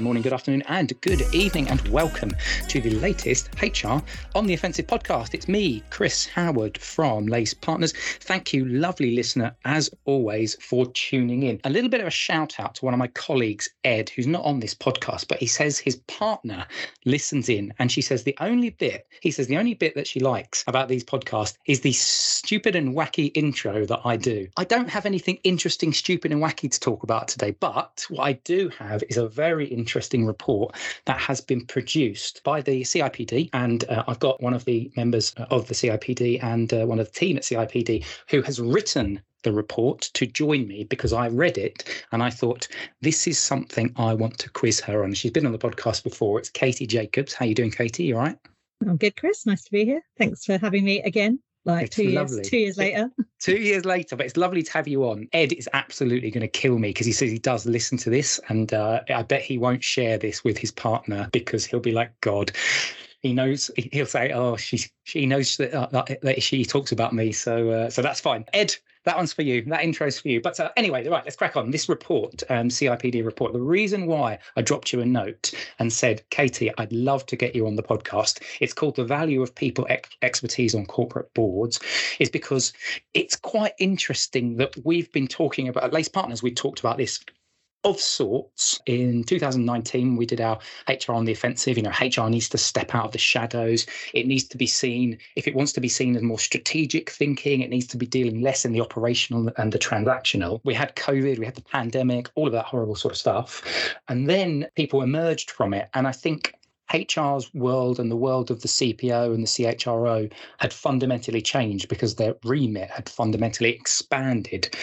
Good 0.00 0.04
morning, 0.04 0.22
good 0.22 0.32
afternoon, 0.32 0.62
and 0.66 0.98
good 1.02 1.20
evening, 1.34 1.68
and 1.68 1.86
welcome 1.88 2.34
to 2.68 2.80
the 2.80 2.92
latest 2.92 3.50
HR 3.62 4.00
on 4.34 4.46
the 4.46 4.54
Offensive 4.54 4.86
podcast. 4.86 5.34
It's 5.34 5.46
me, 5.46 5.82
Chris 5.90 6.26
Howard 6.26 6.78
from 6.78 7.26
Lace 7.26 7.52
Partners. 7.52 7.92
Thank 8.20 8.54
you, 8.54 8.64
lovely 8.64 9.14
listener, 9.14 9.54
as 9.66 9.90
always, 10.06 10.54
for 10.54 10.86
tuning 10.92 11.42
in. 11.42 11.60
A 11.64 11.68
little 11.70 11.90
bit 11.90 12.00
of 12.00 12.06
a 12.06 12.10
shout 12.10 12.58
out 12.58 12.76
to 12.76 12.86
one 12.86 12.94
of 12.94 12.98
my 12.98 13.08
colleagues, 13.08 13.68
Ed, 13.84 14.08
who's 14.08 14.26
not 14.26 14.42
on 14.42 14.60
this 14.60 14.74
podcast, 14.74 15.28
but 15.28 15.36
he 15.36 15.46
says 15.46 15.78
his 15.78 15.96
partner 15.96 16.64
listens 17.04 17.50
in, 17.50 17.74
and 17.78 17.92
she 17.92 18.00
says 18.00 18.24
the 18.24 18.36
only 18.40 18.70
bit, 18.70 19.06
he 19.20 19.30
says 19.30 19.48
the 19.48 19.58
only 19.58 19.74
bit 19.74 19.94
that 19.96 20.06
she 20.06 20.18
likes 20.18 20.64
about 20.66 20.88
these 20.88 21.04
podcasts 21.04 21.58
is 21.66 21.82
the 21.82 21.92
stupid 21.92 22.74
and 22.74 22.96
wacky 22.96 23.32
intro 23.34 23.84
that 23.84 24.00
I 24.06 24.16
do. 24.16 24.48
I 24.56 24.64
don't 24.64 24.88
have 24.88 25.04
anything 25.04 25.40
interesting, 25.44 25.92
stupid, 25.92 26.32
and 26.32 26.40
wacky 26.40 26.70
to 26.70 26.80
talk 26.80 27.02
about 27.02 27.28
today, 27.28 27.50
but 27.50 28.06
what 28.08 28.24
I 28.24 28.32
do 28.32 28.70
have 28.78 29.02
is 29.10 29.18
a 29.18 29.28
very 29.28 29.66
interesting 29.66 29.89
report 30.26 30.76
that 31.06 31.18
has 31.18 31.40
been 31.40 31.64
produced 31.66 32.42
by 32.44 32.60
the 32.60 32.82
CIPD. 32.82 33.50
And 33.52 33.84
uh, 33.88 34.04
I've 34.06 34.20
got 34.20 34.42
one 34.42 34.54
of 34.54 34.64
the 34.64 34.90
members 34.96 35.34
uh, 35.36 35.46
of 35.50 35.68
the 35.68 35.74
CIPD 35.74 36.42
and 36.42 36.72
uh, 36.72 36.86
one 36.86 36.98
of 36.98 37.06
the 37.06 37.18
team 37.18 37.36
at 37.36 37.42
CIPD 37.42 38.04
who 38.28 38.42
has 38.42 38.60
written 38.60 39.20
the 39.42 39.52
report 39.52 40.02
to 40.12 40.26
join 40.26 40.68
me 40.68 40.84
because 40.84 41.12
I 41.12 41.28
read 41.28 41.56
it 41.56 42.04
and 42.12 42.22
I 42.22 42.30
thought 42.30 42.68
this 43.00 43.26
is 43.26 43.38
something 43.38 43.92
I 43.96 44.12
want 44.14 44.38
to 44.38 44.50
quiz 44.50 44.80
her 44.80 45.02
on. 45.02 45.14
She's 45.14 45.30
been 45.30 45.46
on 45.46 45.52
the 45.52 45.58
podcast 45.58 46.04
before. 46.04 46.38
It's 46.38 46.50
Katie 46.50 46.86
Jacobs. 46.86 47.32
How 47.32 47.46
are 47.46 47.48
you 47.48 47.54
doing, 47.54 47.70
Katie? 47.70 48.04
You 48.04 48.16
all 48.16 48.22
right? 48.22 48.38
I'm 48.86 48.96
good, 48.96 49.16
Chris. 49.16 49.46
Nice 49.46 49.64
to 49.64 49.72
be 49.72 49.84
here. 49.84 50.02
Thanks 50.18 50.44
for 50.44 50.58
having 50.58 50.84
me 50.84 51.02
again 51.02 51.40
like 51.64 51.86
it's 51.86 51.96
two 51.96 52.08
lovely. 52.08 52.36
years 52.36 52.48
two 52.48 52.56
years 52.58 52.78
later. 52.78 53.10
two 53.40 53.56
years 53.56 53.84
later 53.84 54.16
but 54.16 54.26
it's 54.26 54.36
lovely 54.36 54.62
to 54.62 54.72
have 54.72 54.88
you 54.88 55.04
on. 55.04 55.28
Ed 55.32 55.52
is 55.52 55.68
absolutely 55.72 56.30
going 56.30 56.42
to 56.42 56.48
kill 56.48 56.78
me 56.78 56.90
because 56.90 57.06
he 57.06 57.12
says 57.12 57.30
he 57.30 57.38
does 57.38 57.66
listen 57.66 57.98
to 57.98 58.10
this 58.10 58.40
and 58.48 58.72
uh, 58.72 59.00
i 59.14 59.22
bet 59.22 59.42
he 59.42 59.58
won't 59.58 59.84
share 59.84 60.18
this 60.18 60.44
with 60.44 60.58
his 60.58 60.70
partner 60.70 61.28
because 61.32 61.64
he'll 61.64 61.80
be 61.80 61.92
like 61.92 62.12
god. 62.20 62.52
He 63.22 63.34
knows 63.34 63.70
he'll 63.76 64.06
say 64.06 64.32
oh 64.32 64.56
she 64.56 64.80
she 65.04 65.26
knows 65.26 65.56
that, 65.58 65.74
uh, 65.74 66.04
that 66.22 66.42
she 66.42 66.64
talks 66.64 66.92
about 66.92 67.12
me. 67.12 67.32
So 67.32 67.70
uh, 67.70 67.90
so 67.90 68.00
that's 68.00 68.20
fine. 68.20 68.46
Ed 68.54 68.74
that 69.04 69.16
one's 69.16 69.32
for 69.32 69.42
you. 69.42 69.62
That 69.62 69.82
intro's 69.82 70.18
for 70.18 70.28
you. 70.28 70.40
But 70.40 70.60
uh, 70.60 70.70
anyway, 70.76 71.06
right, 71.08 71.24
let's 71.24 71.36
crack 71.36 71.56
on. 71.56 71.70
This 71.70 71.88
report, 71.88 72.42
um, 72.50 72.68
CIPD 72.68 73.24
report, 73.24 73.52
the 73.52 73.60
reason 73.60 74.06
why 74.06 74.38
I 74.56 74.62
dropped 74.62 74.92
you 74.92 75.00
a 75.00 75.06
note 75.06 75.52
and 75.78 75.92
said, 75.92 76.22
Katie, 76.30 76.70
I'd 76.78 76.92
love 76.92 77.24
to 77.26 77.36
get 77.36 77.54
you 77.54 77.66
on 77.66 77.76
the 77.76 77.82
podcast. 77.82 78.42
It's 78.60 78.74
called 78.74 78.96
The 78.96 79.04
Value 79.04 79.42
of 79.42 79.54
People 79.54 79.86
Ex- 79.88 80.10
Expertise 80.22 80.74
on 80.74 80.86
Corporate 80.86 81.32
Boards, 81.34 81.80
is 82.18 82.30
because 82.30 82.72
it's 83.14 83.36
quite 83.36 83.72
interesting 83.78 84.56
that 84.56 84.74
we've 84.84 85.10
been 85.12 85.28
talking 85.28 85.68
about, 85.68 85.84
at 85.84 85.92
Lace 85.92 86.08
Partners, 86.08 86.42
we 86.42 86.52
talked 86.52 86.80
about 86.80 86.98
this 86.98 87.20
of 87.84 88.00
sorts. 88.00 88.80
In 88.86 89.24
2019, 89.24 90.16
we 90.16 90.26
did 90.26 90.40
our 90.40 90.58
HR 90.88 91.12
on 91.12 91.24
the 91.24 91.32
offensive. 91.32 91.76
You 91.76 91.82
know, 91.84 91.92
HR 92.00 92.28
needs 92.28 92.48
to 92.50 92.58
step 92.58 92.94
out 92.94 93.06
of 93.06 93.12
the 93.12 93.18
shadows. 93.18 93.86
It 94.12 94.26
needs 94.26 94.44
to 94.44 94.56
be 94.56 94.66
seen, 94.66 95.18
if 95.36 95.48
it 95.48 95.54
wants 95.54 95.72
to 95.72 95.80
be 95.80 95.88
seen 95.88 96.16
as 96.16 96.22
more 96.22 96.38
strategic 96.38 97.10
thinking, 97.10 97.60
it 97.60 97.70
needs 97.70 97.86
to 97.88 97.96
be 97.96 98.06
dealing 98.06 98.42
less 98.42 98.64
in 98.64 98.72
the 98.72 98.80
operational 98.80 99.50
and 99.56 99.72
the 99.72 99.78
transactional. 99.78 100.60
We 100.64 100.74
had 100.74 100.94
COVID, 100.96 101.38
we 101.38 101.46
had 101.46 101.54
the 101.54 101.62
pandemic, 101.62 102.28
all 102.34 102.46
of 102.46 102.52
that 102.52 102.66
horrible 102.66 102.96
sort 102.96 103.12
of 103.12 103.18
stuff. 103.18 103.62
And 104.08 104.28
then 104.28 104.66
people 104.76 105.02
emerged 105.02 105.50
from 105.50 105.72
it. 105.74 105.88
And 105.94 106.06
I 106.06 106.12
think 106.12 106.54
HR's 106.92 107.52
world 107.54 107.98
and 108.00 108.10
the 108.10 108.16
world 108.16 108.50
of 108.50 108.62
the 108.62 108.68
CPO 108.68 109.34
and 109.34 109.42
the 109.42 109.46
CHRO 109.46 110.32
had 110.58 110.72
fundamentally 110.72 111.40
changed 111.42 111.88
because 111.88 112.16
their 112.16 112.34
remit 112.44 112.90
had 112.90 113.08
fundamentally 113.08 113.70
expanded. 113.70 114.74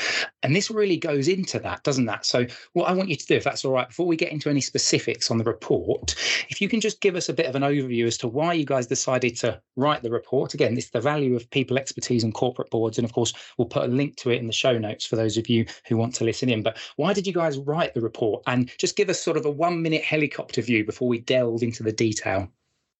And 0.43 0.55
this 0.55 0.71
really 0.71 0.97
goes 0.97 1.27
into 1.27 1.59
that, 1.59 1.83
doesn't 1.83 2.05
that? 2.05 2.25
So, 2.25 2.45
what 2.73 2.87
I 2.87 2.93
want 2.93 3.09
you 3.09 3.15
to 3.15 3.25
do, 3.25 3.35
if 3.35 3.43
that's 3.43 3.65
all 3.65 3.73
right, 3.73 3.87
before 3.87 4.07
we 4.07 4.15
get 4.15 4.31
into 4.31 4.49
any 4.49 4.61
specifics 4.61 5.29
on 5.29 5.37
the 5.37 5.43
report, 5.43 6.15
if 6.49 6.61
you 6.61 6.69
can 6.69 6.81
just 6.81 7.01
give 7.01 7.15
us 7.15 7.29
a 7.29 7.33
bit 7.33 7.47
of 7.47 7.55
an 7.55 7.63
overview 7.63 8.05
as 8.05 8.17
to 8.19 8.27
why 8.27 8.53
you 8.53 8.65
guys 8.65 8.87
decided 8.87 9.35
to 9.37 9.61
write 9.75 10.03
the 10.03 10.11
report. 10.11 10.53
Again, 10.53 10.75
this 10.75 10.85
is 10.85 10.91
the 10.91 11.01
value 11.01 11.35
of 11.35 11.49
people 11.51 11.77
expertise 11.77 12.23
and 12.23 12.33
corporate 12.33 12.69
boards. 12.69 12.97
And 12.97 13.05
of 13.05 13.13
course, 13.13 13.33
we'll 13.57 13.67
put 13.67 13.83
a 13.83 13.93
link 13.93 14.15
to 14.17 14.31
it 14.31 14.39
in 14.39 14.47
the 14.47 14.53
show 14.53 14.77
notes 14.77 15.05
for 15.05 15.15
those 15.15 15.37
of 15.37 15.49
you 15.49 15.65
who 15.87 15.97
want 15.97 16.15
to 16.15 16.23
listen 16.23 16.49
in. 16.49 16.63
But 16.63 16.77
why 16.95 17.13
did 17.13 17.27
you 17.27 17.33
guys 17.33 17.57
write 17.57 17.93
the 17.93 18.01
report? 18.01 18.43
And 18.47 18.69
just 18.77 18.95
give 18.95 19.09
us 19.09 19.21
sort 19.21 19.37
of 19.37 19.45
a 19.45 19.51
one 19.51 19.81
minute 19.81 20.03
helicopter 20.03 20.61
view 20.61 20.85
before 20.85 21.07
we 21.07 21.19
delve 21.19 21.63
into 21.63 21.83
the 21.83 21.96
detail. 21.97 22.49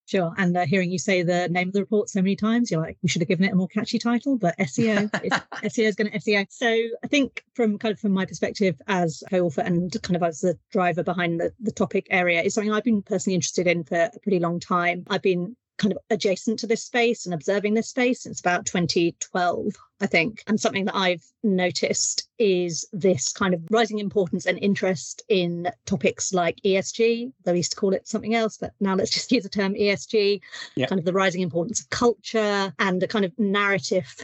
Sure. 0.08 0.32
And 0.38 0.56
uh, 0.56 0.64
hearing 0.64 0.90
you 0.90 0.98
say 0.98 1.22
the 1.22 1.50
name 1.50 1.68
of 1.68 1.74
the 1.74 1.80
report 1.80 2.08
so 2.08 2.22
many 2.22 2.34
times, 2.34 2.70
you're 2.70 2.80
like, 2.80 2.96
we 3.02 3.10
should 3.10 3.20
have 3.20 3.28
given 3.28 3.44
it 3.44 3.52
a 3.52 3.56
more 3.56 3.68
catchy 3.68 3.98
title, 3.98 4.38
but 4.38 4.56
SEO, 4.56 5.10
SEO 5.10 5.78
is 5.86 5.94
going 5.96 6.10
to 6.10 6.18
SEO. 6.18 6.46
So 6.48 6.66
I 7.04 7.06
think 7.08 7.44
from 7.52 7.76
kind 7.78 7.92
of 7.92 8.00
from 8.00 8.12
my 8.12 8.24
perspective 8.24 8.80
as 8.86 9.22
co-author 9.28 9.60
and 9.60 9.94
kind 10.02 10.16
of 10.16 10.22
as 10.22 10.40
the 10.40 10.58
driver 10.72 11.02
behind 11.02 11.40
the, 11.40 11.52
the 11.60 11.72
topic 11.72 12.06
area 12.08 12.40
is 12.40 12.54
something 12.54 12.72
I've 12.72 12.84
been 12.84 13.02
personally 13.02 13.34
interested 13.34 13.66
in 13.66 13.84
for 13.84 13.96
a 13.96 14.10
pretty 14.22 14.38
long 14.38 14.60
time. 14.60 15.04
I've 15.10 15.20
been 15.20 15.54
kind 15.78 15.92
of 15.92 15.98
adjacent 16.10 16.58
to 16.58 16.66
this 16.66 16.84
space 16.84 17.24
and 17.24 17.34
observing 17.34 17.74
this 17.74 17.88
space 17.88 18.22
since 18.22 18.40
about 18.40 18.66
2012, 18.66 19.72
I 20.00 20.06
think. 20.06 20.42
And 20.46 20.60
something 20.60 20.84
that 20.84 20.96
I've 20.96 21.24
noticed 21.42 22.28
is 22.38 22.86
this 22.92 23.32
kind 23.32 23.54
of 23.54 23.62
rising 23.70 23.98
importance 23.98 24.44
and 24.46 24.58
interest 24.58 25.22
in 25.28 25.70
topics 25.86 26.34
like 26.34 26.60
ESG. 26.64 27.32
They 27.44 27.56
used 27.56 27.72
to 27.72 27.76
call 27.76 27.94
it 27.94 28.08
something 28.08 28.34
else, 28.34 28.58
but 28.58 28.72
now 28.80 28.94
let's 28.94 29.10
just 29.10 29.32
use 29.32 29.44
the 29.44 29.48
term 29.48 29.74
ESG, 29.74 30.40
kind 30.88 30.98
of 30.98 31.04
the 31.04 31.12
rising 31.12 31.42
importance 31.42 31.80
of 31.80 31.90
culture 31.90 32.74
and 32.78 33.02
a 33.02 33.08
kind 33.08 33.24
of 33.24 33.38
narrative 33.38 34.14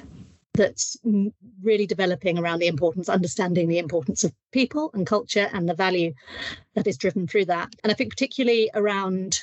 that's 0.54 0.97
really 1.62 1.87
developing 1.87 2.38
around 2.38 2.60
the 2.60 2.69
importance, 2.69 3.09
understanding 3.09 3.69
the 3.69 3.78
importance 3.78 4.22
of 4.22 4.32
people 4.53 4.91
and 4.94 5.04
culture 5.04 5.48
and 5.53 5.69
the 5.69 5.75
value 5.75 6.14
that 6.75 6.87
is 6.87 6.97
driven 6.97 7.26
through 7.26 7.47
that. 7.47 7.75
And 7.82 7.91
I 7.91 7.94
think 7.94 8.10
particularly 8.10 8.70
around 8.72 9.41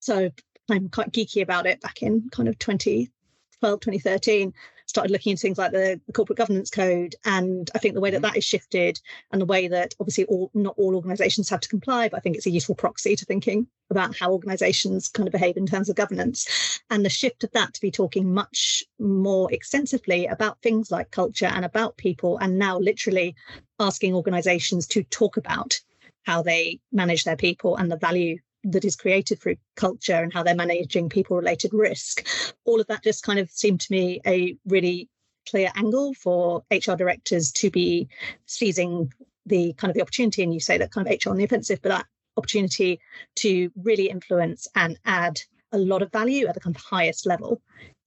so 0.00 0.30
I'm 0.70 0.88
quite 0.88 1.12
geeky 1.12 1.42
about 1.42 1.66
it. 1.66 1.80
Back 1.80 2.02
in 2.02 2.28
kind 2.30 2.48
of 2.48 2.58
2012, 2.58 3.80
2013 3.80 4.52
started 4.86 5.12
looking 5.12 5.32
into 5.32 5.42
things 5.42 5.58
like 5.58 5.72
the, 5.72 6.00
the, 6.06 6.12
corporate 6.14 6.38
governance 6.38 6.70
code. 6.70 7.14
And 7.26 7.70
i 7.74 7.78
think 7.78 7.94
the 7.94 8.00
way 8.00 8.10
that 8.10 8.16
mm-hmm. 8.16 8.22
that 8.22 8.36
is 8.38 8.44
shifted 8.44 8.98
and 9.30 9.40
the 9.40 9.46
way 9.46 9.68
that 9.68 9.94
obviously 10.00 10.24
all 10.24 10.50
not 10.54 10.74
all 10.78 10.96
organizations 10.96 11.50
have 11.50 11.60
to 11.60 11.68
comply 11.68 12.08
but 12.08 12.16
i 12.16 12.20
think 12.20 12.36
it's 12.36 12.46
a 12.46 12.50
useful 12.50 12.74
proxy 12.74 13.14
to 13.14 13.24
thinking 13.26 13.66
about 13.90 14.16
how 14.16 14.32
organizations 14.32 15.08
kind 15.08 15.26
of 15.26 15.32
behave 15.32 15.56
in 15.56 15.66
terms 15.66 15.88
of 15.88 15.96
governance. 15.96 16.80
And 16.90 17.04
the 17.04 17.10
shift 17.10 17.44
of 17.44 17.50
that 17.52 17.74
to 17.74 17.80
be 17.80 17.90
talking 17.90 18.32
much 18.32 18.84
more 18.98 19.52
extensively 19.52 20.26
about 20.26 20.60
things 20.62 20.90
like 20.90 21.10
culture 21.10 21.46
and 21.46 21.64
about 21.64 21.96
people 21.96 22.38
and 22.38 22.58
now 22.58 22.78
literally 22.78 23.34
asking 23.80 24.14
organizations 24.14 24.86
to 24.88 25.02
talk 25.04 25.36
about 25.36 25.80
how 26.24 26.42
they 26.42 26.80
manage 26.92 27.24
their 27.24 27.36
people 27.36 27.76
and 27.76 27.90
the 27.90 27.96
value 27.96 28.38
that 28.64 28.84
is 28.84 28.96
created 28.96 29.40
through 29.40 29.56
culture 29.76 30.14
and 30.14 30.32
how 30.32 30.42
they're 30.42 30.54
managing 30.54 31.08
people 31.08 31.36
related 31.36 31.72
risk 31.72 32.26
all 32.64 32.80
of 32.80 32.86
that 32.88 33.04
just 33.04 33.22
kind 33.22 33.38
of 33.38 33.50
seemed 33.50 33.80
to 33.80 33.92
me 33.92 34.20
a 34.26 34.56
really 34.66 35.08
clear 35.48 35.70
angle 35.76 36.12
for 36.14 36.62
hr 36.70 36.94
directors 36.94 37.52
to 37.52 37.70
be 37.70 38.08
seizing 38.46 39.12
the 39.46 39.72
kind 39.74 39.90
of 39.90 39.94
the 39.94 40.02
opportunity 40.02 40.42
and 40.42 40.52
you 40.52 40.60
say 40.60 40.76
that 40.78 40.90
kind 40.90 41.06
of 41.06 41.14
hr 41.24 41.30
on 41.30 41.36
the 41.36 41.44
offensive 41.44 41.80
but 41.82 41.90
that 41.90 42.06
opportunity 42.36 43.00
to 43.34 43.70
really 43.82 44.08
influence 44.08 44.68
and 44.74 44.98
add 45.04 45.40
a 45.72 45.78
lot 45.78 46.02
of 46.02 46.12
value 46.12 46.46
at 46.46 46.54
the 46.54 46.60
kind 46.60 46.74
of 46.74 46.82
highest 46.82 47.26
level 47.26 47.60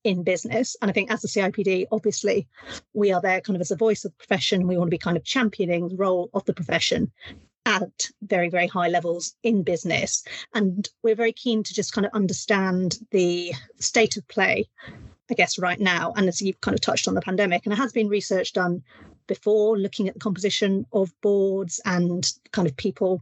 in 0.03 0.23
business. 0.23 0.75
And 0.81 0.89
I 0.89 0.93
think 0.93 1.11
as 1.11 1.21
the 1.21 1.27
CIPD, 1.27 1.85
obviously, 1.91 2.47
we 2.93 3.11
are 3.11 3.21
there 3.21 3.41
kind 3.41 3.55
of 3.55 3.61
as 3.61 3.71
a 3.71 3.75
voice 3.75 4.03
of 4.03 4.11
the 4.11 4.17
profession. 4.17 4.67
We 4.67 4.77
want 4.77 4.87
to 4.87 4.91
be 4.91 4.97
kind 4.97 5.17
of 5.17 5.23
championing 5.23 5.89
the 5.89 5.95
role 5.95 6.29
of 6.33 6.45
the 6.45 6.53
profession 6.53 7.11
at 7.65 8.09
very, 8.23 8.49
very 8.49 8.67
high 8.67 8.87
levels 8.87 9.35
in 9.43 9.63
business. 9.63 10.23
And 10.53 10.87
we're 11.03 11.15
very 11.15 11.33
keen 11.33 11.63
to 11.63 11.73
just 11.73 11.93
kind 11.93 12.05
of 12.05 12.13
understand 12.13 12.97
the 13.11 13.53
state 13.79 14.17
of 14.17 14.27
play, 14.27 14.67
I 15.29 15.33
guess, 15.33 15.59
right 15.59 15.79
now. 15.79 16.13
And 16.15 16.27
as 16.27 16.41
you've 16.41 16.61
kind 16.61 16.75
of 16.75 16.81
touched 16.81 17.07
on 17.07 17.13
the 17.13 17.21
pandemic, 17.21 17.65
and 17.65 17.73
it 17.73 17.77
has 17.77 17.91
been 17.91 18.07
research 18.07 18.53
done 18.53 18.83
before 19.27 19.77
looking 19.77 20.07
at 20.07 20.15
the 20.15 20.19
composition 20.19 20.85
of 20.91 21.13
boards 21.21 21.79
and 21.85 22.31
kind 22.51 22.67
of 22.67 22.75
people 22.75 23.21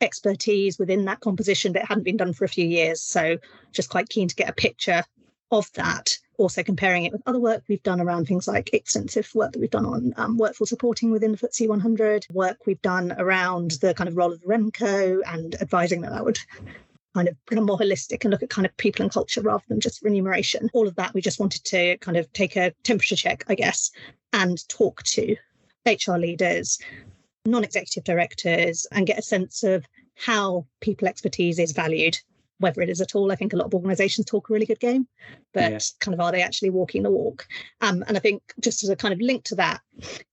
expertise 0.00 0.78
within 0.78 1.04
that 1.04 1.20
composition 1.20 1.72
that 1.72 1.86
hadn't 1.86 2.04
been 2.04 2.16
done 2.16 2.32
for 2.32 2.44
a 2.44 2.48
few 2.48 2.66
years. 2.66 3.02
So 3.02 3.38
just 3.72 3.90
quite 3.90 4.08
keen 4.08 4.28
to 4.28 4.34
get 4.34 4.48
a 4.48 4.54
picture 4.54 5.04
of 5.50 5.70
that 5.74 6.16
also 6.40 6.62
comparing 6.62 7.04
it 7.04 7.12
with 7.12 7.22
other 7.26 7.38
work 7.38 7.62
we've 7.68 7.82
done 7.82 8.00
around 8.00 8.26
things 8.26 8.48
like 8.48 8.72
extensive 8.72 9.30
work 9.34 9.52
that 9.52 9.58
we've 9.58 9.70
done 9.70 9.86
on 9.86 10.14
um, 10.16 10.38
workforce 10.38 10.72
reporting 10.72 11.10
within 11.10 11.32
the 11.32 11.38
FTSE 11.38 11.68
100, 11.68 12.26
work 12.32 12.58
we've 12.66 12.82
done 12.82 13.12
around 13.18 13.72
the 13.82 13.94
kind 13.94 14.08
of 14.08 14.16
role 14.16 14.32
of 14.32 14.42
REMCO 14.42 15.20
and 15.26 15.54
advising 15.60 16.00
that 16.00 16.12
that 16.12 16.24
would 16.24 16.38
kind 17.14 17.28
of 17.28 17.36
become 17.46 17.66
more 17.66 17.78
holistic 17.78 18.24
and 18.24 18.30
look 18.30 18.42
at 18.42 18.50
kind 18.50 18.66
of 18.66 18.76
people 18.76 19.02
and 19.02 19.12
culture 19.12 19.42
rather 19.42 19.64
than 19.68 19.80
just 19.80 20.02
remuneration. 20.02 20.70
All 20.72 20.88
of 20.88 20.96
that, 20.96 21.12
we 21.12 21.20
just 21.20 21.40
wanted 21.40 21.64
to 21.64 21.98
kind 21.98 22.16
of 22.16 22.32
take 22.32 22.56
a 22.56 22.72
temperature 22.84 23.16
check, 23.16 23.44
I 23.48 23.54
guess, 23.54 23.90
and 24.32 24.66
talk 24.68 25.02
to 25.04 25.36
HR 25.86 26.16
leaders, 26.16 26.78
non 27.44 27.64
executive 27.64 28.04
directors, 28.04 28.86
and 28.92 29.06
get 29.06 29.18
a 29.18 29.22
sense 29.22 29.62
of 29.62 29.84
how 30.14 30.66
people 30.80 31.08
expertise 31.08 31.58
is 31.58 31.72
valued 31.72 32.18
whether 32.60 32.80
it 32.82 32.88
is 32.90 33.00
at 33.00 33.14
all. 33.14 33.32
I 33.32 33.36
think 33.36 33.52
a 33.52 33.56
lot 33.56 33.66
of 33.66 33.74
organizations 33.74 34.26
talk 34.26 34.48
a 34.48 34.52
really 34.52 34.66
good 34.66 34.78
game, 34.78 35.08
but 35.52 35.72
yeah. 35.72 35.78
kind 35.98 36.14
of 36.14 36.20
are 36.20 36.30
they 36.30 36.42
actually 36.42 36.70
walking 36.70 37.02
the 37.02 37.10
walk? 37.10 37.46
Um, 37.80 38.04
and 38.06 38.16
I 38.16 38.20
think 38.20 38.42
just 38.60 38.84
as 38.84 38.90
a 38.90 38.96
kind 38.96 39.12
of 39.12 39.20
link 39.20 39.44
to 39.44 39.56
that, 39.56 39.80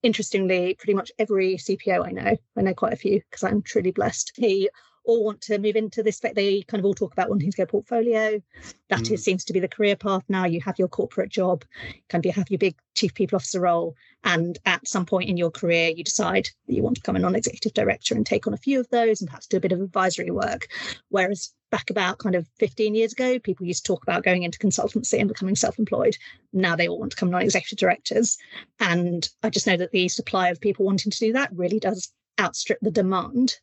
interestingly, 0.03 0.75
pretty 0.75 0.94
much 0.94 1.12
every 1.18 1.56
CPO 1.56 2.06
I 2.06 2.12
know, 2.12 2.38
I 2.57 2.62
know 2.62 2.74
quite 2.74 2.94
a 2.94 2.97
few 2.97 3.21
because 3.29 3.44
I'm 3.44 3.62
truly 3.62 3.91
blessed. 3.91 4.33
He 4.35 4.69
all 5.07 5.24
want 5.24 5.42
to 5.42 5.57
move 5.57 5.75
into 5.75 6.04
this 6.04 6.19
they 6.19 6.62
kind 6.63 6.80
of 6.80 6.86
all 6.86 6.94
talk 6.94 7.13
about 7.13 7.30
wanting 7.30 7.50
to 7.50 7.57
go 7.57 7.65
portfolio. 7.65 8.42
That 8.89 9.00
mm. 9.00 9.12
is, 9.13 9.24
seems 9.24 9.45
to 9.45 9.54
be 9.54 9.59
the 9.59 9.68
career 9.68 9.95
path. 9.95 10.24
Now 10.27 10.45
you 10.45 10.62
have 10.62 10.77
your 10.77 10.89
corporate 10.89 11.30
job 11.30 11.63
kind 12.09 12.24
of 12.24 12.25
you 12.25 12.33
have 12.33 12.50
your 12.51 12.59
big 12.59 12.75
chief 12.94 13.13
people 13.13 13.38
officer 13.38 13.62
role 13.62 13.95
and 14.24 14.57
at 14.65 14.88
some 14.88 15.06
point 15.06 15.30
in 15.30 15.38
your 15.38 15.51
career 15.51 15.92
you 15.95 16.04
decide 16.04 16.50
that 16.68 16.74
you 16.74 16.83
want 16.83 16.95
to 16.95 17.01
become 17.01 17.15
a 17.15 17.19
non-executive 17.19 17.74
director 17.74 18.15
and 18.15 18.25
take 18.25 18.48
on 18.48 18.54
a 18.54 18.57
few 18.57 18.80
of 18.80 18.89
those 18.89 19.21
and 19.21 19.30
perhaps 19.30 19.48
do 19.48 19.57
a 19.57 19.62
bit 19.62 19.71
of 19.71 19.80
advisory 19.80 20.31
work. 20.31 20.68
Whereas 21.09 21.54
back 21.71 21.89
about 21.89 22.18
kind 22.18 22.36
of 22.36 22.48
15 22.59 22.95
years 22.95 23.13
ago 23.13 23.39
people 23.39 23.65
used 23.65 23.86
to 23.86 23.94
talk 23.94 24.04
about 24.04 24.24
going 24.24 24.44
into 24.44 24.59
consultancy 24.59 25.19
and 25.19 25.27
becoming 25.30 25.56
self-employed. 25.56 26.18
Now 26.51 26.75
they 26.75 26.88
all 26.88 27.00
want 27.00 27.12
to 27.12 27.15
become 27.15 27.31
non-executive 27.31 27.80
directors. 27.80 28.38
And 28.80 29.27
i 29.44 29.50
just 29.50 29.68
know 29.68 29.77
that 29.77 29.92
the 29.92 30.09
supply 30.09 30.50
of 30.50 30.59
people 30.59 30.86
wanting 30.86 31.12
to 31.12 31.19
do 31.19 31.33
that 31.33 31.50
really 31.54 31.80
does 31.80 32.12
outstrip 32.39 32.80
the 32.81 32.92
demand 32.92 33.56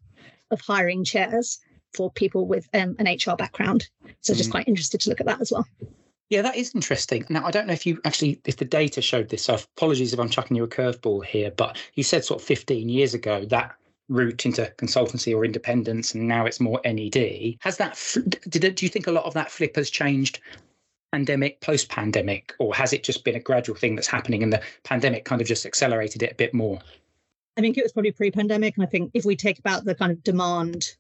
of 0.51 0.61
hiring 0.61 1.05
chairs 1.05 1.59
for 1.95 2.11
people 2.11 2.47
with 2.47 2.69
um, 2.75 2.97
an 2.99 3.07
HR 3.07 3.37
background. 3.37 3.89
So 4.21 4.35
just 4.35 4.49
mm. 4.49 4.53
quite 4.53 4.69
interested 4.69 5.01
to 5.03 5.11
look 5.11 5.21
at 5.21 5.27
that 5.27 5.41
as 5.41 5.53
well. 5.53 5.67
Yeah, 6.31 6.43
that 6.43 6.57
is 6.57 6.75
interesting. 6.75 7.25
Now, 7.29 7.45
I 7.45 7.51
don't 7.51 7.67
know 7.67 7.73
if 7.73 7.87
you 7.87 8.01
actually, 8.05 8.41
if 8.45 8.57
the 8.57 8.65
data 8.65 9.01
showed 9.01 9.29
this, 9.29 9.45
so 9.45 9.59
apologies 9.77 10.13
if 10.13 10.19
I'm 10.19 10.31
chucking 10.31 10.57
you 10.57 10.65
a 10.65 10.69
curveball 10.69 11.25
here, 11.25 11.51
but 11.51 11.77
you 11.95 12.03
said 12.03 12.25
sort 12.25 12.41
of 12.41 12.47
15 12.47 12.89
years 12.89 13.15
ago 13.15 13.45
that 13.47 13.75
route 14.09 14.45
into 14.45 14.73
consultancy 14.77 15.35
or 15.35 15.45
independence, 15.45 16.15
and 16.15 16.27
now 16.27 16.47
it's 16.47 16.61
more 16.61 16.81
NED. 16.85 17.57
Has 17.61 17.77
that, 17.77 17.99
did 18.49 18.65
it, 18.65 18.77
do 18.77 18.87
you 18.87 18.91
think 18.91 19.07
a 19.07 19.13
lot 19.13 19.25
of 19.25 19.35
that 19.35 19.51
flip 19.51 19.77
has 19.77 19.91
changed 19.91 20.41
pandemic, 21.13 21.61
post 21.61 21.89
pandemic, 21.89 22.55
or 22.59 22.75
has 22.75 22.93
it 22.93 23.05
just 23.05 23.25
been 23.25 23.37
a 23.37 23.41
gradual 23.41 23.77
thing 23.77 23.95
that's 23.95 24.09
happening 24.09 24.43
and 24.43 24.53
the 24.53 24.63
pandemic 24.83 25.25
kind 25.25 25.41
of 25.41 25.47
just 25.47 25.65
accelerated 25.65 26.23
it 26.23 26.33
a 26.33 26.35
bit 26.35 26.53
more? 26.53 26.81
I 27.57 27.61
think 27.61 27.79
it 27.79 27.85
was 27.85 27.93
probably 27.93 28.13
pre-pandemic, 28.13 28.77
and 28.77 28.85
I 28.85 28.89
think 28.89 29.13
if 29.15 29.25
we 29.25 29.37
take 29.37 29.59
about 29.59 29.85
the 29.85 29.95
kind 29.95 30.11
of 30.11 30.23
demand 30.23 30.97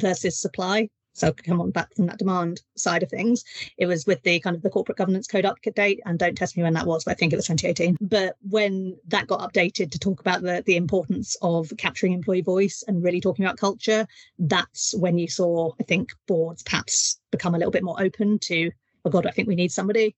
versus 0.00 0.40
supply, 0.40 0.88
so 1.12 1.32
come 1.32 1.60
on 1.60 1.72
back 1.72 1.92
from 1.94 2.06
that 2.06 2.18
demand 2.18 2.62
side 2.76 3.02
of 3.02 3.10
things, 3.10 3.44
it 3.76 3.86
was 3.86 4.06
with 4.06 4.22
the 4.22 4.38
kind 4.40 4.54
of 4.54 4.62
the 4.62 4.70
corporate 4.70 4.98
governance 4.98 5.26
code 5.26 5.44
update, 5.44 5.98
and 6.06 6.18
don't 6.18 6.36
test 6.36 6.56
me 6.56 6.62
when 6.62 6.74
that 6.74 6.86
was, 6.86 7.04
but 7.04 7.10
I 7.10 7.14
think 7.14 7.32
it 7.32 7.36
was 7.36 7.46
2018. 7.46 7.96
But 8.00 8.36
when 8.48 8.96
that 9.08 9.26
got 9.26 9.40
updated 9.40 9.90
to 9.90 9.98
talk 9.98 10.20
about 10.20 10.42
the 10.42 10.62
the 10.64 10.76
importance 10.76 11.36
of 11.42 11.72
capturing 11.76 12.12
employee 12.12 12.42
voice 12.42 12.84
and 12.86 13.02
really 13.02 13.20
talking 13.20 13.44
about 13.44 13.58
culture, 13.58 14.06
that's 14.38 14.94
when 14.96 15.18
you 15.18 15.28
saw, 15.28 15.72
I 15.80 15.82
think, 15.82 16.12
boards 16.28 16.62
perhaps 16.62 17.20
become 17.32 17.54
a 17.54 17.58
little 17.58 17.72
bit 17.72 17.82
more 17.84 18.00
open 18.00 18.38
to, 18.40 18.70
oh 19.04 19.10
God, 19.10 19.26
I 19.26 19.32
think 19.32 19.48
we 19.48 19.56
need 19.56 19.72
somebody 19.72 20.14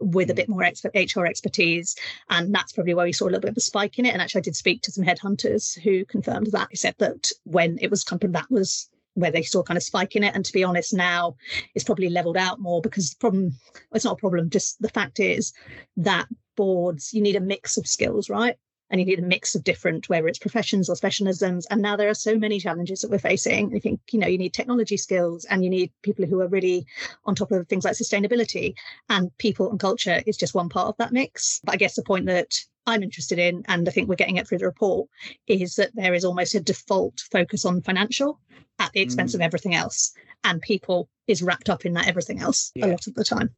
with 0.00 0.30
a 0.30 0.32
mm. 0.32 0.36
bit 0.36 0.48
more 0.48 0.62
expert 0.62 0.92
HR 0.94 1.26
expertise. 1.26 1.96
And 2.30 2.54
that's 2.54 2.72
probably 2.72 2.94
where 2.94 3.06
we 3.06 3.12
saw 3.12 3.24
a 3.24 3.26
little 3.26 3.40
bit 3.40 3.50
of 3.50 3.56
a 3.56 3.60
spike 3.60 3.98
in 3.98 4.06
it. 4.06 4.12
And 4.12 4.22
actually, 4.22 4.40
I 4.40 4.42
did 4.42 4.56
speak 4.56 4.82
to 4.82 4.92
some 4.92 5.04
headhunters 5.04 5.78
who 5.80 6.04
confirmed 6.04 6.48
that. 6.52 6.68
He 6.70 6.76
said 6.76 6.94
that 6.98 7.30
when 7.44 7.78
it 7.80 7.90
was 7.90 8.04
of 8.10 8.32
that 8.32 8.50
was 8.50 8.88
where 9.14 9.30
they 9.30 9.42
saw 9.42 9.62
kind 9.62 9.76
of 9.76 9.82
spike 9.82 10.14
in 10.14 10.22
it. 10.22 10.34
And 10.34 10.44
to 10.44 10.52
be 10.52 10.62
honest, 10.62 10.92
now 10.92 11.36
it's 11.74 11.84
probably 11.84 12.10
leveled 12.10 12.36
out 12.36 12.60
more 12.60 12.80
because 12.80 13.10
the 13.10 13.16
problem, 13.16 13.52
it's 13.92 14.04
not 14.04 14.14
a 14.14 14.20
problem, 14.20 14.50
just 14.50 14.80
the 14.80 14.90
fact 14.90 15.18
is 15.18 15.52
that 15.96 16.26
boards, 16.54 17.12
you 17.14 17.22
need 17.22 17.36
a 17.36 17.40
mix 17.40 17.76
of 17.76 17.86
skills, 17.86 18.28
right? 18.28 18.56
And 18.90 19.00
you 19.00 19.06
need 19.06 19.18
a 19.18 19.22
mix 19.22 19.54
of 19.54 19.64
different, 19.64 20.08
whether 20.08 20.28
it's 20.28 20.38
professions 20.38 20.88
or 20.88 20.94
specialisms. 20.94 21.64
And 21.70 21.82
now 21.82 21.96
there 21.96 22.08
are 22.08 22.14
so 22.14 22.38
many 22.38 22.60
challenges 22.60 23.00
that 23.00 23.10
we're 23.10 23.18
facing. 23.18 23.74
I 23.74 23.78
think, 23.78 24.00
you 24.12 24.18
know, 24.18 24.26
you 24.26 24.38
need 24.38 24.54
technology 24.54 24.96
skills 24.96 25.44
and 25.46 25.64
you 25.64 25.70
need 25.70 25.92
people 26.02 26.26
who 26.26 26.40
are 26.40 26.48
really 26.48 26.86
on 27.24 27.34
top 27.34 27.50
of 27.52 27.68
things 27.68 27.84
like 27.84 27.94
sustainability 27.94 28.74
and 29.08 29.36
people 29.38 29.70
and 29.70 29.80
culture 29.80 30.22
is 30.26 30.36
just 30.36 30.54
one 30.54 30.68
part 30.68 30.88
of 30.88 30.96
that 30.98 31.12
mix. 31.12 31.60
But 31.64 31.74
I 31.74 31.76
guess 31.78 31.96
the 31.96 32.02
point 32.02 32.26
that 32.26 32.54
I'm 32.86 33.02
interested 33.02 33.38
in, 33.38 33.64
and 33.66 33.88
I 33.88 33.90
think 33.90 34.08
we're 34.08 34.14
getting 34.14 34.36
it 34.36 34.46
through 34.46 34.58
the 34.58 34.66
report, 34.66 35.08
is 35.48 35.74
that 35.76 35.90
there 35.94 36.14
is 36.14 36.24
almost 36.24 36.54
a 36.54 36.60
default 36.60 37.20
focus 37.32 37.64
on 37.64 37.82
financial 37.82 38.40
at 38.78 38.92
the 38.92 39.00
expense 39.00 39.32
mm. 39.32 39.36
of 39.36 39.40
everything 39.40 39.74
else. 39.74 40.12
And 40.44 40.62
people 40.62 41.08
is 41.26 41.42
wrapped 41.42 41.68
up 41.68 41.84
in 41.84 41.94
that 41.94 42.06
everything 42.06 42.40
else 42.40 42.70
yeah. 42.74 42.86
a 42.86 42.88
lot 42.88 43.06
of 43.08 43.14
the 43.14 43.24
time. 43.24 43.50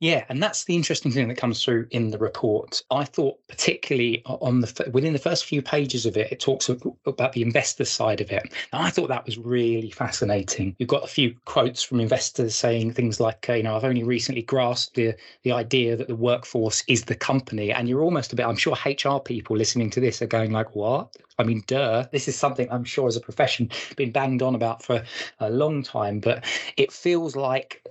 Yeah, 0.00 0.26
and 0.28 0.42
that's 0.42 0.64
the 0.64 0.76
interesting 0.76 1.10
thing 1.10 1.28
that 1.28 1.38
comes 1.38 1.64
through 1.64 1.86
in 1.90 2.10
the 2.10 2.18
report. 2.18 2.82
I 2.90 3.04
thought, 3.04 3.38
particularly 3.48 4.22
on 4.26 4.60
the 4.60 4.90
within 4.92 5.14
the 5.14 5.18
first 5.18 5.46
few 5.46 5.62
pages 5.62 6.04
of 6.04 6.18
it, 6.18 6.30
it 6.30 6.38
talks 6.38 6.68
about 6.68 7.32
the 7.32 7.40
investor 7.40 7.86
side 7.86 8.20
of 8.20 8.30
it. 8.30 8.42
And 8.72 8.82
I 8.82 8.90
thought 8.90 9.08
that 9.08 9.24
was 9.24 9.38
really 9.38 9.90
fascinating. 9.90 10.76
You've 10.78 10.90
got 10.90 11.04
a 11.04 11.08
few 11.08 11.34
quotes 11.46 11.82
from 11.82 12.00
investors 12.00 12.54
saying 12.54 12.92
things 12.92 13.20
like, 13.20 13.46
you 13.48 13.62
know, 13.62 13.74
I've 13.74 13.84
only 13.84 14.02
recently 14.02 14.42
grasped 14.42 14.96
the 14.96 15.14
the 15.44 15.52
idea 15.52 15.96
that 15.96 16.08
the 16.08 16.16
workforce 16.16 16.84
is 16.88 17.04
the 17.04 17.14
company, 17.14 17.72
and 17.72 17.88
you're 17.88 18.02
almost 18.02 18.34
a 18.34 18.36
bit. 18.36 18.44
I'm 18.44 18.56
sure 18.56 18.76
HR 18.84 19.18
people 19.18 19.56
listening 19.56 19.88
to 19.90 20.00
this 20.00 20.20
are 20.20 20.26
going 20.26 20.52
like, 20.52 20.76
what? 20.76 21.16
I 21.38 21.44
mean, 21.44 21.62
duh. 21.66 22.06
This 22.12 22.28
is 22.28 22.36
something 22.36 22.70
I'm 22.70 22.84
sure 22.84 23.08
as 23.08 23.16
a 23.16 23.20
profession 23.20 23.70
been 23.96 24.12
banged 24.12 24.42
on 24.42 24.54
about 24.54 24.82
for 24.82 25.02
a 25.40 25.50
long 25.50 25.82
time, 25.82 26.20
but 26.20 26.44
it 26.76 26.92
feels 26.92 27.34
like 27.34 27.82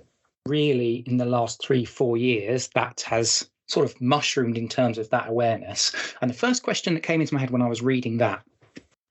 really 0.46 1.04
in 1.06 1.16
the 1.16 1.24
last 1.24 1.62
three, 1.62 1.84
four 1.84 2.16
years, 2.16 2.68
that 2.68 3.00
has 3.02 3.48
sort 3.66 3.84
of 3.84 4.00
mushroomed 4.00 4.56
in 4.56 4.68
terms 4.68 4.96
of 4.96 5.10
that 5.10 5.28
awareness. 5.28 5.92
And 6.20 6.30
the 6.30 6.34
first 6.34 6.62
question 6.62 6.94
that 6.94 7.02
came 7.02 7.20
into 7.20 7.34
my 7.34 7.40
head 7.40 7.50
when 7.50 7.62
I 7.62 7.68
was 7.68 7.82
reading 7.82 8.18
that 8.18 8.42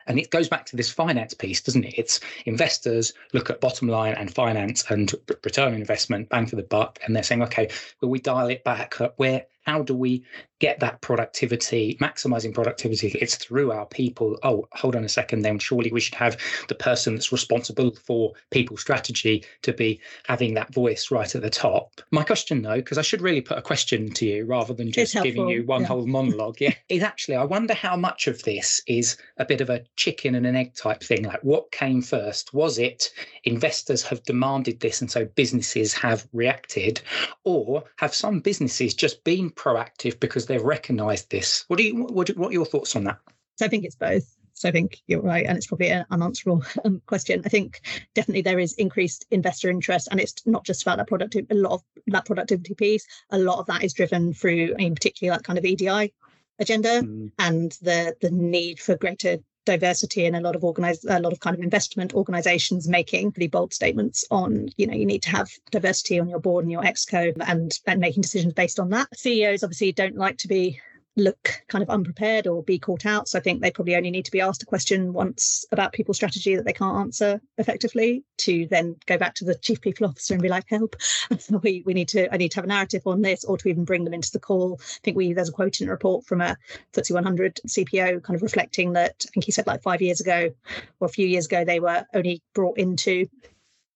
and 0.07 0.19
it 0.19 0.29
goes 0.29 0.47
back 0.47 0.65
to 0.67 0.75
this 0.75 0.91
finance 0.91 1.33
piece, 1.33 1.61
doesn't 1.61 1.83
it? 1.83 1.95
It's 1.97 2.19
investors 2.45 3.13
look 3.33 3.49
at 3.49 3.61
bottom 3.61 3.87
line 3.87 4.13
and 4.13 4.33
finance 4.33 4.85
and 4.89 5.11
return 5.43 5.73
on 5.73 5.79
investment, 5.79 6.29
bang 6.29 6.45
for 6.45 6.55
the 6.55 6.63
buck, 6.63 6.99
and 7.03 7.15
they're 7.15 7.23
saying, 7.23 7.41
okay, 7.43 7.69
will 8.01 8.09
we 8.09 8.19
dial 8.19 8.47
it 8.47 8.63
back? 8.63 8.95
Where 9.17 9.45
how 9.65 9.81
do 9.81 9.95
we 9.95 10.23
get 10.59 10.79
that 10.79 11.01
productivity, 11.01 11.97
maximizing 11.99 12.53
productivity? 12.53 13.09
It's 13.19 13.35
through 13.35 13.71
our 13.71 13.85
people. 13.85 14.37
Oh, 14.43 14.67
hold 14.73 14.95
on 14.95 15.03
a 15.03 15.09
second, 15.09 15.41
then 15.41 15.59
surely 15.59 15.91
we 15.91 15.99
should 15.99 16.15
have 16.15 16.37
the 16.69 16.75
person 16.75 17.15
that's 17.15 17.31
responsible 17.31 17.95
for 18.05 18.33
people 18.51 18.77
strategy 18.77 19.43
to 19.63 19.73
be 19.73 19.99
having 20.27 20.53
that 20.53 20.73
voice 20.73 21.11
right 21.11 21.33
at 21.35 21.41
the 21.41 21.49
top. 21.49 22.01
My 22.11 22.23
question, 22.23 22.61
though, 22.61 22.75
because 22.75 22.97
I 22.97 23.01
should 23.01 23.21
really 23.21 23.41
put 23.41 23.57
a 23.57 23.61
question 23.61 24.11
to 24.13 24.25
you 24.25 24.45
rather 24.45 24.73
than 24.73 24.91
just 24.91 25.13
giving 25.13 25.47
you 25.49 25.65
one 25.65 25.81
yeah. 25.81 25.87
whole 25.87 26.05
monologue, 26.05 26.57
yeah, 26.59 26.73
is 26.89 27.03
actually, 27.03 27.35
I 27.35 27.43
wonder 27.43 27.73
how 27.73 27.95
much 27.95 28.27
of 28.27 28.43
this 28.43 28.81
is 28.87 29.17
a 29.37 29.45
bit 29.45 29.61
of 29.61 29.69
a 29.69 29.83
chicken 29.95 30.35
and 30.35 30.45
an 30.45 30.55
egg 30.55 30.75
type 30.75 31.01
thing. 31.01 31.23
Like, 31.23 31.43
what 31.43 31.71
came 31.71 32.01
first? 32.01 32.53
Was 32.53 32.77
it 32.77 33.11
investors 33.43 34.03
have 34.03 34.23
demanded 34.23 34.79
this 34.79 35.01
and 35.01 35.09
so 35.09 35.25
businesses 35.25 35.93
have 35.93 36.27
reacted? 36.33 37.01
Or 37.43 37.83
have 37.97 38.13
some 38.13 38.39
businesses 38.39 38.93
just 38.93 39.23
been 39.23 39.51
proactive 39.55 40.19
because 40.19 40.45
they've 40.45 40.61
recognised 40.61 41.29
this. 41.29 41.65
What 41.67 41.77
do 41.77 41.83
you 41.83 42.05
what, 42.05 42.29
what 42.29 42.49
are 42.49 42.53
your 42.53 42.65
thoughts 42.65 42.95
on 42.95 43.05
that? 43.05 43.19
So 43.57 43.65
I 43.65 43.69
think 43.69 43.85
it's 43.85 43.95
both. 43.95 44.35
So 44.53 44.69
I 44.69 44.71
think 44.71 45.01
you're 45.07 45.21
right, 45.21 45.45
and 45.45 45.57
it's 45.57 45.67
probably 45.67 45.89
an 45.89 46.05
unanswerable 46.11 46.63
um, 46.85 47.01
question. 47.07 47.41
I 47.45 47.49
think 47.49 47.81
definitely 48.13 48.41
there 48.41 48.59
is 48.59 48.73
increased 48.73 49.25
investor 49.29 49.69
interest, 49.69 50.07
and 50.11 50.19
it's 50.19 50.35
not 50.45 50.65
just 50.65 50.81
about 50.81 50.97
that 50.97 51.07
product. 51.07 51.35
A 51.35 51.45
lot 51.53 51.73
of 51.73 51.83
that 52.07 52.25
productivity 52.25 52.73
piece, 52.73 53.05
a 53.31 53.37
lot 53.37 53.59
of 53.59 53.65
that 53.65 53.83
is 53.83 53.93
driven 53.93 54.33
through, 54.33 54.71
in 54.71 54.77
mean, 54.77 54.95
particularly 54.95 55.37
that 55.37 55.45
kind 55.45 55.59
of 55.59 55.65
EDI 55.65 56.13
agenda 56.59 57.01
mm. 57.01 57.31
and 57.37 57.73
the 57.81 58.15
the 58.21 58.31
need 58.31 58.79
for 58.79 58.95
greater 58.95 59.37
diversity 59.65 60.25
and 60.25 60.35
a 60.35 60.41
lot 60.41 60.55
of 60.55 60.63
organized 60.63 61.05
a 61.09 61.19
lot 61.19 61.33
of 61.33 61.39
kind 61.39 61.55
of 61.55 61.61
investment 61.61 62.13
organizations 62.13 62.87
making 62.87 63.31
pretty 63.31 63.47
bold 63.47 63.73
statements 63.73 64.25
on 64.31 64.69
you 64.77 64.87
know 64.87 64.93
you 64.93 65.05
need 65.05 65.23
to 65.23 65.29
have 65.29 65.49
diversity 65.71 66.19
on 66.19 66.29
your 66.29 66.39
board 66.39 66.63
and 66.63 66.71
your 66.71 66.83
exco 66.83 67.33
and 67.47 67.79
and 67.85 67.99
making 67.99 68.21
decisions 68.21 68.53
based 68.53 68.79
on 68.79 68.89
that. 68.89 69.07
Ceos 69.15 69.63
obviously 69.63 69.91
don't 69.91 70.15
like 70.15 70.37
to 70.37 70.47
be 70.47 70.79
look 71.17 71.63
kind 71.67 71.81
of 71.81 71.89
unprepared 71.89 72.45
or 72.45 72.61
be 72.63 72.77
caught 72.77 73.05
out. 73.05 73.29
So 73.29 73.39
I 73.39 73.41
think 73.41 73.61
they 73.61 73.71
probably 73.71 73.95
only 73.95 74.11
need 74.11 74.25
to 74.25 74.31
be 74.31 74.41
asked 74.41 74.63
a 74.63 74.65
question 74.65 75.13
once 75.13 75.65
about 75.71 75.93
people's 75.93 76.17
strategy 76.17 76.55
that 76.55 76.65
they 76.65 76.73
can't 76.73 76.97
answer 76.97 77.41
effectively 77.57 78.23
to 78.39 78.67
then 78.69 78.97
go 79.05 79.17
back 79.17 79.35
to 79.35 79.45
the 79.45 79.55
chief 79.55 79.81
people 79.81 80.07
officer 80.07 80.33
and 80.33 80.43
be 80.43 80.49
like, 80.49 80.65
help, 80.67 80.95
we, 81.63 81.83
we 81.85 81.93
need 81.93 82.09
to, 82.09 82.33
I 82.33 82.37
need 82.37 82.51
to 82.51 82.57
have 82.57 82.65
a 82.65 82.67
narrative 82.67 83.03
on 83.05 83.21
this 83.21 83.45
or 83.45 83.57
to 83.57 83.69
even 83.69 83.85
bring 83.85 84.03
them 84.03 84.13
into 84.13 84.31
the 84.31 84.39
call. 84.39 84.79
I 84.81 84.99
think 85.03 85.15
we, 85.15 85.33
there's 85.33 85.49
a 85.49 85.53
quote 85.53 85.79
in 85.79 85.87
a 85.87 85.91
report 85.91 86.25
from 86.25 86.41
a 86.41 86.57
FTSE 86.93 87.13
100 87.13 87.61
CPO 87.67 88.23
kind 88.23 88.35
of 88.35 88.41
reflecting 88.41 88.93
that 88.93 89.25
I 89.25 89.31
think 89.31 89.45
he 89.45 89.51
said 89.51 89.67
like 89.67 89.81
five 89.81 90.01
years 90.01 90.19
ago 90.19 90.51
or 90.99 91.05
a 91.05 91.11
few 91.11 91.27
years 91.27 91.45
ago, 91.45 91.63
they 91.63 91.79
were 91.79 92.05
only 92.13 92.41
brought 92.53 92.77
into 92.77 93.27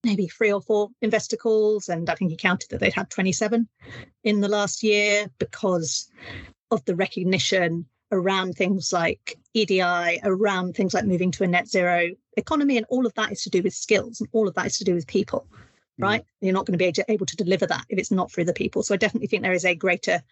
maybe 0.05 0.27
three 0.27 0.53
or 0.53 0.61
four 0.61 0.89
investor 1.01 1.35
calls. 1.35 1.89
And 1.89 2.09
I 2.09 2.15
think 2.15 2.31
he 2.31 2.37
counted 2.37 2.69
that 2.69 2.79
they'd 2.79 2.93
had 2.93 3.09
27 3.09 3.67
in 4.23 4.39
the 4.39 4.47
last 4.47 4.83
year 4.83 5.27
because 5.37 6.09
of 6.71 6.83
the 6.85 6.95
recognition 6.95 7.85
around 8.11 8.55
things 8.55 8.91
like 8.91 9.37
EDI, 9.53 10.19
around 10.23 10.75
things 10.75 10.93
like 10.93 11.05
moving 11.05 11.31
to 11.31 11.43
a 11.43 11.47
net 11.47 11.67
zero 11.67 12.09
economy. 12.37 12.77
And 12.77 12.85
all 12.89 13.05
of 13.05 13.13
that 13.15 13.31
is 13.31 13.43
to 13.43 13.49
do 13.49 13.61
with 13.61 13.73
skills 13.73 14.19
and 14.19 14.29
all 14.31 14.47
of 14.47 14.55
that 14.55 14.65
is 14.67 14.77
to 14.79 14.83
do 14.83 14.95
with 14.95 15.07
people. 15.07 15.47
right? 15.99 16.23
You're 16.41 16.53
not 16.53 16.65
going 16.65 16.77
to 16.77 16.91
be 16.91 17.03
able 17.09 17.25
to 17.25 17.35
deliver 17.35 17.67
that 17.67 17.85
if 17.89 17.99
it's 17.99 18.11
not 18.11 18.31
through 18.31 18.45
the 18.45 18.53
people. 18.53 18.83
So 18.83 18.93
I 18.93 18.97
definitely 18.97 19.27
think 19.27 19.43
there 19.43 19.51
is 19.51 19.65
a 19.65 19.75
greater 19.75 20.23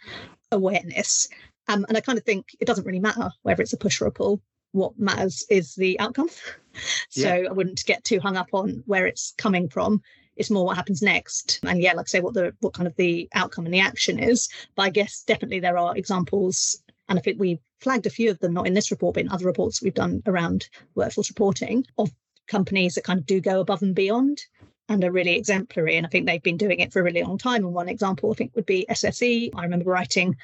awareness. 0.52 1.28
Um, 1.68 1.86
and 1.90 1.98
I 1.98 2.02
kind 2.02 2.18
of 2.18 2.24
think 2.24 2.48
it 2.60 2.66
doesn't 2.66 2.86
really 2.86 3.00
matter 3.00 3.30
whether 3.44 3.62
it's 3.62 3.74
a 3.74 3.78
push 3.78 4.02
or 4.02 4.06
a 4.06 4.12
pull. 4.12 4.42
What 4.72 4.98
matters 4.98 5.46
is 5.50 5.76
the 5.76 6.00
outcome. 6.00 6.30
so 7.10 7.36
yeah. 7.36 7.50
I 7.50 7.52
wouldn't 7.52 7.84
get 7.86 8.04
too 8.04 8.20
hung 8.20 8.38
up 8.38 8.50
on 8.54 8.84
where 8.86 9.06
it's 9.06 9.34
coming 9.38 9.70
from. 9.70 10.02
It's 10.38 10.50
more 10.50 10.66
what 10.66 10.78
happens 10.78 11.02
next. 11.02 11.60
And 11.64 11.82
yeah, 11.82 11.94
like 11.94 12.08
I 12.08 12.10
say, 12.10 12.20
what 12.20 12.34
the 12.34 12.54
what 12.60 12.74
kind 12.74 12.88
of 12.88 12.96
the 12.96 13.28
outcome 13.34 13.66
and 13.66 13.74
the 13.74 13.80
action 13.80 14.20
is. 14.20 14.50
But 14.76 14.84
I 14.84 14.90
guess 14.90 15.24
definitely 15.24 15.60
there 15.60 15.78
are 15.78 15.98
examples 15.98 16.82
and 17.10 17.18
I 17.18 17.22
think 17.22 17.40
we 17.40 17.60
flagged 17.80 18.06
a 18.06 18.10
few 18.12 18.30
of 18.30 18.40
them, 18.40 18.54
not 18.54 18.68
in 18.68 18.74
this 18.74 18.92
report, 18.92 19.16
but 19.16 19.22
in 19.22 19.32
other 19.32 19.46
reports 19.46 19.82
we've 19.82 19.94
done 19.94 20.22
around 20.26 20.70
workforce 20.96 21.30
reporting 21.30 21.86
of 21.98 22.12
companies 22.48 22.96
that 22.96 23.04
kind 23.04 23.20
of 23.20 23.26
do 23.26 23.40
go 23.40 23.60
above 23.60 23.82
and 23.82 23.96
beyond 23.96 24.42
and 24.90 25.04
are 25.04 25.12
really 25.12 25.36
exemplary. 25.36 25.98
And 25.98 26.06
I 26.06 26.10
think 26.10 26.26
they've 26.26 26.42
been 26.42 26.58
doing 26.58 26.80
it 26.80 26.92
for 26.92 27.00
a 27.00 27.04
really 27.04 27.24
long 27.24 27.38
time. 27.38 27.66
And 27.66 27.74
one 27.74 27.90
example 27.90 28.32
I 28.32 28.36
think 28.36 28.56
would 28.56 28.66
be 28.66 28.86
SSE. 28.90 29.52
I 29.56 29.64
remember 29.64 29.90
writing 29.90 30.36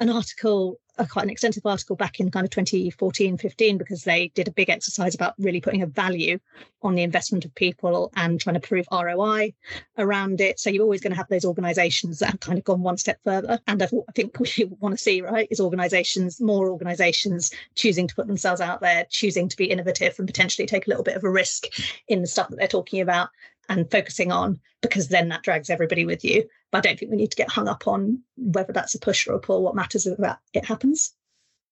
an 0.00 0.10
article, 0.10 0.78
a 0.98 1.06
quite 1.06 1.24
an 1.24 1.30
extensive 1.30 1.66
article 1.66 1.96
back 1.96 2.20
in 2.20 2.30
kind 2.30 2.44
of 2.44 2.50
2014, 2.50 3.36
15, 3.38 3.78
because 3.78 4.04
they 4.04 4.28
did 4.28 4.48
a 4.48 4.52
big 4.52 4.70
exercise 4.70 5.14
about 5.14 5.34
really 5.38 5.60
putting 5.60 5.82
a 5.82 5.86
value 5.86 6.38
on 6.82 6.94
the 6.94 7.02
investment 7.02 7.44
of 7.44 7.54
people 7.54 8.10
and 8.16 8.40
trying 8.40 8.54
to 8.54 8.60
prove 8.60 8.86
ROI 8.90 9.52
around 9.98 10.40
it. 10.40 10.58
So 10.58 10.70
you're 10.70 10.82
always 10.82 11.00
going 11.00 11.12
to 11.12 11.16
have 11.16 11.28
those 11.28 11.44
organizations 11.44 12.18
that 12.20 12.30
have 12.30 12.40
kind 12.40 12.58
of 12.58 12.64
gone 12.64 12.82
one 12.82 12.96
step 12.96 13.18
further. 13.24 13.58
And 13.66 13.82
I 13.82 13.88
think 14.14 14.38
we 14.38 14.70
want 14.80 14.94
to 14.96 15.02
see, 15.02 15.20
right, 15.22 15.48
is 15.50 15.60
organizations, 15.60 16.40
more 16.40 16.70
organizations 16.70 17.50
choosing 17.74 18.08
to 18.08 18.14
put 18.14 18.26
themselves 18.26 18.60
out 18.60 18.80
there, 18.80 19.06
choosing 19.10 19.48
to 19.48 19.56
be 19.56 19.66
innovative 19.66 20.14
and 20.18 20.26
potentially 20.26 20.66
take 20.66 20.86
a 20.86 20.90
little 20.90 21.04
bit 21.04 21.16
of 21.16 21.24
a 21.24 21.30
risk 21.30 21.64
in 22.08 22.20
the 22.20 22.26
stuff 22.26 22.48
that 22.48 22.56
they're 22.56 22.68
talking 22.68 23.00
about 23.00 23.30
and 23.68 23.90
focusing 23.90 24.30
on 24.32 24.60
because 24.82 25.08
then 25.08 25.28
that 25.28 25.42
drags 25.42 25.70
everybody 25.70 26.06
with 26.06 26.24
you. 26.24 26.48
But 26.72 26.78
I 26.78 26.80
don't 26.82 26.98
think 26.98 27.10
we 27.10 27.16
need 27.16 27.30
to 27.30 27.36
get 27.36 27.50
hung 27.50 27.68
up 27.68 27.86
on 27.86 28.22
whether 28.36 28.72
that's 28.72 28.94
a 28.94 28.98
push 28.98 29.26
or 29.28 29.34
a 29.34 29.40
pull. 29.40 29.62
What 29.62 29.74
matters 29.74 30.06
is 30.06 30.16
that 30.16 30.40
it 30.52 30.64
happens. 30.64 31.14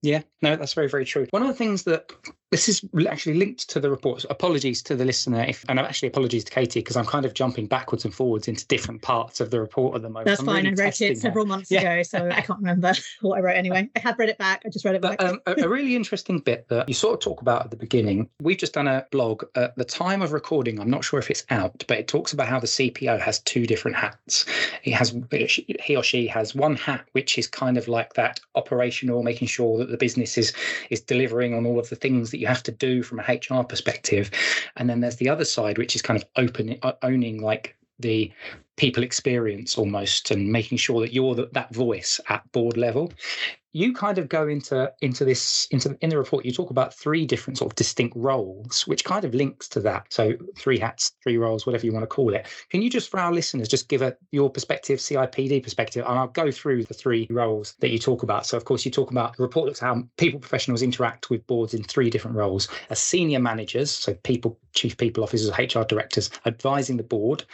Yeah, 0.02 0.22
no, 0.42 0.56
that's 0.56 0.74
very, 0.74 0.88
very 0.88 1.04
true. 1.06 1.26
One 1.30 1.42
of 1.42 1.48
the 1.48 1.54
things 1.54 1.84
that 1.84 2.12
this 2.54 2.68
is 2.68 2.84
actually 3.08 3.34
linked 3.34 3.68
to 3.68 3.80
the 3.80 3.90
report. 3.90 4.24
Apologies 4.30 4.80
to 4.82 4.94
the 4.94 5.04
listener, 5.04 5.42
if, 5.42 5.64
and 5.68 5.80
actually 5.80 6.06
apologies 6.06 6.44
to 6.44 6.52
Katie 6.52 6.78
because 6.78 6.96
I'm 6.96 7.04
kind 7.04 7.26
of 7.26 7.34
jumping 7.34 7.66
backwards 7.66 8.04
and 8.04 8.14
forwards 8.14 8.46
into 8.46 8.64
different 8.68 9.02
parts 9.02 9.40
of 9.40 9.50
the 9.50 9.58
report 9.58 9.96
at 9.96 10.02
the 10.02 10.08
moment. 10.08 10.26
That's 10.26 10.38
I'm 10.38 10.46
fine. 10.46 10.64
Really 10.64 10.80
I 10.80 10.84
wrote 10.84 11.00
it 11.00 11.18
several 11.18 11.46
months 11.46 11.68
yeah. 11.68 11.80
ago, 11.80 12.02
so 12.04 12.28
I 12.30 12.42
can't 12.42 12.60
remember 12.60 12.92
what 13.22 13.38
I 13.38 13.40
wrote 13.40 13.56
anyway. 13.56 13.90
I 13.96 13.98
have 13.98 14.16
read 14.20 14.28
it 14.28 14.38
back. 14.38 14.62
I 14.64 14.68
just 14.68 14.84
read 14.84 14.94
it 14.94 15.02
back. 15.02 15.18
But, 15.18 15.26
um, 15.26 15.40
a, 15.46 15.64
a, 15.64 15.68
really 15.68 15.96
interesting 15.96 16.38
bit 16.38 16.68
that 16.68 16.88
you 16.88 16.94
sort 16.94 17.14
of 17.14 17.20
talk 17.20 17.40
about 17.42 17.64
at 17.64 17.70
the 17.72 17.76
beginning. 17.76 18.28
We've 18.40 18.56
just 18.56 18.74
done 18.74 18.86
a 18.86 19.04
blog 19.10 19.42
at 19.56 19.74
the 19.74 19.84
time 19.84 20.22
of 20.22 20.32
recording. 20.32 20.78
I'm 20.78 20.90
not 20.90 21.02
sure 21.02 21.18
if 21.18 21.32
it's 21.32 21.44
out, 21.50 21.82
but 21.88 21.98
it 21.98 22.06
talks 22.06 22.32
about 22.32 22.46
how 22.46 22.60
the 22.60 22.68
CPO 22.68 23.20
has 23.20 23.40
two 23.40 23.66
different 23.66 23.96
hats. 23.96 24.46
He 24.80 24.92
has 24.92 25.12
he 25.82 25.96
or 25.96 26.04
she 26.04 26.28
has 26.28 26.54
one 26.54 26.76
hat 26.76 27.04
which 27.12 27.36
is 27.36 27.48
kind 27.48 27.76
of 27.76 27.88
like 27.88 28.14
that 28.14 28.38
operational, 28.54 29.24
making 29.24 29.48
sure 29.48 29.76
that 29.78 29.90
the 29.90 29.96
business 29.96 30.38
is 30.38 30.52
is 30.90 31.00
delivering 31.00 31.52
on 31.52 31.66
all 31.66 31.80
of 31.80 31.88
the 31.88 31.96
things 31.96 32.30
that 32.30 32.38
you 32.44 32.48
have 32.48 32.62
to 32.62 32.72
do 32.72 33.02
from 33.02 33.20
a 33.20 33.22
HR 33.22 33.64
perspective. 33.64 34.30
And 34.76 34.88
then 34.88 35.00
there's 35.00 35.16
the 35.16 35.30
other 35.30 35.46
side, 35.46 35.78
which 35.78 35.96
is 35.96 36.02
kind 36.02 36.20
of 36.20 36.28
open, 36.36 36.78
uh, 36.82 36.92
owning 37.02 37.40
like 37.40 37.74
the 37.98 38.30
people 38.76 39.02
experience 39.02 39.78
almost 39.78 40.30
and 40.30 40.50
making 40.50 40.78
sure 40.78 41.00
that 41.00 41.12
you're 41.12 41.34
the, 41.34 41.48
that 41.52 41.72
voice 41.74 42.20
at 42.28 42.50
board 42.52 42.76
level. 42.76 43.12
You 43.76 43.92
kind 43.92 44.18
of 44.18 44.28
go 44.28 44.46
into 44.46 44.92
into 45.00 45.24
this 45.24 45.66
into 45.72 45.98
in 46.00 46.10
the 46.10 46.16
report 46.16 46.44
you 46.44 46.52
talk 46.52 46.70
about 46.70 46.94
three 46.94 47.26
different 47.26 47.58
sort 47.58 47.72
of 47.72 47.74
distinct 47.74 48.16
roles 48.16 48.86
which 48.86 49.04
kind 49.04 49.24
of 49.24 49.34
links 49.34 49.66
to 49.70 49.80
that. 49.80 50.06
So 50.10 50.34
three 50.56 50.78
hats 50.78 51.10
three 51.24 51.38
roles 51.38 51.66
whatever 51.66 51.84
you 51.84 51.92
want 51.92 52.04
to 52.04 52.06
call 52.06 52.34
it. 52.34 52.46
Can 52.70 52.82
you 52.82 52.90
just 52.90 53.10
for 53.10 53.18
our 53.18 53.32
listeners 53.32 53.66
just 53.66 53.88
give 53.88 54.00
a 54.00 54.16
your 54.30 54.48
perspective 54.48 55.00
cipd 55.00 55.60
perspective 55.60 56.04
and 56.06 56.16
i'll 56.16 56.28
go 56.28 56.52
through 56.52 56.84
the 56.84 56.94
three 56.94 57.26
roles 57.30 57.74
that 57.80 57.90
you 57.90 57.98
talk 57.98 58.22
about. 58.22 58.46
So 58.46 58.56
of 58.56 58.64
course 58.64 58.84
you 58.84 58.92
talk 58.92 59.10
about 59.10 59.36
the 59.36 59.42
report 59.42 59.66
looks 59.66 59.80
how 59.80 60.04
people 60.18 60.38
professionals 60.38 60.80
interact 60.80 61.28
with 61.28 61.44
boards 61.48 61.74
in 61.74 61.82
three 61.82 62.10
different 62.10 62.36
roles. 62.36 62.68
As 62.90 63.00
senior 63.00 63.40
managers 63.40 63.90
so 63.90 64.14
people 64.22 64.56
chief 64.74 64.96
people 64.96 65.24
officers 65.24 65.50
hr 65.50 65.82
directors 65.82 66.30
advising 66.46 66.96
the 66.96 67.02
board. 67.02 67.44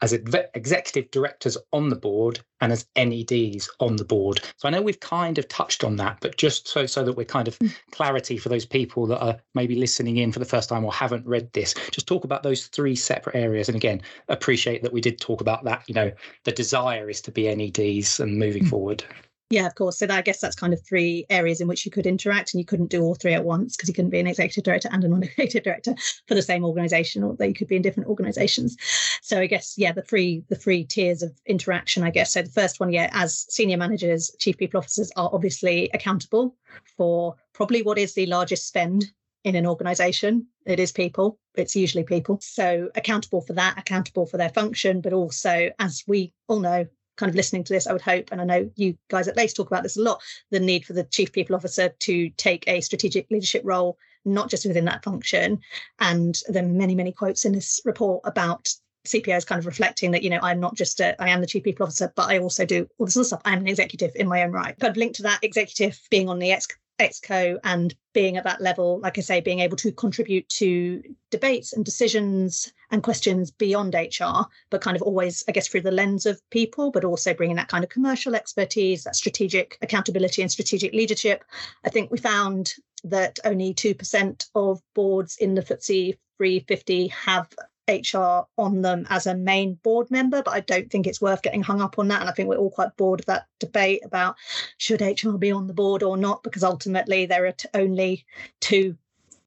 As 0.00 0.14
executive 0.58 1.10
directors 1.10 1.56
on 1.72 1.88
the 1.88 1.96
board 1.96 2.40
and 2.60 2.72
as 2.72 2.86
neds 2.96 3.68
on 3.80 3.96
the 3.96 4.04
board 4.04 4.40
so 4.56 4.68
i 4.68 4.70
know 4.70 4.82
we've 4.82 5.00
kind 5.00 5.38
of 5.38 5.48
touched 5.48 5.84
on 5.84 5.96
that, 5.96 6.18
but 6.20 6.36
just 6.36 6.68
so 6.68 6.86
so 6.86 7.04
that 7.04 7.14
we're 7.14 7.24
kind 7.24 7.48
of 7.48 7.58
mm. 7.58 7.74
clarity 7.90 8.36
for 8.36 8.48
those 8.48 8.64
people 8.64 9.06
that 9.06 9.20
are 9.20 9.36
maybe 9.54 9.74
listening 9.74 10.16
in 10.16 10.32
for 10.32 10.38
the 10.38 10.44
first 10.44 10.68
time 10.68 10.84
or 10.84 10.92
haven't 10.92 11.26
read 11.26 11.52
this, 11.52 11.74
just 11.90 12.06
talk 12.06 12.24
about 12.24 12.42
those 12.42 12.66
three 12.68 12.96
separate 12.96 13.36
areas. 13.36 13.68
And 13.68 13.76
again, 13.76 14.00
appreciate 14.28 14.82
that 14.82 14.92
we 14.92 15.00
did 15.00 15.20
talk 15.20 15.40
about 15.40 15.64
that. 15.64 15.84
You 15.86 15.94
know, 15.94 16.12
the 16.44 16.52
desire 16.52 17.08
is 17.10 17.20
to 17.22 17.30
be 17.30 17.44
NEDs 17.44 18.20
and 18.20 18.38
moving 18.38 18.64
mm. 18.64 18.70
forward. 18.70 19.04
Yeah, 19.50 19.66
of 19.66 19.74
course. 19.74 19.98
So 19.98 20.06
that, 20.06 20.18
I 20.18 20.20
guess 20.20 20.40
that's 20.40 20.56
kind 20.56 20.74
of 20.74 20.84
three 20.84 21.24
areas 21.30 21.62
in 21.62 21.68
which 21.68 21.86
you 21.86 21.90
could 21.90 22.06
interact, 22.06 22.52
and 22.52 22.58
you 22.58 22.66
couldn't 22.66 22.90
do 22.90 23.02
all 23.02 23.14
three 23.14 23.32
at 23.32 23.44
once 23.46 23.76
because 23.76 23.88
you 23.88 23.94
couldn't 23.94 24.10
be 24.10 24.20
an 24.20 24.26
executive 24.26 24.62
director 24.62 24.90
and 24.92 25.02
a 25.04 25.08
non-executive 25.08 25.62
director 25.64 25.94
for 26.26 26.34
the 26.34 26.42
same 26.42 26.64
organisation, 26.64 27.24
or 27.24 27.34
they 27.34 27.54
could 27.54 27.66
be 27.66 27.76
in 27.76 27.82
different 27.82 28.10
organisations. 28.10 28.76
So 29.22 29.40
I 29.40 29.46
guess 29.46 29.78
yeah, 29.78 29.92
the 29.92 30.02
three 30.02 30.44
the 30.50 30.54
three 30.54 30.84
tiers 30.84 31.22
of 31.22 31.32
interaction. 31.46 32.02
I 32.02 32.10
guess 32.10 32.34
so. 32.34 32.42
The 32.42 32.50
first 32.50 32.78
one, 32.78 32.92
yeah, 32.92 33.08
as 33.12 33.46
senior 33.48 33.78
managers, 33.78 34.30
chief 34.38 34.58
people 34.58 34.78
officers 34.78 35.10
are 35.16 35.30
obviously 35.32 35.88
accountable 35.94 36.54
for 36.98 37.34
probably 37.54 37.82
what 37.82 37.96
is 37.96 38.12
the 38.12 38.26
largest 38.26 38.68
spend 38.68 39.06
in 39.44 39.54
an 39.54 39.66
organization 39.66 40.44
it 40.66 40.80
is 40.80 40.90
people 40.90 41.38
it's 41.54 41.76
usually 41.76 42.02
people 42.02 42.38
so 42.42 42.90
accountable 42.96 43.40
for 43.40 43.52
that 43.52 43.78
accountable 43.78 44.26
for 44.26 44.36
their 44.36 44.48
function 44.50 45.00
but 45.00 45.12
also 45.12 45.70
as 45.78 46.02
we 46.08 46.32
all 46.48 46.58
know 46.58 46.84
kind 47.18 47.28
of 47.28 47.36
listening 47.36 47.64
to 47.64 47.72
this, 47.72 47.86
I 47.86 47.92
would 47.92 48.00
hope, 48.00 48.30
and 48.32 48.40
I 48.40 48.44
know 48.44 48.70
you 48.76 48.96
guys 49.10 49.28
at 49.28 49.36
LACE 49.36 49.52
talk 49.52 49.66
about 49.66 49.82
this 49.82 49.96
a 49.96 50.02
lot, 50.02 50.22
the 50.50 50.60
need 50.60 50.86
for 50.86 50.94
the 50.94 51.04
chief 51.04 51.32
people 51.32 51.54
officer 51.54 51.90
to 51.90 52.30
take 52.30 52.66
a 52.66 52.80
strategic 52.80 53.30
leadership 53.30 53.62
role, 53.64 53.98
not 54.24 54.48
just 54.48 54.64
within 54.64 54.86
that 54.86 55.04
function. 55.04 55.60
And 55.98 56.40
there 56.48 56.64
are 56.64 56.68
many, 56.68 56.94
many 56.94 57.12
quotes 57.12 57.44
in 57.44 57.52
this 57.52 57.80
report 57.84 58.22
about 58.24 58.72
CPOs 59.06 59.46
kind 59.46 59.58
of 59.58 59.66
reflecting 59.66 60.12
that, 60.12 60.22
you 60.22 60.30
know, 60.30 60.40
I'm 60.42 60.60
not 60.60 60.76
just 60.76 61.00
a, 61.00 61.20
I 61.20 61.28
am 61.28 61.40
the 61.40 61.46
chief 61.46 61.64
people 61.64 61.84
officer, 61.84 62.12
but 62.14 62.30
I 62.30 62.38
also 62.38 62.64
do 62.64 62.86
all 62.98 63.06
this 63.06 63.16
other 63.16 63.24
stuff. 63.24 63.42
I'm 63.44 63.60
an 63.60 63.68
executive 63.68 64.12
in 64.14 64.28
my 64.28 64.42
own 64.44 64.52
right. 64.52 64.74
Of 64.80 64.96
linked 64.96 65.16
to 65.16 65.22
that 65.24 65.42
executive 65.42 66.00
being 66.10 66.28
on 66.28 66.38
the 66.38 66.52
ex 66.52 66.68
exco 67.00 67.58
and 67.62 67.94
being 68.12 68.36
at 68.36 68.42
that 68.42 68.60
level 68.60 68.98
like 69.00 69.16
i 69.18 69.20
say 69.20 69.40
being 69.40 69.60
able 69.60 69.76
to 69.76 69.92
contribute 69.92 70.48
to 70.48 71.00
debates 71.30 71.72
and 71.72 71.84
decisions 71.84 72.72
and 72.90 73.02
questions 73.02 73.50
beyond 73.50 73.94
hr 73.94 74.42
but 74.70 74.80
kind 74.80 74.96
of 74.96 75.02
always 75.02 75.44
i 75.48 75.52
guess 75.52 75.68
through 75.68 75.80
the 75.80 75.90
lens 75.90 76.26
of 76.26 76.40
people 76.50 76.90
but 76.90 77.04
also 77.04 77.34
bringing 77.34 77.56
that 77.56 77.68
kind 77.68 77.84
of 77.84 77.90
commercial 77.90 78.34
expertise 78.34 79.04
that 79.04 79.16
strategic 79.16 79.78
accountability 79.82 80.42
and 80.42 80.50
strategic 80.50 80.92
leadership 80.92 81.44
i 81.84 81.88
think 81.88 82.10
we 82.10 82.18
found 82.18 82.74
that 83.04 83.38
only 83.44 83.74
2% 83.74 84.46
of 84.54 84.80
boards 84.94 85.36
in 85.36 85.54
the 85.54 85.62
FTSE 85.62 86.16
350 86.38 87.08
have 87.08 87.48
HR 87.88 88.46
on 88.58 88.82
them 88.82 89.06
as 89.08 89.26
a 89.26 89.34
main 89.34 89.74
board 89.82 90.10
member, 90.10 90.42
but 90.42 90.52
I 90.52 90.60
don't 90.60 90.90
think 90.90 91.06
it's 91.06 91.22
worth 91.22 91.42
getting 91.42 91.62
hung 91.62 91.80
up 91.80 91.98
on 91.98 92.08
that. 92.08 92.20
And 92.20 92.28
I 92.28 92.32
think 92.32 92.48
we're 92.48 92.58
all 92.58 92.70
quite 92.70 92.96
bored 92.96 93.20
of 93.20 93.26
that 93.26 93.46
debate 93.60 94.02
about 94.04 94.36
should 94.76 95.00
HR 95.00 95.36
be 95.38 95.50
on 95.50 95.66
the 95.66 95.74
board 95.74 96.02
or 96.02 96.16
not, 96.16 96.42
because 96.42 96.62
ultimately 96.62 97.24
there 97.24 97.46
are 97.46 97.52
t- 97.52 97.68
only 97.74 98.26
two 98.60 98.96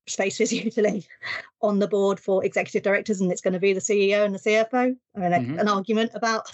spaces 0.07 0.51
usually 0.63 1.05
on 1.61 1.79
the 1.79 1.87
board 1.87 2.19
for 2.19 2.43
executive 2.43 2.83
directors, 2.83 3.21
and 3.21 3.31
it's 3.31 3.41
going 3.41 3.53
to 3.53 3.59
be 3.59 3.73
the 3.73 3.79
CEO 3.79 4.25
and 4.25 4.35
the 4.35 4.39
CFO. 4.39 4.95
I 5.15 5.19
mean, 5.19 5.31
mm-hmm. 5.31 5.59
an 5.59 5.67
argument 5.67 6.11
about, 6.13 6.51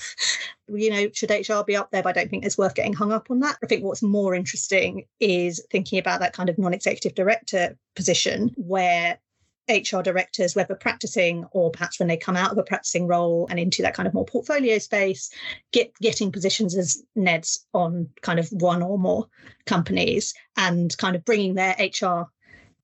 you 0.68 0.90
know, 0.90 1.10
should 1.14 1.32
HR 1.32 1.64
be 1.66 1.76
up 1.76 1.92
there? 1.92 2.04
But 2.04 2.18
I 2.18 2.22
don't 2.22 2.30
think 2.30 2.46
it's 2.46 2.58
worth 2.58 2.76
getting 2.76 2.94
hung 2.94 3.12
up 3.12 3.32
on 3.32 3.40
that. 3.40 3.58
I 3.64 3.68
think 3.68 3.84
what's 3.84 4.04
more 4.04 4.36
interesting 4.36 5.06
is 5.20 5.66
thinking 5.72 6.00
about 6.00 6.20
that 6.20 6.34
kind 6.34 6.50
of 6.50 6.58
non 6.58 6.74
executive 6.74 7.16
director 7.16 7.78
position 7.96 8.52
where 8.58 9.20
HR 9.70 10.02
directors, 10.02 10.56
whether 10.56 10.76
practicing 10.76 11.46
or 11.52 11.72
perhaps 11.72 12.00
when 12.00 12.08
they 12.08 12.18
come 12.18 12.38
out 12.38 12.52
of 12.52 12.58
a 12.58 12.64
practicing 12.64 13.08
role 13.08 13.48
and 13.50 13.60
into 13.60 13.82
that 13.82 13.94
kind 13.94 14.08
of 14.08 14.14
more 14.14 14.26
portfolio 14.26 14.78
space, 14.78 15.30
get 15.72 15.92
getting 16.02 16.32
positions 16.32 16.76
as 16.76 17.04
NEDs 17.18 17.60
on 17.74 18.10
kind 18.22 18.40
of 18.40 18.48
one 18.52 18.82
or 18.82 18.98
more 18.98 19.28
companies 19.66 20.34
and 20.56 20.98
kind 20.98 21.16
of 21.16 21.26
bringing 21.26 21.56
their 21.56 21.76
HR 21.80 22.28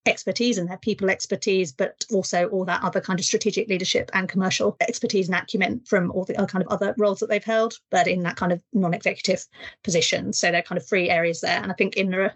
expertise 0.05 0.57
and 0.57 0.69
their 0.69 0.77
people 0.77 1.09
expertise, 1.09 1.71
but 1.71 2.05
also 2.11 2.47
all 2.49 2.65
that 2.65 2.83
other 2.83 3.01
kind 3.01 3.19
of 3.19 3.25
strategic 3.25 3.67
leadership 3.69 4.09
and 4.13 4.27
commercial 4.27 4.75
expertise 4.81 5.27
and 5.27 5.35
acumen 5.35 5.81
from 5.85 6.11
all 6.11 6.25
the 6.25 6.33
kind 6.33 6.63
of 6.63 6.67
other 6.67 6.93
roles 6.97 7.19
that 7.19 7.29
they've 7.29 7.43
held, 7.43 7.75
but 7.89 8.07
in 8.07 8.21
that 8.23 8.35
kind 8.35 8.51
of 8.51 8.61
non-executive 8.73 9.45
position. 9.83 10.33
So 10.33 10.51
they're 10.51 10.61
kind 10.61 10.77
of 10.77 10.87
three 10.87 11.09
areas 11.09 11.41
there. 11.41 11.61
And 11.61 11.71
I 11.71 11.75
think 11.75 11.95
in 11.95 12.11
the 12.11 12.33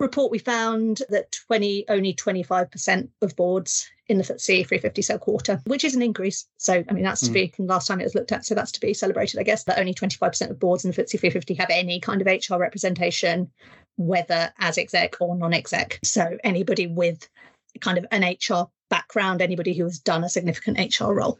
report 0.00 0.32
we 0.32 0.38
found 0.38 1.02
that 1.10 1.30
20 1.46 1.84
only 1.88 2.14
25% 2.14 3.08
of 3.22 3.36
boards 3.36 3.88
in 4.08 4.18
the 4.18 4.24
FTSE 4.24 4.66
350 4.66 5.02
sell 5.02 5.18
quarter, 5.18 5.60
which 5.66 5.84
is 5.84 5.94
an 5.94 6.02
increase. 6.02 6.48
So, 6.56 6.82
I 6.88 6.92
mean, 6.92 7.04
that's 7.04 7.20
to 7.20 7.30
mm. 7.30 7.34
be 7.34 7.52
from 7.54 7.68
last 7.68 7.86
time 7.86 8.00
it 8.00 8.04
was 8.04 8.14
looked 8.16 8.32
at. 8.32 8.44
So 8.44 8.56
that's 8.56 8.72
to 8.72 8.80
be 8.80 8.92
celebrated, 8.92 9.38
I 9.38 9.44
guess, 9.44 9.62
that 9.64 9.78
only 9.78 9.94
25% 9.94 10.50
of 10.50 10.58
boards 10.58 10.84
in 10.84 10.90
the 10.90 10.96
FTSE 10.96 11.20
350 11.20 11.54
have 11.54 11.70
any 11.70 12.00
kind 12.00 12.20
of 12.20 12.26
HR 12.26 12.56
representation, 12.56 13.50
whether 14.00 14.50
as 14.58 14.78
exec 14.78 15.20
or 15.20 15.36
non 15.36 15.52
exec. 15.52 16.00
So 16.02 16.38
anybody 16.42 16.86
with 16.86 17.28
kind 17.80 17.98
of 17.98 18.06
an 18.10 18.22
HR 18.22 18.70
background, 18.88 19.42
anybody 19.42 19.74
who 19.74 19.84
has 19.84 19.98
done 19.98 20.24
a 20.24 20.28
significant 20.28 20.98
HR 20.98 21.12
role. 21.12 21.38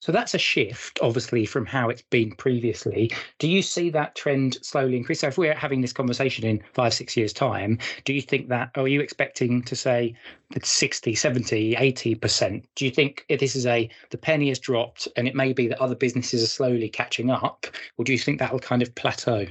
So 0.00 0.12
that's 0.12 0.32
a 0.32 0.38
shift, 0.38 0.98
obviously, 1.02 1.44
from 1.44 1.66
how 1.66 1.90
it's 1.90 2.00
been 2.00 2.34
previously. 2.34 3.12
Do 3.38 3.46
you 3.46 3.60
see 3.60 3.90
that 3.90 4.14
trend 4.14 4.56
slowly 4.62 4.96
increase? 4.96 5.20
So 5.20 5.28
if 5.28 5.36
we're 5.36 5.52
having 5.52 5.82
this 5.82 5.92
conversation 5.92 6.46
in 6.46 6.62
five, 6.72 6.94
six 6.94 7.18
years' 7.18 7.34
time, 7.34 7.78
do 8.06 8.14
you 8.14 8.22
think 8.22 8.48
that, 8.48 8.70
are 8.76 8.88
you 8.88 9.02
expecting 9.02 9.60
to 9.64 9.76
say 9.76 10.16
that 10.52 10.64
60, 10.64 11.14
70, 11.14 11.74
80%? 11.74 12.64
Do 12.76 12.86
you 12.86 12.90
think 12.90 13.26
if 13.28 13.40
this 13.40 13.54
is 13.54 13.66
a, 13.66 13.90
the 14.08 14.16
penny 14.16 14.48
has 14.48 14.58
dropped 14.58 15.06
and 15.16 15.28
it 15.28 15.34
may 15.34 15.52
be 15.52 15.68
that 15.68 15.82
other 15.82 15.94
businesses 15.94 16.42
are 16.42 16.46
slowly 16.46 16.88
catching 16.88 17.28
up? 17.28 17.66
Or 17.98 18.04
do 18.06 18.12
you 18.12 18.18
think 18.18 18.38
that 18.38 18.52
will 18.52 18.58
kind 18.58 18.80
of 18.80 18.94
plateau? 18.94 19.44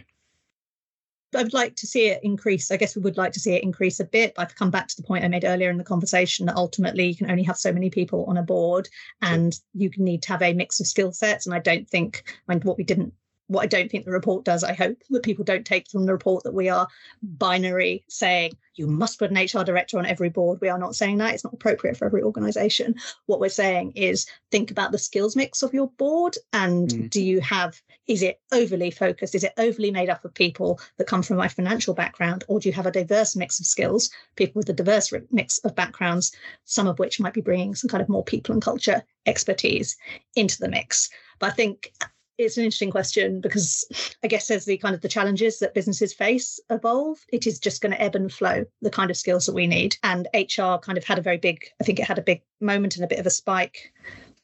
I 1.35 1.43
would 1.43 1.53
like 1.53 1.75
to 1.77 1.87
see 1.87 2.07
it 2.07 2.23
increase. 2.23 2.71
I 2.71 2.77
guess 2.77 2.95
we 2.95 3.01
would 3.01 3.17
like 3.17 3.33
to 3.33 3.39
see 3.39 3.53
it 3.53 3.63
increase 3.63 3.99
a 3.99 4.05
bit. 4.05 4.33
I've 4.37 4.55
come 4.55 4.71
back 4.71 4.87
to 4.87 4.95
the 4.97 5.03
point 5.03 5.23
I 5.23 5.27
made 5.27 5.45
earlier 5.45 5.69
in 5.69 5.77
the 5.77 5.83
conversation 5.83 6.47
that 6.47 6.55
ultimately 6.55 7.07
you 7.07 7.15
can 7.15 7.29
only 7.29 7.43
have 7.43 7.57
so 7.57 7.71
many 7.71 7.89
people 7.89 8.25
on 8.25 8.37
a 8.37 8.43
board 8.43 8.89
and 9.21 9.53
you 9.73 9.91
need 9.97 10.23
to 10.23 10.29
have 10.29 10.41
a 10.41 10.53
mix 10.53 10.79
of 10.79 10.87
skill 10.87 11.11
sets. 11.11 11.45
And 11.45 11.53
I 11.53 11.59
don't 11.59 11.87
think, 11.87 12.23
I 12.47 12.53
mean, 12.53 12.61
what 12.61 12.77
we 12.77 12.83
didn't 12.83 13.13
what 13.49 13.63
I 13.63 13.65
don't 13.65 13.89
think 13.89 14.05
the 14.05 14.11
report 14.11 14.45
does, 14.45 14.63
I 14.63 14.73
hope 14.73 15.01
that 15.09 15.23
people 15.23 15.43
don't 15.43 15.65
take 15.65 15.89
from 15.89 16.05
the 16.05 16.13
report 16.13 16.43
that 16.43 16.53
we 16.53 16.69
are 16.69 16.87
binary 17.23 18.05
saying 18.07 18.55
you 18.75 18.85
must 18.85 19.17
put 19.17 19.31
an 19.31 19.37
HR 19.37 19.63
director 19.63 19.97
on 19.97 20.05
every 20.05 20.29
board. 20.29 20.59
We 20.61 20.69
are 20.69 20.77
not 20.77 20.95
saying 20.95 21.17
that. 21.17 21.33
It's 21.33 21.43
not 21.43 21.53
appropriate 21.53 21.97
for 21.97 22.05
every 22.05 22.21
organization. 22.21 22.95
What 23.25 23.39
we're 23.39 23.49
saying 23.49 23.93
is 23.95 24.27
think 24.51 24.69
about 24.69 24.91
the 24.91 24.99
skills 24.99 25.35
mix 25.35 25.63
of 25.63 25.73
your 25.73 25.89
board 25.97 26.37
and 26.53 26.89
mm. 26.89 27.09
do 27.09 27.23
you 27.23 27.41
have, 27.41 27.81
is 28.05 28.21
it 28.21 28.39
overly 28.51 28.91
focused? 28.91 29.33
Is 29.33 29.43
it 29.43 29.53
overly 29.57 29.89
made 29.89 30.09
up 30.09 30.23
of 30.23 30.33
people 30.33 30.79
that 30.97 31.07
come 31.07 31.23
from 31.23 31.37
my 31.37 31.47
financial 31.47 31.95
background? 31.95 32.43
Or 32.47 32.59
do 32.59 32.69
you 32.69 32.73
have 32.73 32.85
a 32.85 32.91
diverse 32.91 33.35
mix 33.35 33.59
of 33.59 33.65
skills, 33.65 34.11
people 34.35 34.59
with 34.59 34.69
a 34.69 34.73
diverse 34.73 35.11
mix 35.31 35.57
of 35.59 35.75
backgrounds, 35.75 36.31
some 36.65 36.85
of 36.85 36.99
which 36.99 37.19
might 37.19 37.33
be 37.33 37.41
bringing 37.41 37.73
some 37.73 37.89
kind 37.89 38.01
of 38.01 38.09
more 38.09 38.23
people 38.23 38.53
and 38.53 38.61
culture 38.61 39.01
expertise 39.25 39.97
into 40.35 40.59
the 40.59 40.69
mix? 40.69 41.09
But 41.39 41.51
I 41.51 41.55
think 41.55 41.91
it's 42.39 42.57
an 42.57 42.63
interesting 42.63 42.89
question 42.89 43.41
because 43.41 43.85
I 44.23 44.27
guess 44.27 44.49
as 44.49 44.65
the 44.65 44.77
kind 44.77 44.95
of 44.95 45.01
the 45.01 45.09
challenges 45.09 45.59
that 45.59 45.73
businesses 45.73 46.13
face 46.13 46.59
evolve, 46.69 47.19
it 47.33 47.45
is 47.45 47.59
just 47.59 47.81
going 47.81 47.91
to 47.91 48.01
ebb 48.01 48.15
and 48.15 48.31
flow 48.31 48.63
the 48.81 48.89
kind 48.89 49.11
of 49.11 49.17
skills 49.17 49.45
that 49.45 49.53
we 49.53 49.67
need. 49.67 49.97
And 50.03 50.27
HR 50.33 50.77
kind 50.77 50.97
of 50.97 51.03
had 51.03 51.19
a 51.19 51.23
very 51.23 51.37
big, 51.37 51.69
I 51.81 51.83
think 51.83 51.99
it 51.99 52.05
had 52.05 52.17
a 52.17 52.23
big 52.23 52.41
moment 52.61 52.95
and 52.95 53.03
a 53.03 53.09
bit 53.09 53.19
of 53.19 53.27
a 53.27 53.31
spike 53.31 53.93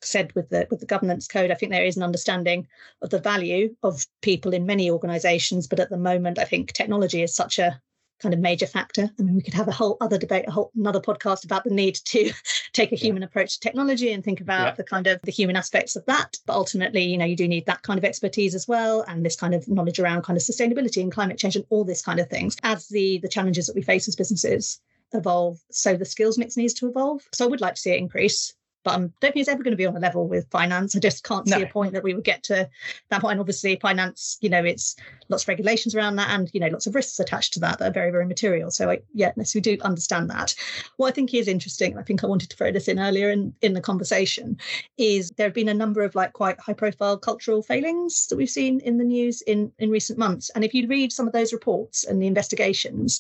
said 0.01 0.31
with 0.35 0.49
the 0.49 0.67
with 0.69 0.79
the 0.81 0.85
governance 0.85 1.27
code 1.27 1.49
i 1.49 1.55
think 1.55 1.71
there 1.71 1.85
is 1.85 1.97
an 1.97 2.03
understanding 2.03 2.67
of 3.01 3.09
the 3.09 3.17
value 3.17 3.75
of 3.81 4.05
people 4.21 4.53
in 4.53 4.65
many 4.65 4.91
organizations 4.91 5.65
but 5.65 5.79
at 5.79 5.89
the 5.89 5.97
moment 5.97 6.37
i 6.37 6.43
think 6.43 6.71
technology 6.73 7.23
is 7.23 7.33
such 7.33 7.57
a 7.57 7.81
kind 8.21 8.33
of 8.33 8.39
major 8.39 8.67
factor. 8.67 9.09
I 9.19 9.21
mean, 9.21 9.35
we 9.35 9.41
could 9.41 9.53
have 9.53 9.67
a 9.67 9.73
whole 9.73 9.97
other 10.01 10.17
debate, 10.17 10.45
a 10.47 10.51
whole 10.51 10.71
another 10.75 11.01
podcast 11.01 11.43
about 11.43 11.63
the 11.63 11.69
need 11.69 11.95
to 12.05 12.31
take 12.75 12.91
a 12.91 12.96
human 12.96 13.22
yeah. 13.22 13.27
approach 13.27 13.53
to 13.53 13.60
technology 13.62 14.12
and 14.12 14.24
think 14.24 14.41
about 14.41 14.65
yeah. 14.65 14.72
the 14.75 14.84
kind 14.84 15.08
of 15.08 15.20
the 15.24 15.32
human 15.32 15.55
aspects 15.55 15.96
of 15.96 16.05
that. 16.05 16.38
But 16.46 16.53
ultimately, 16.53 17.03
you 17.03 17.17
know, 17.17 17.25
you 17.25 17.36
do 17.36 17.48
need 17.48 17.65
that 17.65 17.82
kind 17.84 17.98
of 17.98 18.03
expertise 18.03 18.53
as 18.53 18.67
well, 18.67 19.03
and 19.08 19.25
this 19.25 19.36
kind 19.36 19.55
of 19.55 19.67
knowledge 19.67 20.00
around 20.00 20.24
kind 20.24 20.38
of 20.38 20.44
sustainability 20.44 21.01
and 21.01 21.12
climate 21.12 21.38
change 21.38 21.55
and 21.55 21.65
all 21.70 21.84
this 21.84 22.01
kind 22.01 22.20
of 22.20 22.29
things. 22.29 22.58
As 22.63 22.88
the 22.89 23.20
the 23.20 23.29
challenges 23.29 23.67
that 23.67 23.75
we 23.75 23.82
face 23.82 24.08
as 24.08 24.15
businesses 24.15 24.82
evolve, 25.13 25.60
so 25.72 25.96
the 25.96 26.05
skills 26.05 26.38
mix 26.38 26.58
needs 26.58 26.74
to 26.75 26.89
evolve. 26.89 27.22
So 27.34 27.46
I 27.46 27.48
would 27.48 27.62
like 27.62 27.75
to 27.75 27.82
see 27.82 27.91
it 27.91 28.00
increase 28.00 28.53
but 28.85 28.93
I 28.93 28.97
don't 28.97 29.11
think 29.19 29.37
it's 29.37 29.49
ever 29.49 29.63
going 29.63 29.71
to 29.71 29.77
be 29.77 29.87
on 29.87 29.97
a 29.97 29.99
level 29.99 30.27
with 30.27 30.49
finance. 30.51 30.95
I 30.95 30.99
just 30.99 31.23
can't 31.23 31.45
no. 31.47 31.57
see 31.57 31.63
a 31.63 31.67
point 31.67 31.91
that 31.93 32.03
we 32.03 32.13
would 32.13 32.23
get 32.23 32.43
to 32.43 32.69
that 33.09 33.19
point. 33.19 33.31
And 33.31 33.39
obviously, 33.41 33.75
finance, 33.77 34.37
you 34.41 34.49
know, 34.49 34.63
it's 34.63 34.95
lots 35.27 35.43
of 35.43 35.49
regulations 35.49 35.95
around 35.95 36.17
that 36.17 36.29
and, 36.29 36.51
you 36.53 36.59
know, 36.59 36.67
lots 36.67 36.85
of 36.85 36.93
risks 36.93 37.19
attached 37.19 37.53
to 37.55 37.59
that 37.61 37.79
that 37.79 37.89
are 37.89 37.93
very, 37.93 38.11
very 38.11 38.27
material. 38.27 38.69
So, 38.69 38.91
I, 38.91 38.99
yeah, 39.13 39.31
yes, 39.35 39.55
we 39.55 39.59
do 39.59 39.75
understand 39.81 40.29
that. 40.29 40.53
What 40.97 41.07
I 41.07 41.11
think 41.11 41.33
is 41.33 41.47
interesting, 41.47 41.91
and 41.91 41.99
I 41.99 42.03
think 42.03 42.23
I 42.23 42.27
wanted 42.27 42.51
to 42.51 42.55
throw 42.57 42.71
this 42.71 42.87
in 42.87 42.99
earlier 42.99 43.31
in, 43.31 43.55
in 43.63 43.73
the 43.73 43.81
conversation, 43.81 44.57
is 44.97 45.31
there 45.31 45.47
have 45.47 45.55
been 45.55 45.67
a 45.67 45.73
number 45.73 46.03
of 46.03 46.13
like 46.13 46.33
quite 46.33 46.59
high 46.59 46.73
profile 46.73 47.17
cultural 47.17 47.63
failings 47.63 48.27
that 48.27 48.37
we've 48.37 48.49
seen 48.49 48.79
in 48.81 48.99
the 48.99 49.03
news 49.03 49.41
in, 49.41 49.71
in 49.79 49.89
recent 49.89 50.19
months. 50.19 50.51
And 50.53 50.63
if 50.63 50.75
you 50.75 50.87
read 50.87 51.11
some 51.11 51.25
of 51.25 51.33
those 51.33 51.51
reports 51.51 52.03
and 52.03 52.21
the 52.21 52.27
investigations, 52.27 53.19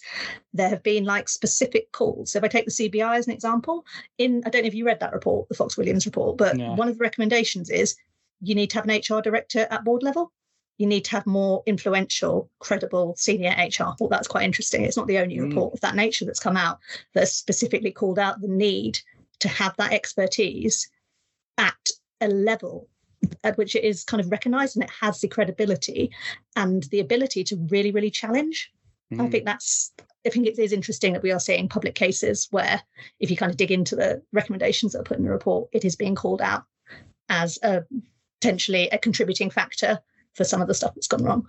there 0.55 0.69
have 0.69 0.83
been 0.83 1.03
like 1.03 1.27
specific 1.27 1.91
calls. 1.91 2.31
So 2.31 2.37
if 2.37 2.43
I 2.43 2.47
take 2.47 2.65
the 2.65 2.71
CBI 2.71 3.17
as 3.17 3.27
an 3.27 3.33
example, 3.33 3.85
in, 4.17 4.41
I 4.45 4.49
don't 4.49 4.61
know 4.61 4.67
if 4.67 4.73
you 4.73 4.85
read 4.85 5.01
that 5.01 5.13
report, 5.13 5.49
the 5.49 5.55
Fox 5.55 5.77
Williams 5.77 6.05
report, 6.05 6.37
but 6.37 6.57
yeah. 6.57 6.73
one 6.75 6.87
of 6.87 6.97
the 6.97 7.03
recommendations 7.03 7.69
is 7.69 7.95
you 8.41 8.55
need 8.55 8.69
to 8.71 8.77
have 8.77 8.87
an 8.87 8.95
HR 8.95 9.21
director 9.21 9.67
at 9.69 9.83
board 9.83 10.01
level. 10.01 10.31
You 10.77 10.87
need 10.87 11.05
to 11.05 11.11
have 11.11 11.25
more 11.25 11.63
influential, 11.65 12.49
credible 12.59 13.15
senior 13.17 13.51
HR. 13.51 13.95
Well, 13.99 14.09
that's 14.09 14.27
quite 14.27 14.43
interesting. 14.43 14.83
It's 14.83 14.97
not 14.97 15.07
the 15.07 15.19
only 15.19 15.37
mm. 15.37 15.47
report 15.49 15.73
of 15.73 15.81
that 15.81 15.95
nature 15.95 16.25
that's 16.25 16.39
come 16.39 16.57
out 16.57 16.79
that 17.13 17.27
specifically 17.27 17.91
called 17.91 18.19
out 18.19 18.41
the 18.41 18.47
need 18.47 18.99
to 19.39 19.47
have 19.47 19.75
that 19.77 19.93
expertise 19.93 20.89
at 21.57 21.89
a 22.21 22.27
level 22.27 22.87
at 23.43 23.57
which 23.57 23.75
it 23.75 23.83
is 23.83 24.03
kind 24.03 24.21
of 24.21 24.31
recognized 24.31 24.75
and 24.75 24.83
it 24.83 24.91
has 25.01 25.19
the 25.19 25.27
credibility 25.27 26.11
and 26.55 26.83
the 26.83 26.99
ability 26.99 27.43
to 27.43 27.55
really, 27.69 27.91
really 27.91 28.11
challenge. 28.11 28.71
Mm. 29.13 29.21
I 29.21 29.29
think 29.29 29.45
that's 29.45 29.91
I 30.25 30.29
think 30.29 30.47
it 30.47 30.57
is 30.57 30.73
interesting 30.73 31.13
that 31.13 31.21
we 31.21 31.31
are 31.31 31.39
seeing 31.39 31.69
public 31.69 31.93
cases 31.93 32.47
where, 32.49 32.81
if 33.19 33.29
you 33.29 33.37
kind 33.37 33.51
of 33.51 33.57
dig 33.57 33.71
into 33.71 33.95
the 33.95 34.23
recommendations 34.31 34.93
that 34.93 35.01
are 35.01 35.03
put 35.03 35.17
in 35.17 35.23
the 35.23 35.29
report, 35.29 35.69
it 35.71 35.85
is 35.85 35.95
being 35.95 36.15
called 36.15 36.41
out 36.41 36.63
as 37.29 37.59
a 37.61 37.83
potentially 38.41 38.89
a 38.89 38.97
contributing 38.97 39.49
factor 39.49 39.99
for 40.33 40.43
some 40.43 40.61
of 40.61 40.67
the 40.67 40.73
stuff 40.73 40.93
that's 40.95 41.07
gone 41.07 41.23
wrong. 41.23 41.47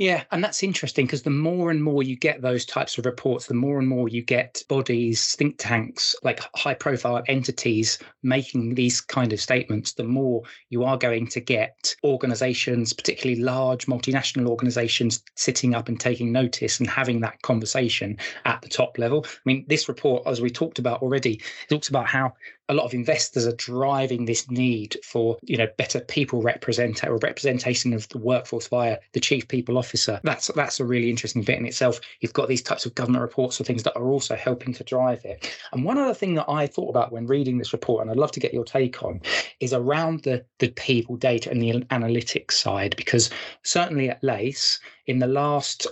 Yeah, 0.00 0.24
and 0.30 0.42
that's 0.42 0.62
interesting 0.62 1.04
because 1.04 1.24
the 1.24 1.28
more 1.28 1.70
and 1.70 1.84
more 1.84 2.02
you 2.02 2.16
get 2.16 2.40
those 2.40 2.64
types 2.64 2.96
of 2.96 3.04
reports, 3.04 3.48
the 3.48 3.52
more 3.52 3.78
and 3.78 3.86
more 3.86 4.08
you 4.08 4.22
get 4.22 4.62
bodies, 4.66 5.34
think 5.34 5.56
tanks, 5.58 6.16
like 6.22 6.40
high 6.56 6.72
profile 6.72 7.22
entities 7.28 7.98
making 8.22 8.76
these 8.76 9.02
kind 9.02 9.30
of 9.30 9.42
statements, 9.42 9.92
the 9.92 10.04
more 10.04 10.42
you 10.70 10.84
are 10.84 10.96
going 10.96 11.26
to 11.26 11.40
get 11.40 11.94
organizations, 12.02 12.94
particularly 12.94 13.42
large 13.42 13.84
multinational 13.88 14.46
organizations, 14.48 15.22
sitting 15.34 15.74
up 15.74 15.90
and 15.90 16.00
taking 16.00 16.32
notice 16.32 16.80
and 16.80 16.88
having 16.88 17.20
that 17.20 17.42
conversation 17.42 18.16
at 18.46 18.62
the 18.62 18.70
top 18.70 18.96
level. 18.96 19.26
I 19.26 19.40
mean, 19.44 19.66
this 19.68 19.86
report, 19.86 20.22
as 20.26 20.40
we 20.40 20.48
talked 20.48 20.78
about 20.78 21.02
already, 21.02 21.42
talks 21.68 21.90
about 21.90 22.06
how 22.06 22.32
a 22.70 22.74
lot 22.74 22.84
of 22.84 22.94
investors 22.94 23.46
are 23.46 23.56
driving 23.56 24.24
this 24.24 24.48
need 24.50 24.96
for 25.04 25.36
you 25.42 25.56
know 25.56 25.66
better 25.76 26.00
people 26.00 26.40
represent 26.40 27.04
or 27.04 27.18
representation 27.18 27.92
of 27.92 28.08
the 28.10 28.18
workforce 28.18 28.68
via 28.68 28.96
the 29.12 29.20
chief 29.20 29.48
people 29.48 29.76
officer. 29.76 30.20
That's 30.22 30.48
that's 30.54 30.80
a 30.80 30.84
really 30.84 31.10
interesting 31.10 31.42
bit 31.42 31.58
in 31.58 31.66
itself. 31.66 32.00
You've 32.20 32.32
got 32.32 32.48
these 32.48 32.62
types 32.62 32.86
of 32.86 32.94
government 32.94 33.22
reports 33.22 33.60
or 33.60 33.64
things 33.64 33.82
that 33.82 33.96
are 33.96 34.08
also 34.08 34.36
helping 34.36 34.72
to 34.74 34.84
drive 34.84 35.24
it. 35.24 35.52
And 35.72 35.84
one 35.84 35.98
other 35.98 36.14
thing 36.14 36.34
that 36.34 36.48
i 36.48 36.66
thought 36.66 36.90
about 36.90 37.12
when 37.12 37.26
reading 37.26 37.58
this 37.58 37.72
report 37.72 38.02
and 38.02 38.10
i'd 38.10 38.16
love 38.16 38.32
to 38.32 38.40
get 38.40 38.54
your 38.54 38.64
take 38.64 39.02
on 39.02 39.20
is 39.58 39.72
around 39.72 40.22
the 40.22 40.44
the 40.58 40.68
people 40.68 41.16
data 41.16 41.50
and 41.50 41.60
the 41.60 41.72
analytics 41.90 42.52
side 42.52 42.94
because 42.96 43.30
certainly 43.62 44.08
at 44.08 44.22
lace 44.22 44.78
in 45.06 45.18
the 45.18 45.26
last 45.26 45.86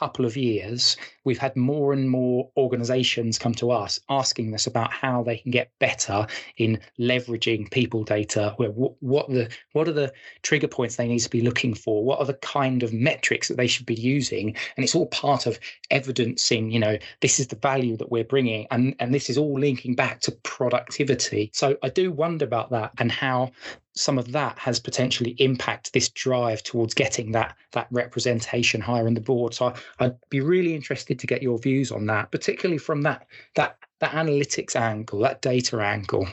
couple 0.00 0.24
of 0.24 0.36
years, 0.36 0.96
we've 1.24 1.38
had 1.38 1.56
more 1.56 1.92
and 1.92 2.08
more 2.08 2.50
organizations 2.56 3.38
come 3.38 3.54
to 3.54 3.70
us 3.70 4.00
asking 4.08 4.54
us 4.54 4.66
about 4.66 4.92
how 4.92 5.22
they 5.22 5.38
can 5.38 5.50
get 5.50 5.70
better 5.78 6.26
in 6.56 6.78
leveraging 6.98 7.70
people 7.70 8.04
data. 8.04 8.54
What, 8.56 8.94
what 9.00 9.28
the 9.28 9.48
what 9.72 9.88
are 9.88 9.92
the 9.92 10.12
trigger 10.42 10.68
points 10.68 10.96
they 10.96 11.08
need 11.08 11.20
to 11.20 11.30
be 11.30 11.42
looking 11.42 11.74
for? 11.74 12.04
What 12.04 12.20
are 12.20 12.26
the 12.26 12.34
kind 12.34 12.82
of 12.82 12.92
metrics 12.92 13.48
that 13.48 13.56
they 13.56 13.66
should 13.66 13.86
be 13.86 13.94
using? 13.94 14.56
And 14.76 14.84
it's 14.84 14.94
all 14.94 15.06
part 15.06 15.46
of 15.46 15.58
evidencing, 15.90 16.70
you 16.70 16.78
know, 16.78 16.98
this 17.20 17.40
is 17.40 17.48
the 17.48 17.56
value 17.56 17.96
that 17.96 18.10
we're 18.10 18.24
bringing, 18.24 18.66
and 18.70 18.94
and 18.98 19.14
this 19.14 19.30
is 19.30 19.38
all 19.38 19.58
linking 19.58 19.94
back 19.94 20.20
to 20.20 20.32
productivity. 20.32 21.50
So 21.52 21.76
I 21.82 21.88
do 21.88 22.12
wonder 22.12 22.44
about 22.44 22.70
that 22.70 22.92
and 22.98 23.12
how 23.12 23.52
some 23.94 24.18
of 24.18 24.32
that 24.32 24.58
has 24.58 24.78
potentially 24.80 25.32
impacted 25.32 25.92
this 25.92 26.08
drive 26.08 26.62
towards 26.62 26.94
getting 26.94 27.32
that 27.32 27.56
that 27.72 27.86
representation 27.90 28.80
higher 28.80 29.06
in 29.06 29.14
the 29.14 29.20
board. 29.20 29.54
So 29.54 29.74
I, 29.98 30.06
would 30.06 30.18
be 30.30 30.40
really 30.40 30.74
interested 30.74 31.18
to 31.20 31.26
get 31.26 31.42
your 31.42 31.58
views 31.58 31.92
on 31.92 32.06
that, 32.06 32.30
particularly 32.30 32.78
from 32.78 33.02
that 33.02 33.26
that 33.54 33.78
that 34.00 34.12
analytics 34.12 34.76
angle, 34.76 35.20
that 35.20 35.42
data 35.42 35.80
angle. 35.80 36.26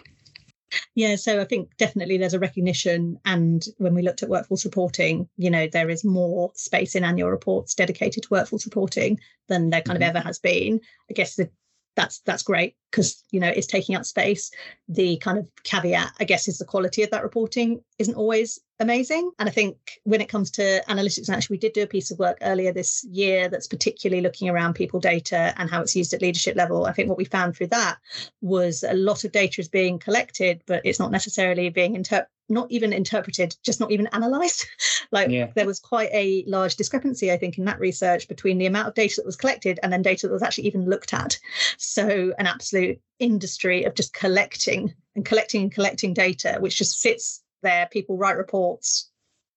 Yeah, 0.95 1.15
so 1.15 1.39
I 1.39 1.45
think 1.45 1.77
definitely 1.77 2.17
there's 2.17 2.33
a 2.33 2.39
recognition. 2.39 3.19
And 3.25 3.63
when 3.77 3.93
we 3.93 4.01
looked 4.01 4.23
at 4.23 4.29
workforce 4.29 4.65
reporting, 4.65 5.29
you 5.37 5.49
know, 5.49 5.67
there 5.67 5.89
is 5.89 6.03
more 6.03 6.51
space 6.55 6.95
in 6.95 7.03
annual 7.03 7.29
reports 7.29 7.73
dedicated 7.73 8.23
to 8.23 8.29
workforce 8.31 8.65
reporting 8.65 9.19
than 9.47 9.69
there 9.69 9.81
kind 9.81 9.99
mm-hmm. 9.99 10.09
of 10.09 10.15
ever 10.15 10.25
has 10.25 10.39
been. 10.39 10.81
I 11.09 11.13
guess 11.13 11.35
the 11.35 11.49
that's 11.97 12.19
that's 12.19 12.43
great 12.43 12.75
because 12.89 13.23
you 13.31 13.39
know 13.41 13.49
it's 13.49 13.67
taking 13.67 13.95
up 13.95 14.05
space. 14.05 14.51
The 14.87 15.17
kind 15.17 15.37
of 15.37 15.47
caveat 15.63 16.13
i 16.21 16.23
guess 16.23 16.47
is 16.47 16.59
the 16.59 16.65
quality 16.65 17.03
of 17.03 17.09
that 17.09 17.23
reporting 17.23 17.81
isn't 17.99 18.15
always 18.15 18.59
amazing. 18.79 19.31
And 19.39 19.49
i 19.49 19.51
think 19.51 19.77
when 20.03 20.21
it 20.21 20.29
comes 20.29 20.51
to 20.51 20.83
analytics 20.87 21.29
actually 21.29 21.55
we 21.55 21.59
did 21.59 21.73
do 21.73 21.81
a 21.81 21.87
piece 21.87 22.11
of 22.11 22.19
work 22.19 22.37
earlier 22.41 22.71
this 22.71 23.03
year 23.03 23.49
that's 23.49 23.67
particularly 23.67 24.21
looking 24.21 24.47
around 24.47 24.75
people 24.75 24.99
data 24.99 25.53
and 25.57 25.69
how 25.69 25.81
it's 25.81 25.95
used 25.95 26.13
at 26.13 26.21
leadership 26.21 26.55
level 26.55 26.85
i 26.85 26.93
think 26.93 27.09
what 27.09 27.17
we 27.17 27.25
found 27.25 27.57
through 27.57 27.67
that 27.67 27.97
was 28.41 28.83
a 28.83 28.93
lot 28.93 29.23
of 29.25 29.31
data 29.31 29.59
is 29.59 29.67
being 29.67 29.97
collected 29.99 30.61
but 30.67 30.81
it's 30.85 30.99
not 30.99 31.11
necessarily 31.11 31.69
being 31.69 31.95
interpreted 31.95 32.31
not 32.49 32.71
even 32.71 32.93
interpreted, 32.93 33.55
just 33.63 33.79
not 33.79 33.91
even 33.91 34.07
analyzed. 34.07 34.65
like 35.11 35.29
yeah. 35.29 35.47
there 35.55 35.65
was 35.65 35.79
quite 35.79 36.09
a 36.13 36.43
large 36.47 36.75
discrepancy, 36.75 37.31
I 37.31 37.37
think, 37.37 37.57
in 37.57 37.65
that 37.65 37.79
research 37.79 38.27
between 38.27 38.57
the 38.57 38.65
amount 38.65 38.87
of 38.87 38.93
data 38.93 39.15
that 39.17 39.25
was 39.25 39.35
collected 39.35 39.79
and 39.83 39.91
then 39.91 40.01
data 40.01 40.27
that 40.27 40.33
was 40.33 40.43
actually 40.43 40.67
even 40.67 40.89
looked 40.89 41.13
at. 41.13 41.37
So 41.77 42.33
an 42.37 42.47
absolute 42.47 42.99
industry 43.19 43.83
of 43.83 43.95
just 43.95 44.13
collecting 44.13 44.93
and 45.15 45.25
collecting 45.25 45.63
and 45.63 45.71
collecting 45.71 46.13
data, 46.13 46.57
which 46.59 46.77
just 46.77 46.99
sits 46.99 47.43
there, 47.63 47.87
people 47.91 48.17
write 48.17 48.37
reports, 48.37 49.09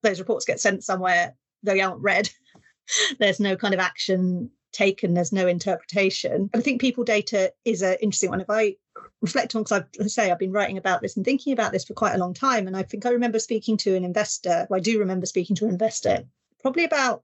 those 0.02 0.18
reports 0.18 0.44
get 0.44 0.60
sent 0.60 0.84
somewhere, 0.84 1.34
they 1.62 1.80
aren't 1.80 2.02
read. 2.02 2.30
There's 3.18 3.40
no 3.40 3.56
kind 3.56 3.74
of 3.74 3.80
action 3.80 4.50
taken, 4.72 5.14
there's 5.14 5.32
no 5.32 5.46
interpretation. 5.46 6.50
I 6.54 6.60
think 6.60 6.80
people 6.80 7.04
data 7.04 7.52
is 7.64 7.82
an 7.82 7.96
interesting 8.00 8.30
one. 8.30 8.40
If 8.40 8.50
I 8.50 8.76
reflect 9.20 9.54
on, 9.54 9.62
because 9.62 9.82
I 10.00 10.06
say 10.06 10.30
I've 10.30 10.38
been 10.38 10.52
writing 10.52 10.78
about 10.78 11.02
this 11.02 11.16
and 11.16 11.24
thinking 11.24 11.52
about 11.52 11.72
this 11.72 11.84
for 11.84 11.94
quite 11.94 12.14
a 12.14 12.18
long 12.18 12.34
time, 12.34 12.66
and 12.66 12.76
I 12.76 12.82
think 12.82 13.06
I 13.06 13.10
remember 13.10 13.38
speaking 13.38 13.76
to 13.78 13.96
an 13.96 14.04
investor, 14.04 14.66
well, 14.68 14.78
I 14.78 14.80
do 14.80 14.98
remember 14.98 15.26
speaking 15.26 15.56
to 15.56 15.64
an 15.64 15.70
investor 15.70 16.24
probably 16.60 16.84
about 16.84 17.22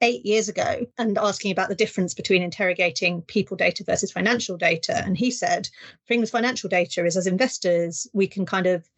eight 0.00 0.26
years 0.26 0.48
ago 0.48 0.84
and 0.98 1.16
asking 1.16 1.52
about 1.52 1.68
the 1.68 1.76
difference 1.76 2.12
between 2.12 2.42
interrogating 2.42 3.22
people 3.22 3.56
data 3.56 3.84
versus 3.84 4.10
financial 4.10 4.56
data. 4.56 5.00
And 5.04 5.16
he 5.16 5.30
said, 5.30 5.64
the 5.64 6.08
thing 6.08 6.20
with 6.20 6.30
financial 6.30 6.68
data 6.68 7.06
is 7.06 7.16
as 7.16 7.28
investors, 7.28 8.08
we 8.12 8.26
can 8.26 8.44
kind 8.44 8.66
of 8.66 8.88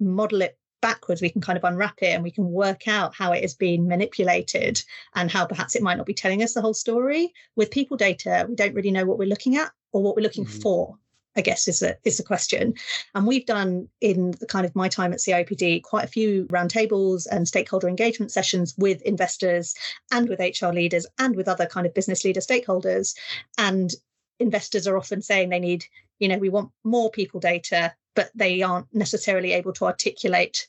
model 0.00 0.40
it 0.40 0.58
backwards, 0.80 1.20
we 1.20 1.30
can 1.30 1.42
kind 1.42 1.58
of 1.58 1.64
unwrap 1.64 2.02
it 2.02 2.14
and 2.14 2.22
we 2.22 2.30
can 2.30 2.50
work 2.50 2.88
out 2.88 3.14
how 3.14 3.32
it 3.32 3.42
has 3.42 3.54
been 3.54 3.86
manipulated 3.86 4.82
and 5.14 5.30
how 5.30 5.44
perhaps 5.44 5.76
it 5.76 5.82
might 5.82 5.96
not 5.96 6.06
be 6.06 6.14
telling 6.14 6.42
us 6.42 6.54
the 6.54 6.62
whole 6.62 6.74
story. 6.74 7.32
With 7.56 7.70
people 7.70 7.96
data, 7.96 8.46
we 8.48 8.54
don't 8.54 8.74
really 8.74 8.90
know 8.90 9.04
what 9.04 9.18
we're 9.18 9.28
looking 9.28 9.56
at 9.56 9.70
or 9.92 10.02
what 10.02 10.16
we're 10.16 10.22
looking 10.22 10.46
mm-hmm. 10.46 10.60
for. 10.60 10.98
I 11.36 11.40
guess 11.40 11.66
is 11.68 11.82
a 11.82 11.96
is 12.04 12.20
a 12.20 12.24
question. 12.24 12.74
And 13.14 13.26
we've 13.26 13.46
done 13.46 13.88
in 14.00 14.32
the 14.32 14.46
kind 14.46 14.66
of 14.66 14.74
my 14.76 14.88
time 14.88 15.12
at 15.12 15.18
CIPD 15.18 15.82
quite 15.82 16.04
a 16.04 16.08
few 16.08 16.46
roundtables 16.46 17.26
and 17.30 17.48
stakeholder 17.48 17.88
engagement 17.88 18.32
sessions 18.32 18.74
with 18.78 19.02
investors 19.02 19.74
and 20.12 20.28
with 20.28 20.40
HR 20.40 20.68
leaders 20.68 21.06
and 21.18 21.36
with 21.36 21.48
other 21.48 21.66
kind 21.66 21.86
of 21.86 21.94
business 21.94 22.24
leader 22.24 22.40
stakeholders. 22.40 23.14
And 23.58 23.92
investors 24.38 24.86
are 24.86 24.96
often 24.96 25.22
saying 25.22 25.48
they 25.48 25.58
need, 25.58 25.84
you 26.18 26.28
know, 26.28 26.38
we 26.38 26.48
want 26.48 26.70
more 26.84 27.10
people 27.10 27.40
data, 27.40 27.94
but 28.14 28.30
they 28.34 28.62
aren't 28.62 28.92
necessarily 28.94 29.52
able 29.52 29.72
to 29.74 29.86
articulate 29.86 30.68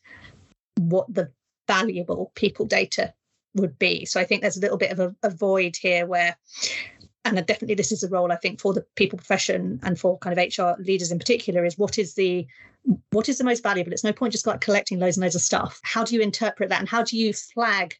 what 0.79 1.11
the 1.13 1.31
valuable 1.67 2.31
people 2.35 2.65
data 2.65 3.13
would 3.55 3.79
be. 3.79 4.05
So 4.05 4.19
I 4.19 4.25
think 4.25 4.41
there's 4.41 4.57
a 4.57 4.61
little 4.61 4.77
bit 4.77 4.91
of 4.91 4.99
a, 4.99 5.15
a 5.23 5.29
void 5.29 5.75
here 5.77 6.05
where 6.05 6.35
and 7.25 7.35
definitely 7.45 7.75
this 7.75 7.91
is 7.91 8.03
a 8.03 8.09
role 8.09 8.31
I 8.31 8.37
think 8.37 8.61
for 8.61 8.73
the 8.73 8.85
people 8.95 9.17
profession 9.17 9.79
and 9.83 9.99
for 9.99 10.17
kind 10.19 10.37
of 10.37 10.57
HR 10.57 10.81
leaders 10.81 11.11
in 11.11 11.19
particular 11.19 11.65
is 11.65 11.77
what 11.77 11.97
is 11.97 12.13
the 12.13 12.47
what 13.09 13.27
is 13.27 13.39
the 13.39 13.43
most 13.43 13.63
valuable? 13.63 13.91
It's 13.91 14.03
no 14.03 14.13
point 14.13 14.31
just 14.31 14.45
like 14.45 14.61
collecting 14.61 14.99
loads 14.99 15.17
and 15.17 15.23
loads 15.23 15.35
of 15.35 15.41
stuff. 15.41 15.79
How 15.83 16.03
do 16.03 16.13
you 16.13 16.21
interpret 16.21 16.69
that 16.69 16.79
and 16.79 16.87
how 16.87 17.01
do 17.01 17.17
you 17.17 17.33
flag 17.33 17.95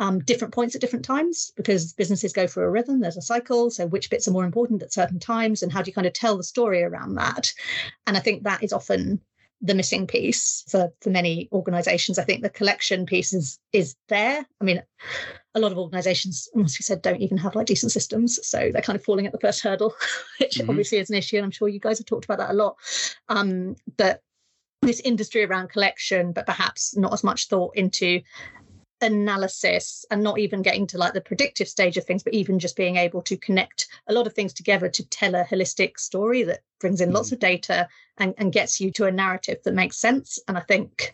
um, 0.00 0.18
different 0.18 0.52
points 0.52 0.74
at 0.74 0.80
different 0.80 1.04
times? 1.04 1.52
Because 1.56 1.92
businesses 1.92 2.32
go 2.32 2.48
through 2.48 2.64
a 2.64 2.70
rhythm, 2.70 3.00
there's 3.00 3.16
a 3.16 3.22
cycle. 3.22 3.70
So 3.70 3.86
which 3.86 4.10
bits 4.10 4.26
are 4.26 4.32
more 4.32 4.44
important 4.44 4.82
at 4.82 4.92
certain 4.92 5.20
times 5.20 5.62
and 5.62 5.72
how 5.72 5.80
do 5.80 5.88
you 5.88 5.94
kind 5.94 6.08
of 6.08 6.12
tell 6.12 6.36
the 6.36 6.42
story 6.42 6.82
around 6.82 7.14
that? 7.14 7.52
And 8.08 8.16
I 8.16 8.20
think 8.20 8.42
that 8.42 8.64
is 8.64 8.72
often 8.72 9.20
the 9.62 9.74
missing 9.74 10.06
piece 10.06 10.64
for, 10.68 10.92
for 11.00 11.10
many 11.10 11.48
organizations. 11.52 12.18
I 12.18 12.24
think 12.24 12.42
the 12.42 12.50
collection 12.50 13.06
piece 13.06 13.32
is 13.32 13.58
is 13.72 13.96
there. 14.08 14.46
I 14.60 14.64
mean, 14.64 14.82
a 15.54 15.60
lot 15.60 15.72
of 15.72 15.78
organizations, 15.78 16.48
as 16.56 16.78
we 16.78 16.82
said, 16.82 17.02
don't 17.02 17.22
even 17.22 17.38
have 17.38 17.54
like 17.54 17.66
decent 17.66 17.92
systems. 17.92 18.38
So 18.46 18.70
they're 18.72 18.82
kind 18.82 18.98
of 18.98 19.04
falling 19.04 19.26
at 19.26 19.32
the 19.32 19.40
first 19.40 19.62
hurdle, 19.62 19.94
which 20.40 20.56
mm-hmm. 20.56 20.68
obviously 20.68 20.98
is 20.98 21.10
an 21.10 21.16
issue. 21.16 21.36
And 21.36 21.44
I'm 21.44 21.50
sure 21.50 21.68
you 21.68 21.80
guys 21.80 21.98
have 21.98 22.06
talked 22.06 22.24
about 22.24 22.38
that 22.38 22.50
a 22.50 22.54
lot. 22.54 22.76
Um, 23.28 23.76
but 23.96 24.22
this 24.82 25.00
industry 25.00 25.44
around 25.44 25.70
collection, 25.70 26.32
but 26.32 26.46
perhaps 26.46 26.96
not 26.96 27.12
as 27.12 27.24
much 27.24 27.48
thought 27.48 27.76
into 27.76 28.20
analysis 29.00 30.04
and 30.10 30.22
not 30.22 30.38
even 30.38 30.62
getting 30.62 30.86
to 30.88 30.98
like 30.98 31.12
the 31.12 31.20
predictive 31.20 31.68
stage 31.68 31.96
of 31.96 32.04
things, 32.04 32.22
but 32.22 32.34
even 32.34 32.58
just 32.58 32.76
being 32.76 32.96
able 32.96 33.22
to 33.22 33.36
connect 33.36 33.88
a 34.06 34.12
lot 34.12 34.26
of 34.26 34.34
things 34.34 34.52
together 34.52 34.88
to 34.88 35.08
tell 35.08 35.34
a 35.34 35.44
holistic 35.44 35.98
story 35.98 36.42
that 36.42 36.60
brings 36.80 37.00
in 37.00 37.10
mm. 37.10 37.14
lots 37.14 37.32
of 37.32 37.38
data 37.38 37.88
and, 38.18 38.34
and 38.38 38.52
gets 38.52 38.80
you 38.80 38.90
to 38.92 39.06
a 39.06 39.10
narrative 39.10 39.58
that 39.64 39.74
makes 39.74 39.96
sense. 39.96 40.38
And 40.48 40.56
I 40.56 40.60
think 40.60 41.12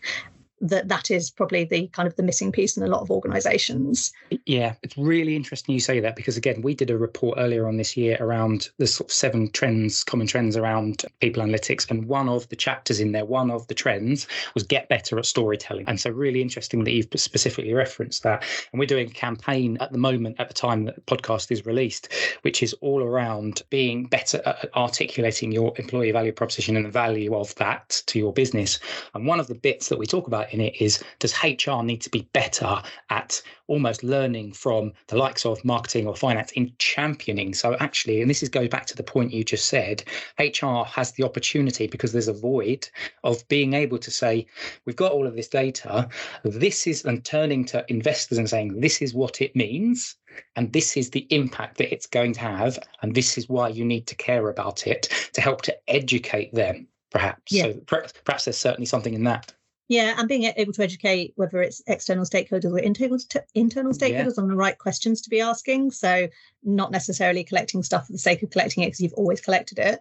that 0.61 0.87
that 0.87 1.11
is 1.11 1.29
probably 1.29 1.63
the 1.63 1.87
kind 1.87 2.07
of 2.07 2.15
the 2.15 2.23
missing 2.23 2.51
piece 2.51 2.77
in 2.77 2.83
a 2.83 2.87
lot 2.87 3.01
of 3.01 3.11
organizations. 3.11 4.11
Yeah 4.45 4.75
it's 4.81 4.97
really 4.97 5.35
interesting 5.35 5.73
you 5.73 5.79
say 5.79 5.99
that 5.99 6.15
because 6.15 6.37
again 6.37 6.61
we 6.61 6.73
did 6.73 6.89
a 6.89 6.97
report 6.97 7.37
earlier 7.37 7.67
on 7.67 7.77
this 7.77 7.97
year 7.97 8.17
around 8.19 8.69
the 8.77 8.87
sort 8.87 9.09
of 9.09 9.13
seven 9.13 9.49
trends 9.51 10.03
common 10.03 10.27
trends 10.27 10.55
around 10.55 11.03
people 11.19 11.43
analytics 11.43 11.89
and 11.89 12.07
one 12.07 12.29
of 12.29 12.47
the 12.49 12.55
chapters 12.55 12.99
in 12.99 13.11
there 13.11 13.25
one 13.25 13.51
of 13.51 13.67
the 13.67 13.73
trends 13.73 14.27
was 14.53 14.63
get 14.63 14.89
better 14.89 15.17
at 15.17 15.25
storytelling. 15.25 15.85
And 15.87 15.99
so 15.99 16.09
really 16.09 16.41
interesting 16.41 16.83
that 16.83 16.91
you've 16.91 17.07
specifically 17.15 17.73
referenced 17.73 18.23
that. 18.23 18.43
And 18.71 18.79
we're 18.79 18.85
doing 18.85 19.07
a 19.07 19.13
campaign 19.13 19.77
at 19.81 19.91
the 19.91 19.97
moment 19.97 20.35
at 20.39 20.47
the 20.47 20.53
time 20.53 20.85
that 20.85 20.95
the 20.95 21.01
podcast 21.01 21.51
is 21.51 21.65
released 21.65 22.13
which 22.41 22.63
is 22.63 22.73
all 22.81 23.01
around 23.01 23.61
being 23.69 24.05
better 24.05 24.41
at 24.45 24.69
articulating 24.75 25.51
your 25.51 25.73
employee 25.77 26.11
value 26.11 26.31
proposition 26.31 26.75
and 26.75 26.85
the 26.85 26.89
value 26.89 27.35
of 27.35 27.53
that 27.55 28.01
to 28.07 28.19
your 28.19 28.33
business. 28.33 28.79
And 29.13 29.25
one 29.25 29.39
of 29.39 29.47
the 29.47 29.55
bits 29.55 29.89
that 29.89 29.99
we 29.99 30.05
talk 30.05 30.27
about 30.27 30.52
in 30.53 30.61
it 30.61 30.81
is 30.81 31.03
does 31.19 31.33
HR 31.43 31.81
need 31.83 32.01
to 32.01 32.09
be 32.09 32.27
better 32.33 32.81
at 33.09 33.41
almost 33.67 34.03
learning 34.03 34.53
from 34.53 34.93
the 35.07 35.17
likes 35.17 35.45
of 35.45 35.63
marketing 35.65 36.07
or 36.07 36.15
finance 36.15 36.51
in 36.51 36.71
championing? 36.77 37.53
So, 37.53 37.75
actually, 37.79 38.21
and 38.21 38.29
this 38.29 38.43
is 38.43 38.49
goes 38.49 38.69
back 38.69 38.85
to 38.87 38.95
the 38.95 39.03
point 39.03 39.33
you 39.33 39.43
just 39.43 39.67
said, 39.67 40.03
HR 40.39 40.83
has 40.83 41.11
the 41.13 41.23
opportunity 41.23 41.87
because 41.87 42.11
there's 42.11 42.27
a 42.27 42.33
void 42.33 42.87
of 43.23 43.47
being 43.47 43.73
able 43.73 43.97
to 43.97 44.11
say, 44.11 44.45
we've 44.85 44.95
got 44.95 45.11
all 45.11 45.27
of 45.27 45.35
this 45.35 45.47
data, 45.47 46.07
this 46.43 46.87
is, 46.87 47.05
and 47.05 47.25
turning 47.25 47.65
to 47.65 47.85
investors 47.89 48.37
and 48.37 48.49
saying, 48.49 48.79
this 48.79 49.01
is 49.01 49.13
what 49.13 49.41
it 49.41 49.55
means 49.55 50.15
and 50.55 50.71
this 50.73 50.97
is 50.97 51.09
the 51.09 51.27
impact 51.29 51.77
that 51.77 51.93
it's 51.93 52.07
going 52.07 52.33
to 52.33 52.39
have 52.39 52.79
and 53.01 53.15
this 53.15 53.37
is 53.37 53.49
why 53.49 53.67
you 53.67 53.85
need 53.85 54.07
to 54.07 54.15
care 54.15 54.49
about 54.49 54.87
it 54.87 55.03
to 55.33 55.41
help 55.41 55.61
to 55.61 55.75
educate 55.87 56.53
them 56.53 56.87
perhaps 57.11 57.51
yeah. 57.51 57.63
so 57.63 57.73
perhaps 57.85 58.45
there's 58.45 58.57
certainly 58.57 58.85
something 58.85 59.13
in 59.13 59.23
that 59.23 59.53
yeah, 59.87 60.15
and 60.17 60.27
being 60.27 60.43
able 60.43 60.73
to 60.73 60.83
educate 60.83 61.33
whether 61.35 61.61
it's 61.61 61.81
external 61.87 62.25
stakeholders 62.25 62.71
or 62.71 62.79
internal 62.79 63.17
internal 63.53 63.91
stakeholders 63.91 64.37
yeah. 64.37 64.43
on 64.43 64.47
the 64.47 64.55
right 64.55 64.77
questions 64.77 65.21
to 65.21 65.29
be 65.29 65.41
asking. 65.41 65.91
So 65.91 66.29
not 66.63 66.91
necessarily 66.91 67.43
collecting 67.43 67.83
stuff 67.83 68.07
for 68.07 68.13
the 68.13 68.17
sake 68.17 68.43
of 68.43 68.49
collecting 68.49 68.83
it 68.83 68.87
because 68.87 69.01
you've 69.01 69.13
always 69.13 69.41
collected 69.41 69.79
it, 69.79 69.99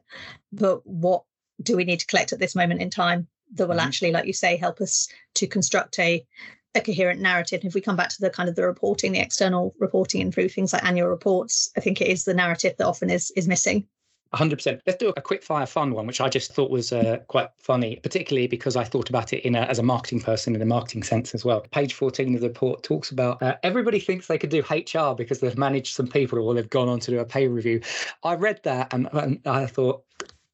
but 0.53 0.87
what 0.87 1.25
do 1.63 1.77
we 1.77 1.85
need 1.85 2.01
to 2.01 2.07
collect 2.07 2.33
at 2.33 2.39
this 2.39 2.55
moment 2.55 2.81
in 2.81 2.91
time 2.91 3.27
that 3.55 3.69
will 3.69 3.77
mm-hmm. 3.77 3.87
actually, 3.87 4.13
like 4.13 4.27
you 4.27 4.33
say, 4.33 4.57
help 4.57 4.81
us 4.81 5.09
to 5.35 5.47
construct 5.47 5.99
a 5.99 6.25
a 6.75 6.81
coherent 6.81 7.21
narrative. 7.21 7.61
And 7.61 7.69
if 7.69 7.75
we 7.75 7.83
come 7.83 7.97
back 7.97 8.09
to 8.11 8.21
the 8.21 8.31
kind 8.31 8.49
of 8.49 8.55
the 8.55 8.67
reporting, 8.67 9.13
the 9.13 9.21
external 9.21 9.75
reporting 9.79 10.23
and 10.23 10.33
through 10.33 10.49
things 10.49 10.73
like 10.73 10.85
annual 10.85 11.09
reports, 11.09 11.71
I 11.77 11.81
think 11.81 12.01
it 12.01 12.09
is 12.09 12.25
the 12.25 12.33
narrative 12.33 12.75
that 12.79 12.87
often 12.87 13.11
is 13.11 13.31
is 13.37 13.49
missing. 13.49 13.87
100%. 14.35 14.81
Let's 14.87 14.99
do 14.99 15.13
a 15.17 15.21
quick 15.21 15.43
fire 15.43 15.67
fun 15.67 15.93
one, 15.93 16.07
which 16.07 16.21
I 16.21 16.29
just 16.29 16.53
thought 16.53 16.71
was 16.71 16.93
uh, 16.93 17.19
quite 17.29 17.51
funny, 17.59 17.97
particularly 17.97 18.47
because 18.47 18.77
I 18.77 18.85
thought 18.85 19.11
about 19.11 19.33
it 19.33 19.45
in 19.45 19.55
a, 19.55 19.61
as 19.61 19.79
a 19.79 19.83
marketing 19.83 20.21
person 20.21 20.55
in 20.55 20.63
a 20.63 20.67
marketing 20.67 21.03
sense 21.03 21.35
as 21.35 21.45
well. 21.45 21.61
Page 21.71 21.95
14 21.95 22.35
of 22.35 22.41
the 22.41 22.49
report 22.49 22.83
talks 22.83 23.11
about 23.11 23.43
uh, 23.43 23.57
everybody 23.63 24.01
thinks 24.01 24.27
they 24.27 24.39
could 24.39 24.51
do 24.51 24.63
HR 24.71 25.15
because 25.15 25.41
they've 25.41 25.59
managed 25.59 25.95
some 25.95 26.09
people 26.09 26.39
or 26.39 26.55
they've 26.55 26.71
gone 26.71 26.89
on 26.89 27.01
to 27.01 27.11
do 27.11 27.19
a 27.19 27.25
pay 27.25 27.49
review. 27.49 27.81
I 28.25 28.35
read 28.35 28.61
that 28.65 28.93
and, 28.93 29.09
and 29.13 29.41
I 29.45 29.67
thought, 29.67 30.05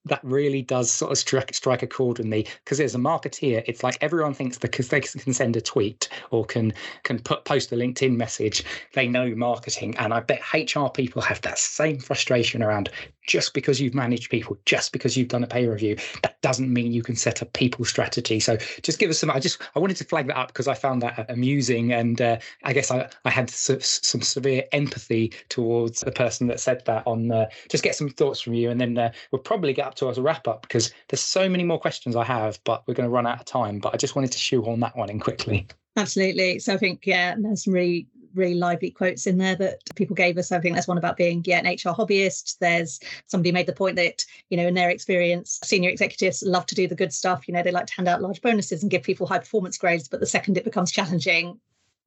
that 0.08 0.20
really 0.22 0.62
does 0.62 0.90
sort 0.90 1.12
of 1.12 1.18
strike, 1.18 1.54
strike 1.54 1.82
a 1.82 1.86
chord 1.86 2.18
with 2.18 2.26
me 2.26 2.46
because 2.64 2.80
as 2.80 2.94
a 2.94 2.98
marketeer, 2.98 3.62
it's 3.66 3.82
like 3.82 3.98
everyone 4.00 4.34
thinks 4.34 4.58
because 4.58 4.88
they 4.88 5.00
can 5.00 5.32
send 5.32 5.56
a 5.56 5.60
tweet 5.60 6.08
or 6.30 6.44
can 6.44 6.72
can 7.04 7.18
put 7.18 7.44
post 7.44 7.72
a 7.72 7.76
LinkedIn 7.76 8.16
message, 8.16 8.64
they 8.94 9.06
know 9.06 9.34
marketing. 9.34 9.96
And 9.98 10.12
I 10.12 10.20
bet 10.20 10.42
HR 10.52 10.88
people 10.88 11.22
have 11.22 11.40
that 11.42 11.58
same 11.58 11.98
frustration 11.98 12.62
around 12.62 12.90
just 13.28 13.54
because 13.54 13.80
you've 13.80 13.94
managed 13.94 14.30
people, 14.30 14.56
just 14.64 14.90
because 14.90 15.16
you've 15.16 15.28
done 15.28 15.44
a 15.44 15.46
pay 15.46 15.68
review, 15.68 15.96
that 16.22 16.40
doesn't 16.40 16.72
mean 16.72 16.90
you 16.90 17.02
can 17.02 17.14
set 17.14 17.42
a 17.42 17.46
people 17.46 17.84
strategy. 17.84 18.40
So 18.40 18.56
just 18.82 18.98
give 18.98 19.10
us 19.10 19.18
some. 19.18 19.30
I 19.30 19.38
just 19.38 19.62
I 19.76 19.78
wanted 19.78 19.98
to 19.98 20.04
flag 20.04 20.26
that 20.26 20.36
up 20.36 20.48
because 20.48 20.66
I 20.66 20.74
found 20.74 21.02
that 21.02 21.30
amusing, 21.30 21.92
and 21.92 22.20
uh, 22.20 22.38
I 22.64 22.72
guess 22.72 22.90
I 22.90 23.08
I 23.24 23.30
had 23.30 23.50
some, 23.50 23.80
some 23.80 24.22
severe 24.22 24.64
empathy 24.72 25.32
towards 25.50 26.00
the 26.00 26.10
person 26.10 26.48
that 26.48 26.58
said 26.58 26.84
that. 26.86 27.06
On 27.06 27.30
uh, 27.30 27.46
just 27.68 27.84
get 27.84 27.94
some 27.94 28.08
thoughts 28.08 28.40
from 28.40 28.54
you, 28.54 28.70
and 28.70 28.80
then 28.80 28.98
uh, 28.98 29.12
we'll 29.30 29.42
probably 29.42 29.72
get 29.72 29.86
up 29.86 29.94
to 29.96 30.08
as 30.08 30.18
a 30.18 30.22
wrap 30.22 30.48
up 30.48 30.62
because 30.62 30.92
there's 31.08 31.20
so 31.20 31.48
many 31.48 31.62
more 31.62 31.78
questions 31.78 32.16
I 32.16 32.24
have, 32.24 32.58
but 32.64 32.82
we're 32.88 32.94
going 32.94 33.08
to 33.08 33.14
run 33.14 33.26
out 33.26 33.38
of 33.38 33.44
time. 33.44 33.78
But 33.78 33.94
I 33.94 33.98
just 33.98 34.16
wanted 34.16 34.32
to 34.32 34.38
shoehorn 34.38 34.80
that 34.80 34.96
one 34.96 35.10
in 35.10 35.20
quickly. 35.20 35.66
Absolutely. 35.96 36.60
So 36.60 36.74
I 36.74 36.78
think 36.78 37.06
yeah, 37.06 37.34
there's 37.38 37.64
some 37.64 37.74
really 37.74 38.06
really 38.38 38.54
lively 38.54 38.90
quotes 38.90 39.26
in 39.26 39.38
there 39.38 39.56
that 39.56 39.80
people 39.96 40.16
gave 40.16 40.38
us. 40.38 40.50
I 40.50 40.60
think 40.60 40.74
there's 40.74 40.88
one 40.88 40.98
about 40.98 41.16
being 41.16 41.42
yeah, 41.44 41.58
an 41.58 41.66
HR 41.66 41.94
hobbyist. 41.94 42.58
There's 42.58 43.00
somebody 43.26 43.52
made 43.52 43.66
the 43.66 43.72
point 43.72 43.96
that, 43.96 44.24
you 44.48 44.56
know, 44.56 44.66
in 44.66 44.74
their 44.74 44.90
experience, 44.90 45.60
senior 45.62 45.90
executives 45.90 46.42
love 46.42 46.66
to 46.66 46.74
do 46.74 46.88
the 46.88 46.94
good 46.94 47.12
stuff. 47.12 47.46
You 47.46 47.54
know, 47.54 47.62
they 47.62 47.72
like 47.72 47.86
to 47.86 47.94
hand 47.94 48.08
out 48.08 48.22
large 48.22 48.40
bonuses 48.40 48.82
and 48.82 48.90
give 48.90 49.02
people 49.02 49.26
high 49.26 49.38
performance 49.38 49.76
grades, 49.76 50.08
but 50.08 50.20
the 50.20 50.26
second 50.26 50.56
it 50.56 50.64
becomes 50.64 50.90
challenging, 50.90 51.60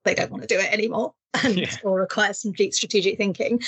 they 0.03 0.15
don't 0.15 0.31
want 0.31 0.41
to 0.41 0.47
do 0.47 0.59
it 0.59 0.71
anymore 0.71 1.13
and 1.43 1.57
yeah. 1.57 1.75
or 1.83 1.99
require 1.99 2.33
some 2.33 2.51
deep 2.51 2.73
strategic 2.73 3.17
thinking. 3.17 3.61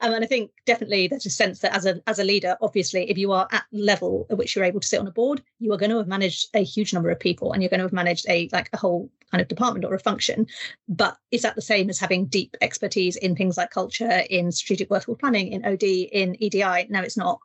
Um, 0.00 0.14
and 0.14 0.24
I 0.24 0.26
think 0.26 0.50
definitely 0.66 1.08
there's 1.08 1.26
a 1.26 1.30
sense 1.30 1.60
that 1.60 1.74
as 1.74 1.86
a 1.86 2.00
as 2.06 2.18
a 2.18 2.24
leader, 2.24 2.56
obviously, 2.60 3.10
if 3.10 3.18
you 3.18 3.32
are 3.32 3.48
at 3.52 3.64
level 3.72 4.26
at 4.30 4.38
which 4.38 4.54
you're 4.54 4.64
able 4.64 4.80
to 4.80 4.88
sit 4.88 5.00
on 5.00 5.06
a 5.06 5.12
board, 5.12 5.42
you 5.58 5.72
are 5.72 5.76
going 5.76 5.90
to 5.90 5.98
have 5.98 6.08
managed 6.08 6.48
a 6.54 6.62
huge 6.62 6.92
number 6.92 7.10
of 7.10 7.20
people 7.20 7.52
and 7.52 7.62
you're 7.62 7.70
going 7.70 7.80
to 7.80 7.84
have 7.84 7.92
managed 7.92 8.26
a 8.28 8.48
like 8.52 8.70
a 8.72 8.76
whole 8.76 9.10
kind 9.32 9.42
of 9.42 9.48
department 9.48 9.84
or 9.84 9.94
a 9.94 9.98
function. 9.98 10.46
But 10.88 11.16
is 11.30 11.42
that 11.42 11.56
the 11.56 11.62
same 11.62 11.90
as 11.90 11.98
having 11.98 12.26
deep 12.26 12.56
expertise 12.60 13.16
in 13.16 13.34
things 13.34 13.56
like 13.56 13.70
culture, 13.70 14.22
in 14.30 14.52
strategic 14.52 14.90
workforce 14.90 15.18
planning, 15.18 15.52
in 15.52 15.64
OD, 15.64 15.82
in 15.82 16.36
EDI? 16.40 16.86
No, 16.90 17.00
it's 17.00 17.16
not. 17.16 17.40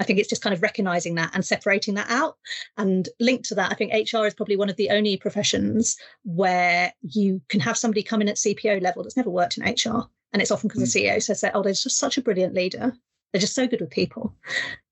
I 0.00 0.04
think 0.04 0.18
it's 0.18 0.28
just 0.28 0.42
kind 0.42 0.54
of 0.54 0.62
recognizing 0.62 1.14
that 1.16 1.30
and 1.34 1.44
separating 1.44 1.94
that 1.94 2.10
out. 2.10 2.36
And 2.76 3.08
linked 3.20 3.44
to 3.46 3.54
that, 3.56 3.70
I 3.70 3.74
think 3.74 3.92
HR 3.92 4.26
is 4.26 4.34
probably 4.34 4.56
one 4.56 4.70
of 4.70 4.76
the 4.76 4.90
only 4.90 5.16
professions 5.16 5.96
where 6.24 6.92
you 7.02 7.40
can 7.48 7.60
have 7.60 7.76
somebody 7.76 8.02
come 8.02 8.20
in 8.20 8.28
at 8.28 8.36
CPO 8.36 8.82
level 8.82 9.02
that's 9.02 9.16
never 9.16 9.30
worked 9.30 9.58
in 9.58 9.64
HR. 9.64 10.08
And 10.32 10.42
it's 10.42 10.50
often 10.50 10.68
because 10.68 10.82
mm. 10.82 10.92
the 10.92 11.04
CEO 11.04 11.22
says 11.22 11.40
that, 11.42 11.54
oh, 11.54 11.62
there's 11.62 11.82
just 11.82 11.98
such 11.98 12.18
a 12.18 12.22
brilliant 12.22 12.54
leader. 12.54 12.92
They're 13.32 13.40
just 13.40 13.54
so 13.54 13.68
good 13.68 13.80
with 13.80 13.90
people. 13.90 14.34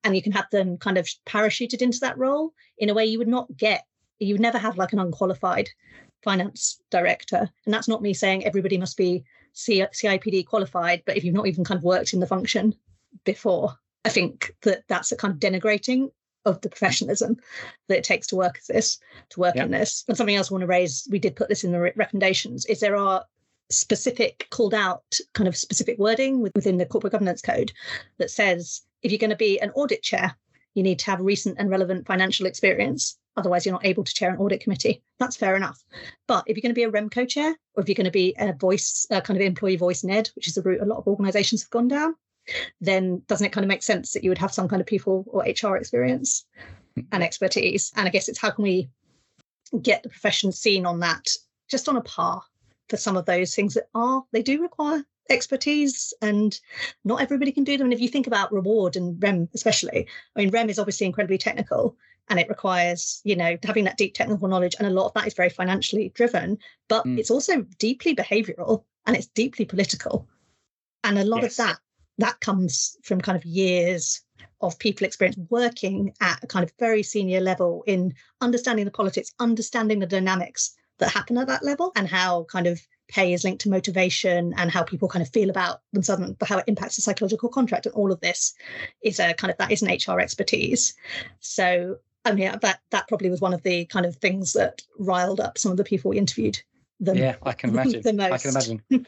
And 0.04 0.14
you 0.14 0.22
can 0.22 0.32
have 0.32 0.46
them 0.50 0.76
kind 0.78 0.98
of 0.98 1.08
parachuted 1.26 1.82
into 1.82 2.00
that 2.00 2.18
role 2.18 2.52
in 2.78 2.90
a 2.90 2.94
way 2.94 3.04
you 3.04 3.18
would 3.18 3.28
not 3.28 3.56
get. 3.56 3.84
You 4.22 4.38
never 4.38 4.58
have 4.58 4.78
like 4.78 4.92
an 4.92 4.98
unqualified 4.98 5.68
finance 6.22 6.80
director. 6.90 7.50
And 7.64 7.74
that's 7.74 7.88
not 7.88 8.02
me 8.02 8.14
saying 8.14 8.44
everybody 8.44 8.78
must 8.78 8.96
be 8.96 9.24
CIPD 9.54 10.46
qualified, 10.46 11.02
but 11.04 11.16
if 11.16 11.24
you've 11.24 11.34
not 11.34 11.46
even 11.46 11.64
kind 11.64 11.78
of 11.78 11.84
worked 11.84 12.12
in 12.12 12.20
the 12.20 12.26
function 12.26 12.74
before, 13.24 13.76
I 14.04 14.08
think 14.08 14.54
that 14.62 14.84
that's 14.88 15.12
a 15.12 15.16
kind 15.16 15.34
of 15.34 15.40
denigrating 15.40 16.10
of 16.44 16.60
the 16.60 16.68
professionalism 16.68 17.36
that 17.88 17.98
it 17.98 18.04
takes 18.04 18.26
to 18.28 18.36
work 18.36 18.60
this, 18.68 18.98
to 19.30 19.40
work 19.40 19.56
in 19.56 19.70
this. 19.70 20.04
And 20.08 20.16
something 20.16 20.34
else 20.34 20.50
I 20.50 20.54
want 20.54 20.62
to 20.62 20.66
raise, 20.66 21.06
we 21.10 21.18
did 21.18 21.36
put 21.36 21.48
this 21.48 21.64
in 21.64 21.72
the 21.72 21.80
re- 21.80 21.92
recommendations, 21.94 22.66
is 22.66 22.80
there 22.80 22.96
are 22.96 23.24
specific 23.70 24.48
called 24.50 24.74
out 24.74 25.18
kind 25.34 25.48
of 25.48 25.56
specific 25.56 25.98
wording 25.98 26.40
within 26.40 26.78
the 26.78 26.86
corporate 26.86 27.12
governance 27.12 27.42
code 27.42 27.72
that 28.18 28.30
says 28.30 28.82
if 29.02 29.10
you're 29.10 29.18
going 29.18 29.30
to 29.30 29.36
be 29.36 29.60
an 29.60 29.70
audit 29.70 30.02
chair, 30.02 30.36
you 30.74 30.82
need 30.82 30.98
to 30.98 31.10
have 31.10 31.20
recent 31.20 31.58
and 31.58 31.70
relevant 31.70 32.06
financial 32.06 32.46
experience. 32.46 33.18
Otherwise, 33.36 33.64
you're 33.64 33.72
not 33.72 33.86
able 33.86 34.04
to 34.04 34.14
chair 34.14 34.30
an 34.30 34.38
audit 34.38 34.60
committee. 34.60 35.02
That's 35.18 35.36
fair 35.36 35.56
enough. 35.56 35.82
But 36.26 36.44
if 36.46 36.56
you're 36.56 36.62
going 36.62 36.74
to 36.74 36.78
be 36.78 36.84
a 36.84 36.90
REMCO 36.90 37.28
chair, 37.28 37.54
or 37.74 37.82
if 37.82 37.88
you're 37.88 37.94
going 37.94 38.04
to 38.04 38.10
be 38.10 38.34
a 38.38 38.52
voice, 38.52 39.06
a 39.10 39.20
kind 39.20 39.38
of 39.38 39.46
employee 39.46 39.76
voice 39.76 40.04
NED, 40.04 40.30
which 40.34 40.48
is 40.48 40.54
the 40.54 40.62
route 40.62 40.82
a 40.82 40.86
lot 40.86 40.98
of 40.98 41.06
organizations 41.06 41.62
have 41.62 41.70
gone 41.70 41.88
down, 41.88 42.14
then 42.80 43.22
doesn't 43.28 43.46
it 43.46 43.52
kind 43.52 43.64
of 43.64 43.68
make 43.68 43.82
sense 43.82 44.12
that 44.12 44.24
you 44.24 44.30
would 44.30 44.38
have 44.38 44.52
some 44.52 44.68
kind 44.68 44.80
of 44.80 44.86
people 44.86 45.24
or 45.28 45.44
HR 45.44 45.76
experience 45.76 46.44
hmm. 46.96 47.02
and 47.12 47.22
expertise? 47.22 47.92
And 47.96 48.06
I 48.06 48.10
guess 48.10 48.28
it's 48.28 48.40
how 48.40 48.50
can 48.50 48.64
we 48.64 48.90
get 49.80 50.02
the 50.02 50.08
profession 50.08 50.52
seen 50.52 50.84
on 50.84 51.00
that 51.00 51.28
just 51.70 51.88
on 51.88 51.96
a 51.96 52.02
par 52.02 52.42
for 52.88 52.96
some 52.98 53.16
of 53.16 53.24
those 53.24 53.54
things 53.54 53.74
that 53.74 53.88
are, 53.94 54.22
they 54.32 54.42
do 54.42 54.60
require 54.60 55.02
expertise 55.30 56.12
and 56.20 56.58
not 57.04 57.22
everybody 57.22 57.52
can 57.52 57.64
do 57.64 57.76
them. 57.76 57.86
And 57.86 57.92
if 57.92 58.00
you 58.00 58.08
think 58.08 58.26
about 58.26 58.52
reward 58.52 58.96
and 58.96 59.22
REM 59.22 59.48
especially, 59.54 60.06
I 60.36 60.40
mean, 60.40 60.50
REM 60.50 60.70
is 60.70 60.78
obviously 60.78 61.06
incredibly 61.06 61.38
technical 61.38 61.96
and 62.28 62.38
it 62.38 62.48
requires, 62.48 63.20
you 63.24 63.36
know, 63.36 63.56
having 63.62 63.84
that 63.84 63.96
deep 63.96 64.14
technical 64.14 64.48
knowledge. 64.48 64.74
And 64.78 64.86
a 64.86 64.90
lot 64.90 65.06
of 65.06 65.14
that 65.14 65.26
is 65.26 65.34
very 65.34 65.50
financially 65.50 66.10
driven, 66.14 66.58
but 66.88 67.04
mm. 67.04 67.18
it's 67.18 67.30
also 67.30 67.62
deeply 67.78 68.14
behavioral 68.14 68.84
and 69.06 69.16
it's 69.16 69.26
deeply 69.26 69.64
political. 69.64 70.28
And 71.04 71.18
a 71.18 71.24
lot 71.24 71.42
yes. 71.42 71.58
of 71.58 71.66
that 71.66 71.78
that 72.18 72.40
comes 72.40 72.96
from 73.02 73.20
kind 73.20 73.36
of 73.36 73.44
years 73.44 74.20
of 74.60 74.78
people 74.78 75.06
experience 75.06 75.36
working 75.50 76.14
at 76.20 76.42
a 76.42 76.46
kind 76.46 76.62
of 76.62 76.72
very 76.78 77.02
senior 77.02 77.40
level 77.40 77.82
in 77.86 78.14
understanding 78.40 78.84
the 78.84 78.90
politics, 78.90 79.32
understanding 79.40 79.98
the 79.98 80.06
dynamics 80.06 80.74
that 80.98 81.10
happen 81.10 81.38
at 81.38 81.48
that 81.48 81.64
level, 81.64 81.90
and 81.96 82.06
how 82.06 82.44
kind 82.44 82.66
of 82.66 82.80
pay 83.12 83.32
is 83.32 83.44
linked 83.44 83.60
to 83.62 83.70
motivation 83.70 84.54
and 84.56 84.70
how 84.70 84.82
people 84.82 85.06
kind 85.06 85.22
of 85.22 85.32
feel 85.32 85.50
about 85.50 85.82
themselves 85.92 86.22
and 86.22 86.36
how 86.42 86.58
it 86.58 86.64
impacts 86.66 86.96
the 86.96 87.02
psychological 87.02 87.48
contract. 87.48 87.86
And 87.86 87.94
all 87.94 88.10
of 88.10 88.20
this 88.20 88.54
is 89.02 89.20
a 89.20 89.34
kind 89.34 89.50
of 89.50 89.58
that 89.58 89.70
is 89.70 89.82
an 89.82 89.90
HR 89.90 90.18
expertise. 90.18 90.94
So 91.40 91.98
I 92.24 92.32
mean 92.32 92.56
that 92.62 92.80
that 92.90 93.08
probably 93.08 93.30
was 93.30 93.40
one 93.40 93.52
of 93.52 93.62
the 93.62 93.84
kind 93.86 94.06
of 94.06 94.16
things 94.16 94.54
that 94.54 94.82
riled 94.98 95.40
up 95.40 95.58
some 95.58 95.70
of 95.70 95.76
the 95.76 95.84
people 95.84 96.10
we 96.10 96.18
interviewed 96.18 96.60
them. 97.00 97.16
Yeah, 97.16 97.36
I 97.42 97.52
can 97.52 97.70
imagine. 97.78 98.20
I 98.20 98.38
can 98.38 98.50
imagine. 98.50 98.82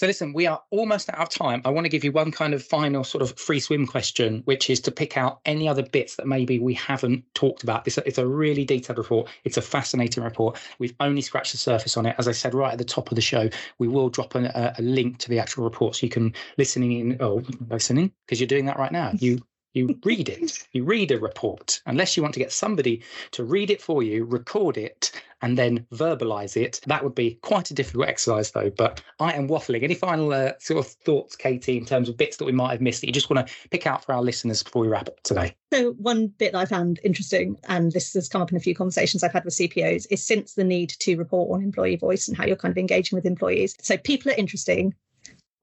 so 0.00 0.06
listen, 0.06 0.32
we 0.32 0.46
are 0.46 0.62
almost 0.70 1.10
out 1.10 1.20
of 1.20 1.28
time. 1.28 1.60
I 1.62 1.68
want 1.68 1.84
to 1.84 1.90
give 1.90 2.04
you 2.04 2.10
one 2.10 2.32
kind 2.32 2.54
of 2.54 2.64
final 2.64 3.04
sort 3.04 3.20
of 3.20 3.38
free 3.38 3.60
swim 3.60 3.86
question, 3.86 4.40
which 4.46 4.70
is 4.70 4.80
to 4.80 4.90
pick 4.90 5.18
out 5.18 5.40
any 5.44 5.68
other 5.68 5.82
bits 5.82 6.16
that 6.16 6.26
maybe 6.26 6.58
we 6.58 6.72
haven't 6.72 7.22
talked 7.34 7.62
about. 7.62 7.84
This 7.84 7.98
it's 7.98 8.16
a 8.16 8.26
really 8.26 8.64
detailed 8.64 8.96
report. 8.96 9.28
It's 9.44 9.58
a 9.58 9.60
fascinating 9.60 10.24
report. 10.24 10.58
We've 10.78 10.94
only 11.00 11.20
scratched 11.20 11.52
the 11.52 11.58
surface 11.58 11.98
on 11.98 12.06
it. 12.06 12.16
As 12.16 12.28
I 12.28 12.32
said 12.32 12.54
right 12.54 12.72
at 12.72 12.78
the 12.78 12.84
top 12.84 13.10
of 13.10 13.14
the 13.14 13.20
show, 13.20 13.50
we 13.78 13.88
will 13.88 14.08
drop 14.08 14.34
a, 14.36 14.74
a 14.78 14.80
link 14.80 15.18
to 15.18 15.28
the 15.28 15.38
actual 15.38 15.64
report 15.64 15.96
so 15.96 16.06
you 16.06 16.10
can 16.10 16.32
listening 16.56 16.92
in. 16.92 17.18
Oh, 17.20 17.42
listening 17.68 18.10
because 18.24 18.40
you're 18.40 18.46
doing 18.46 18.64
that 18.64 18.78
right 18.78 18.92
now. 18.92 19.12
You 19.18 19.42
you 19.72 19.98
read 20.04 20.28
it. 20.28 20.66
You 20.72 20.84
read 20.84 21.10
a 21.10 21.18
report. 21.18 21.80
Unless 21.86 22.16
you 22.16 22.22
want 22.22 22.32
to 22.34 22.40
get 22.40 22.52
somebody 22.52 23.02
to 23.32 23.42
read 23.42 23.70
it 23.70 23.82
for 23.82 24.02
you, 24.02 24.24
record 24.24 24.76
it, 24.76 25.10
and 25.42 25.58
then 25.58 25.86
verbalize 25.92 26.56
it. 26.56 26.80
That 26.86 27.02
would 27.02 27.14
be 27.14 27.38
quite 27.42 27.70
a 27.70 27.74
difficult 27.74 28.08
exercise, 28.08 28.52
though. 28.52 28.70
But 28.70 29.02
I 29.18 29.32
am 29.32 29.48
waffling. 29.48 29.82
Any 29.82 29.94
final 29.94 30.32
uh, 30.32 30.52
sort 30.60 30.84
of 30.84 30.92
thoughts, 30.92 31.34
Katie, 31.34 31.76
in 31.76 31.84
terms 31.84 32.08
of 32.08 32.16
bits 32.16 32.36
that 32.36 32.44
we 32.44 32.52
might 32.52 32.70
have 32.70 32.80
missed 32.80 33.00
that 33.00 33.08
you 33.08 33.12
just 33.12 33.30
want 33.30 33.46
to 33.46 33.54
pick 33.70 33.86
out 33.86 34.04
for 34.04 34.12
our 34.12 34.22
listeners 34.22 34.62
before 34.62 34.82
we 34.82 34.88
wrap 34.88 35.08
up 35.08 35.20
today? 35.22 35.54
So, 35.72 35.92
one 35.92 36.28
bit 36.28 36.52
that 36.52 36.58
I 36.58 36.66
found 36.66 37.00
interesting, 37.02 37.56
and 37.68 37.90
this 37.92 38.14
has 38.14 38.28
come 38.28 38.42
up 38.42 38.50
in 38.50 38.56
a 38.56 38.60
few 38.60 38.74
conversations 38.74 39.24
I've 39.24 39.32
had 39.32 39.44
with 39.44 39.54
CPOs, 39.54 40.06
is 40.10 40.24
since 40.24 40.54
the 40.54 40.64
need 40.64 40.90
to 41.00 41.16
report 41.16 41.50
on 41.50 41.64
employee 41.64 41.96
voice 41.96 42.28
and 42.28 42.36
how 42.36 42.44
you're 42.44 42.56
kind 42.56 42.72
of 42.72 42.78
engaging 42.78 43.16
with 43.16 43.26
employees. 43.26 43.74
So, 43.80 43.96
people 43.96 44.30
are 44.30 44.36
interesting 44.36 44.94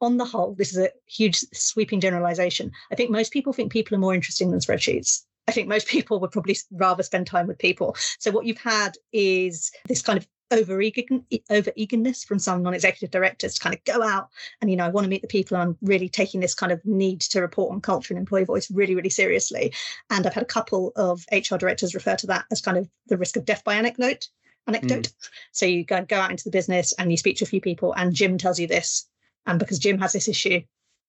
on 0.01 0.17
the 0.17 0.25
whole, 0.25 0.53
this 0.53 0.71
is 0.71 0.77
a 0.77 0.91
huge 1.07 1.39
sweeping 1.53 1.99
generalization. 1.99 2.71
I 2.91 2.95
think 2.95 3.09
most 3.09 3.33
people 3.33 3.53
think 3.53 3.71
people 3.71 3.95
are 3.95 3.99
more 3.99 4.13
interesting 4.13 4.51
than 4.51 4.59
spreadsheets. 4.59 5.23
I 5.47 5.51
think 5.51 5.67
most 5.67 5.87
people 5.95 6.19
would 6.19 6.31
probably 6.31 6.57
rather 6.71 7.03
spend 7.03 7.27
time 7.27 7.47
with 7.47 7.57
people. 7.57 7.95
So 8.19 8.31
what 8.31 8.45
you've 8.45 8.57
had 8.57 8.97
is 9.11 9.71
this 9.87 10.01
kind 10.01 10.17
of 10.17 10.27
over 10.49 10.81
eagerness 10.81 12.23
from 12.23 12.39
some 12.39 12.63
non-executive 12.63 13.11
directors 13.11 13.55
to 13.55 13.59
kind 13.59 13.75
of 13.75 13.83
go 13.83 14.01
out 14.01 14.29
and 14.61 14.71
you 14.71 14.77
know 14.77 14.85
I 14.85 14.89
want 14.89 15.03
to 15.03 15.09
meet 15.09 15.21
the 15.21 15.27
people. 15.27 15.57
I'm 15.57 15.77
really 15.81 16.07
taking 16.07 16.39
this 16.39 16.53
kind 16.53 16.71
of 16.71 16.83
need 16.85 17.19
to 17.21 17.41
report 17.41 17.73
on 17.73 17.81
culture 17.81 18.13
and 18.13 18.19
employee 18.19 18.45
voice 18.45 18.71
really 18.71 18.95
really 18.95 19.09
seriously. 19.09 19.73
And 20.09 20.25
I've 20.25 20.33
had 20.33 20.43
a 20.43 20.47
couple 20.47 20.93
of 20.95 21.25
HR 21.31 21.57
directors 21.57 21.93
refer 21.93 22.15
to 22.15 22.27
that 22.27 22.45
as 22.49 22.61
kind 22.61 22.77
of 22.77 22.87
the 23.07 23.17
risk 23.17 23.35
of 23.35 23.43
death 23.43 23.63
by 23.65 23.75
anecdote. 23.75 24.29
Anecdote. 24.67 25.07
Mm. 25.07 25.29
So 25.53 25.65
you 25.65 25.85
go, 25.85 26.03
go 26.03 26.17
out 26.17 26.31
into 26.31 26.43
the 26.43 26.51
business 26.51 26.93
and 26.93 27.09
you 27.09 27.17
speak 27.17 27.37
to 27.37 27.45
a 27.45 27.47
few 27.47 27.61
people, 27.61 27.93
and 27.93 28.13
Jim 28.13 28.37
tells 28.37 28.59
you 28.59 28.67
this, 28.67 29.07
and 29.47 29.57
because 29.57 29.79
Jim 29.79 29.97
has 29.99 30.13
this 30.13 30.27
issue, 30.27 30.61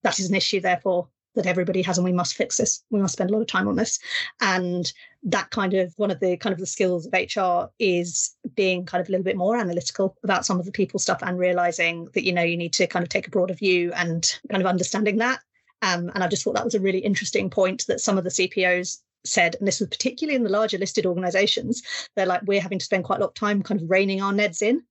that 0.05 0.19
is 0.19 0.31
an 0.31 0.37
issue, 0.37 0.61
therefore, 0.61 1.09
that 1.35 1.47
everybody 1.47 1.83
has, 1.83 1.99
and 1.99 2.05
we 2.05 2.13
must 2.13 2.35
fix 2.35 2.57
this. 2.57 2.83
We 2.91 3.01
must 3.01 3.13
spend 3.13 3.31
a 3.31 3.33
lot 3.33 3.43
of 3.43 3.47
time 3.47 3.69
on 3.69 3.77
this. 3.77 3.99
And 4.41 4.91
that 5.25 5.51
kind 5.51 5.75
of 5.75 5.93
one 5.97 6.11
of 6.11 6.21
the 6.21 6.37
kind 6.37 6.53
of 6.53 6.59
the 6.59 6.67
skills 6.67 7.07
of 7.07 7.13
HR 7.13 7.71
is 7.79 8.35
being 8.55 8.87
kind 8.87 9.01
of 9.01 9.09
a 9.09 9.13
little 9.13 9.25
bit 9.25 9.37
more 9.37 9.57
analytical 9.57 10.17
about 10.25 10.47
some 10.47 10.59
of 10.59 10.67
the 10.67 10.73
people 10.73 10.99
stuff 10.99 11.19
and 11.23 11.39
realizing 11.39 12.09
that, 12.15 12.25
you 12.25 12.33
know, 12.33 12.43
you 12.43 12.57
need 12.57 12.73
to 12.75 12.87
kind 12.87 13.03
of 13.03 13.09
take 13.09 13.27
a 13.27 13.31
broader 13.31 13.55
view 13.55 13.93
and 13.95 14.39
kind 14.51 14.63
of 14.63 14.67
understanding 14.67 15.19
that. 15.19 15.41
Um, 15.83 16.11
and 16.15 16.25
I 16.25 16.29
just 16.29 16.43
thought 16.43 16.55
that 16.55 16.65
was 16.65 16.75
a 16.75 16.81
really 16.81 16.99
interesting 16.99 17.51
point 17.51 17.87
that 17.87 18.01
some 18.01 18.19
of 18.19 18.25
the 18.25 18.31
CPOs 18.31 18.99
said, 19.25 19.55
and 19.57 19.69
this 19.69 19.81
was 19.81 19.89
particularly 19.89 20.37
in 20.37 20.43
the 20.43 20.51
larger 20.51 20.79
listed 20.79 21.07
organizations, 21.07 21.83
they're 22.17 22.27
like, 22.27 22.43
we're 22.47 22.61
having 22.61 22.79
to 22.79 22.85
spend 22.85 23.05
quite 23.05 23.19
a 23.19 23.21
lot 23.21 23.29
of 23.29 23.35
time 23.35 23.63
kind 23.63 23.81
of 23.81 23.91
reining 23.91 24.23
our 24.23 24.33
NEDs 24.33 24.63
in 24.63 24.83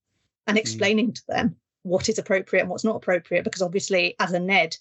and 0.45 0.57
mm. 0.57 0.61
explaining 0.61 1.11
mm. 1.11 1.15
to 1.15 1.21
them 1.27 1.55
what 1.87 2.09
is 2.09 2.19
appropriate 2.19 2.61
and 2.61 2.69
what's 2.69 2.83
not 2.83 2.95
appropriate 2.95 3.43
because 3.43 3.61
obviously 3.61 4.15
as 4.19 4.31
a 4.31 4.39
ned 4.39 4.75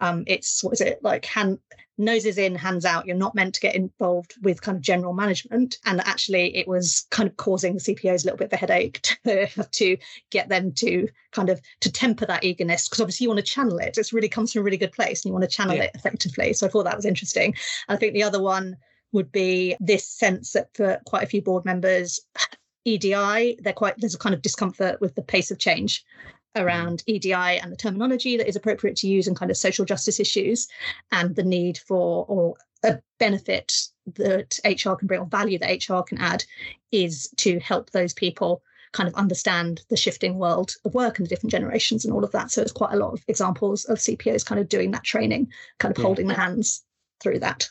um, 0.00 0.24
it's 0.26 0.64
what 0.64 0.72
is 0.72 0.80
it 0.80 0.98
like 1.02 1.24
hand 1.24 1.58
noses 1.98 2.38
in 2.38 2.54
hands 2.54 2.84
out. 2.84 3.06
You're 3.06 3.16
not 3.16 3.34
meant 3.34 3.54
to 3.54 3.60
get 3.60 3.74
involved 3.74 4.34
with 4.42 4.62
kind 4.62 4.76
of 4.76 4.82
general 4.82 5.12
management. 5.12 5.78
And 5.84 6.00
actually 6.00 6.56
it 6.56 6.66
was 6.66 7.06
kind 7.10 7.28
of 7.28 7.36
causing 7.36 7.74
the 7.74 7.80
cpos 7.80 8.22
a 8.22 8.26
little 8.26 8.36
bit 8.36 8.46
of 8.46 8.52
a 8.52 8.56
headache 8.56 9.02
to 9.24 9.46
have 9.46 9.70
to 9.72 9.96
get 10.30 10.48
them 10.48 10.72
to 10.72 11.08
kind 11.32 11.48
of 11.48 11.60
to 11.80 11.90
temper 11.90 12.26
that 12.26 12.44
eagerness. 12.44 12.88
Because 12.88 13.00
obviously 13.00 13.24
you 13.24 13.30
want 13.30 13.38
to 13.38 13.44
channel 13.44 13.78
it. 13.78 13.98
It 13.98 14.12
really 14.12 14.28
comes 14.28 14.52
from 14.52 14.60
a 14.60 14.64
really 14.64 14.76
good 14.76 14.92
place 14.92 15.24
and 15.24 15.30
you 15.30 15.32
want 15.32 15.44
to 15.44 15.56
channel 15.56 15.76
yeah. 15.76 15.84
it 15.84 15.92
effectively. 15.94 16.52
So 16.52 16.66
i 16.66 16.70
thought 16.70 16.84
that 16.84 16.96
was 16.96 17.06
interesting. 17.06 17.54
And 17.88 17.96
i 17.96 17.98
think 17.98 18.14
the 18.14 18.22
other 18.22 18.42
one 18.42 18.76
would 19.12 19.30
be 19.30 19.76
this 19.78 20.06
sense 20.08 20.52
that 20.52 20.74
for 20.74 20.98
quite 21.04 21.22
a 21.22 21.26
few 21.26 21.42
board 21.42 21.64
members 21.64 22.20
EDI, 22.84 23.58
they're 23.60 23.72
quite 23.72 23.94
there's 23.98 24.14
a 24.14 24.18
kind 24.18 24.34
of 24.34 24.42
discomfort 24.42 25.00
with 25.00 25.14
the 25.14 25.22
pace 25.22 25.50
of 25.50 25.58
change 25.58 26.04
around 26.56 27.04
mm. 27.06 27.14
EDI 27.14 27.60
and 27.60 27.72
the 27.72 27.76
terminology 27.76 28.36
that 28.36 28.48
is 28.48 28.56
appropriate 28.56 28.96
to 28.96 29.08
use 29.08 29.26
and 29.26 29.36
kind 29.36 29.50
of 29.50 29.56
social 29.56 29.84
justice 29.84 30.20
issues 30.20 30.68
and 31.10 31.34
the 31.36 31.42
need 31.42 31.78
for 31.78 32.24
or 32.28 32.54
a 32.84 32.98
benefit 33.18 33.72
that 34.16 34.58
HR 34.64 34.94
can 34.94 35.06
bring 35.06 35.20
or 35.20 35.26
value 35.26 35.58
that 35.58 35.88
HR 35.88 36.02
can 36.02 36.18
add 36.18 36.44
is 36.90 37.28
to 37.36 37.60
help 37.60 37.90
those 37.90 38.12
people 38.12 38.62
kind 38.92 39.08
of 39.08 39.14
understand 39.14 39.82
the 39.88 39.96
shifting 39.96 40.38
world 40.38 40.74
of 40.84 40.94
work 40.94 41.18
and 41.18 41.26
the 41.26 41.28
different 41.28 41.50
generations 41.50 42.04
and 42.04 42.12
all 42.12 42.24
of 42.24 42.32
that. 42.32 42.50
So 42.50 42.60
it's 42.60 42.72
quite 42.72 42.92
a 42.92 42.98
lot 42.98 43.14
of 43.14 43.22
examples 43.28 43.84
of 43.86 43.98
CPOs 43.98 44.44
kind 44.44 44.60
of 44.60 44.68
doing 44.68 44.90
that 44.90 45.04
training, 45.04 45.50
kind 45.78 45.92
of 45.92 45.98
yeah. 45.98 46.04
holding 46.04 46.26
the 46.26 46.34
hands 46.34 46.84
through 47.20 47.38
that. 47.38 47.68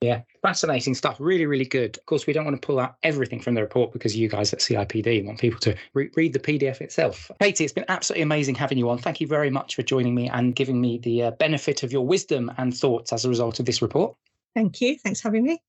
Yeah, 0.00 0.22
fascinating 0.40 0.94
stuff. 0.94 1.16
Really, 1.20 1.44
really 1.44 1.66
good. 1.66 1.98
Of 1.98 2.06
course, 2.06 2.26
we 2.26 2.32
don't 2.32 2.46
want 2.46 2.60
to 2.60 2.66
pull 2.66 2.80
out 2.80 2.96
everything 3.02 3.38
from 3.38 3.54
the 3.54 3.60
report 3.60 3.92
because 3.92 4.16
you 4.16 4.28
guys 4.28 4.50
at 4.54 4.60
CIPD 4.60 5.26
want 5.26 5.38
people 5.38 5.60
to 5.60 5.76
re- 5.92 6.10
read 6.16 6.32
the 6.32 6.38
PDF 6.38 6.80
itself. 6.80 7.30
Katie, 7.38 7.64
it's 7.64 7.72
been 7.74 7.84
absolutely 7.88 8.22
amazing 8.22 8.54
having 8.54 8.78
you 8.78 8.88
on. 8.88 8.96
Thank 8.96 9.20
you 9.20 9.26
very 9.26 9.50
much 9.50 9.74
for 9.74 9.82
joining 9.82 10.14
me 10.14 10.30
and 10.30 10.56
giving 10.56 10.80
me 10.80 10.96
the 10.96 11.24
uh, 11.24 11.30
benefit 11.32 11.82
of 11.82 11.92
your 11.92 12.06
wisdom 12.06 12.50
and 12.56 12.74
thoughts 12.74 13.12
as 13.12 13.26
a 13.26 13.28
result 13.28 13.60
of 13.60 13.66
this 13.66 13.82
report. 13.82 14.16
Thank 14.54 14.80
you. 14.80 14.96
Thanks 14.96 15.20
for 15.20 15.28
having 15.28 15.44
me. 15.44 15.60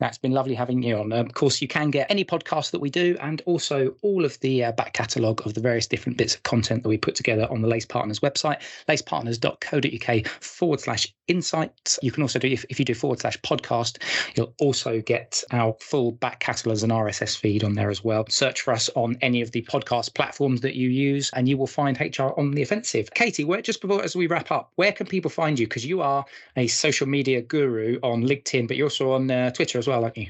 That's 0.00 0.18
been 0.18 0.32
lovely 0.32 0.54
having 0.54 0.82
you 0.82 0.98
on. 0.98 1.12
Um, 1.12 1.26
of 1.26 1.34
course, 1.34 1.62
you 1.62 1.68
can 1.68 1.90
get 1.90 2.10
any 2.10 2.24
podcast 2.24 2.72
that 2.72 2.80
we 2.80 2.90
do 2.90 3.16
and 3.20 3.40
also 3.46 3.94
all 4.02 4.24
of 4.24 4.38
the 4.40 4.64
uh, 4.64 4.72
back 4.72 4.92
catalogue 4.92 5.46
of 5.46 5.54
the 5.54 5.60
various 5.60 5.86
different 5.86 6.18
bits 6.18 6.34
of 6.34 6.42
content 6.42 6.82
that 6.82 6.88
we 6.88 6.98
put 6.98 7.14
together 7.14 7.46
on 7.48 7.62
the 7.62 7.68
Lace 7.68 7.86
Partners 7.86 8.18
website, 8.18 8.60
lacepartners.co.uk 8.88 10.26
forward 10.42 10.80
slash 10.80 11.14
insights. 11.28 11.98
You 12.02 12.10
can 12.10 12.22
also 12.22 12.40
do, 12.40 12.48
if, 12.48 12.64
if 12.68 12.80
you 12.80 12.84
do 12.84 12.94
forward 12.94 13.20
slash 13.20 13.38
podcast, 13.42 14.02
you'll 14.36 14.52
also 14.58 15.00
get 15.00 15.44
our 15.52 15.76
full 15.80 16.10
back 16.12 16.40
catalogue 16.40 16.74
as 16.74 16.82
an 16.82 16.90
RSS 16.90 17.38
feed 17.38 17.62
on 17.62 17.74
there 17.74 17.90
as 17.90 18.02
well. 18.02 18.24
Search 18.28 18.62
for 18.62 18.74
us 18.74 18.90
on 18.96 19.16
any 19.20 19.42
of 19.42 19.52
the 19.52 19.62
podcast 19.62 20.14
platforms 20.14 20.60
that 20.62 20.74
you 20.74 20.88
use 20.88 21.30
and 21.34 21.48
you 21.48 21.56
will 21.56 21.68
find 21.68 22.00
HR 22.00 22.36
on 22.36 22.50
the 22.50 22.62
offensive. 22.62 23.12
Katie, 23.14 23.44
where, 23.44 23.62
just 23.62 23.80
before 23.80 24.02
as 24.02 24.16
we 24.16 24.26
wrap 24.26 24.50
up, 24.50 24.72
where 24.74 24.92
can 24.92 25.06
people 25.06 25.30
find 25.30 25.56
you? 25.56 25.66
Because 25.68 25.86
you 25.86 26.02
are 26.02 26.24
a 26.56 26.66
social 26.66 27.06
media 27.06 27.40
guru 27.40 27.98
on 28.02 28.24
LinkedIn, 28.24 28.66
but 28.66 28.76
you're 28.76 28.86
also 28.86 29.12
on 29.12 29.30
uh, 29.30 29.50
Twitter 29.50 29.78
as 29.84 29.88
well, 29.88 30.02
aren't 30.04 30.16
you? 30.16 30.28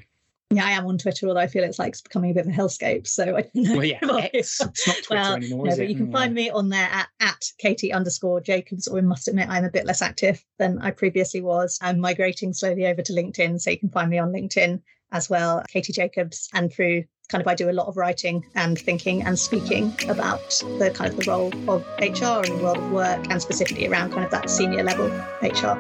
Yeah, 0.51 0.67
I 0.67 0.73
am 0.73 0.87
on 0.87 0.99
Twitter, 0.99 1.27
although 1.27 1.41
I 1.41 1.47
feel 1.47 1.65
it's 1.65 1.79
like 1.79 2.01
becoming 2.03 2.31
a 2.31 2.35
bit 2.35 2.47
of 2.47 2.53
a 2.53 2.57
hellscape. 2.57 3.07
So 3.07 3.37
I 3.37 3.43
don't 3.43 3.55
know. 3.55 3.77
Well, 3.77 3.85
yeah, 3.85 3.99
X. 4.03 4.61
It's 4.61 4.87
not 4.87 4.97
Twitter 5.03 5.09
well, 5.11 5.35
anymore, 5.37 5.67
no, 5.67 5.77
but 5.77 5.89
you 5.89 5.97
can 5.97 6.09
Mm, 6.09 6.13
find 6.13 6.35
me 6.35 6.51
on 6.51 6.69
there 6.69 6.89
at, 6.93 7.09
at 7.21 7.45
Katie 7.59 7.93
underscore 7.93 8.41
Jacobs, 8.41 8.87
or 8.87 8.99
I 8.99 9.01
must 9.01 9.27
admit 9.27 9.49
I'm 9.49 9.65
a 9.65 9.71
bit 9.71 9.87
less 9.87 10.03
active 10.03 10.45
than 10.59 10.79
I 10.79 10.91
previously 10.91 11.41
was. 11.41 11.79
I'm 11.81 11.99
migrating 11.99 12.53
slowly 12.53 12.87
over 12.87 13.03
to 13.03 13.13
LinkedIn, 13.13 13.61
so 13.61 13.71
you 13.71 13.79
can 13.79 13.89
find 13.91 14.11
me 14.11 14.19
on 14.19 14.33
LinkedIn 14.33 14.81
as 15.13 15.31
well, 15.31 15.63
Katie 15.69 15.93
Jacobs, 15.93 16.49
and 16.53 16.73
through 16.73 17.05
kind 17.31 17.41
of 17.41 17.49
I 17.49 17.55
do 17.55 17.71
a 17.71 17.73
lot 17.73 17.87
of 17.87 17.97
writing 17.97 18.45
and 18.55 18.79
thinking 18.79 19.23
and 19.23 19.39
speaking 19.39 19.95
about 20.09 20.41
the 20.79 20.93
kind 20.95 21.11
of 21.11 21.17
the 21.17 21.29
role 21.29 21.53
of 21.69 21.83
HR 22.01 22.45
in 22.47 22.59
the 22.59 22.63
world 22.63 22.77
of 22.77 22.91
work 22.93 23.27
and 23.31 23.41
specifically 23.41 23.87
around 23.89 24.13
kind 24.13 24.25
of 24.25 24.31
that 24.31 24.51
senior 24.51 24.83
level 24.83 25.07
HR. 25.43 25.79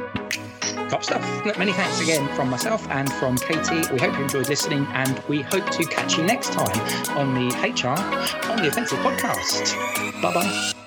Top 0.88 1.02
stuff. 1.02 1.58
Many 1.58 1.72
thanks 1.72 2.00
again 2.00 2.28
from 2.36 2.50
myself 2.50 2.86
and 2.90 3.12
from 3.14 3.36
Katie. 3.36 3.82
We 3.92 3.98
hope 3.98 4.14
you 4.16 4.22
enjoyed 4.22 4.48
listening, 4.48 4.86
and 4.92 5.18
we 5.28 5.42
hope 5.42 5.68
to 5.70 5.84
catch 5.84 6.16
you 6.16 6.24
next 6.24 6.52
time 6.52 6.78
on 7.16 7.34
the 7.34 7.54
HR 7.56 8.50
on 8.50 8.62
the 8.62 8.68
Offensive 8.68 8.98
podcast. 8.98 9.74
Bye 10.22 10.34
bye. 10.34 10.83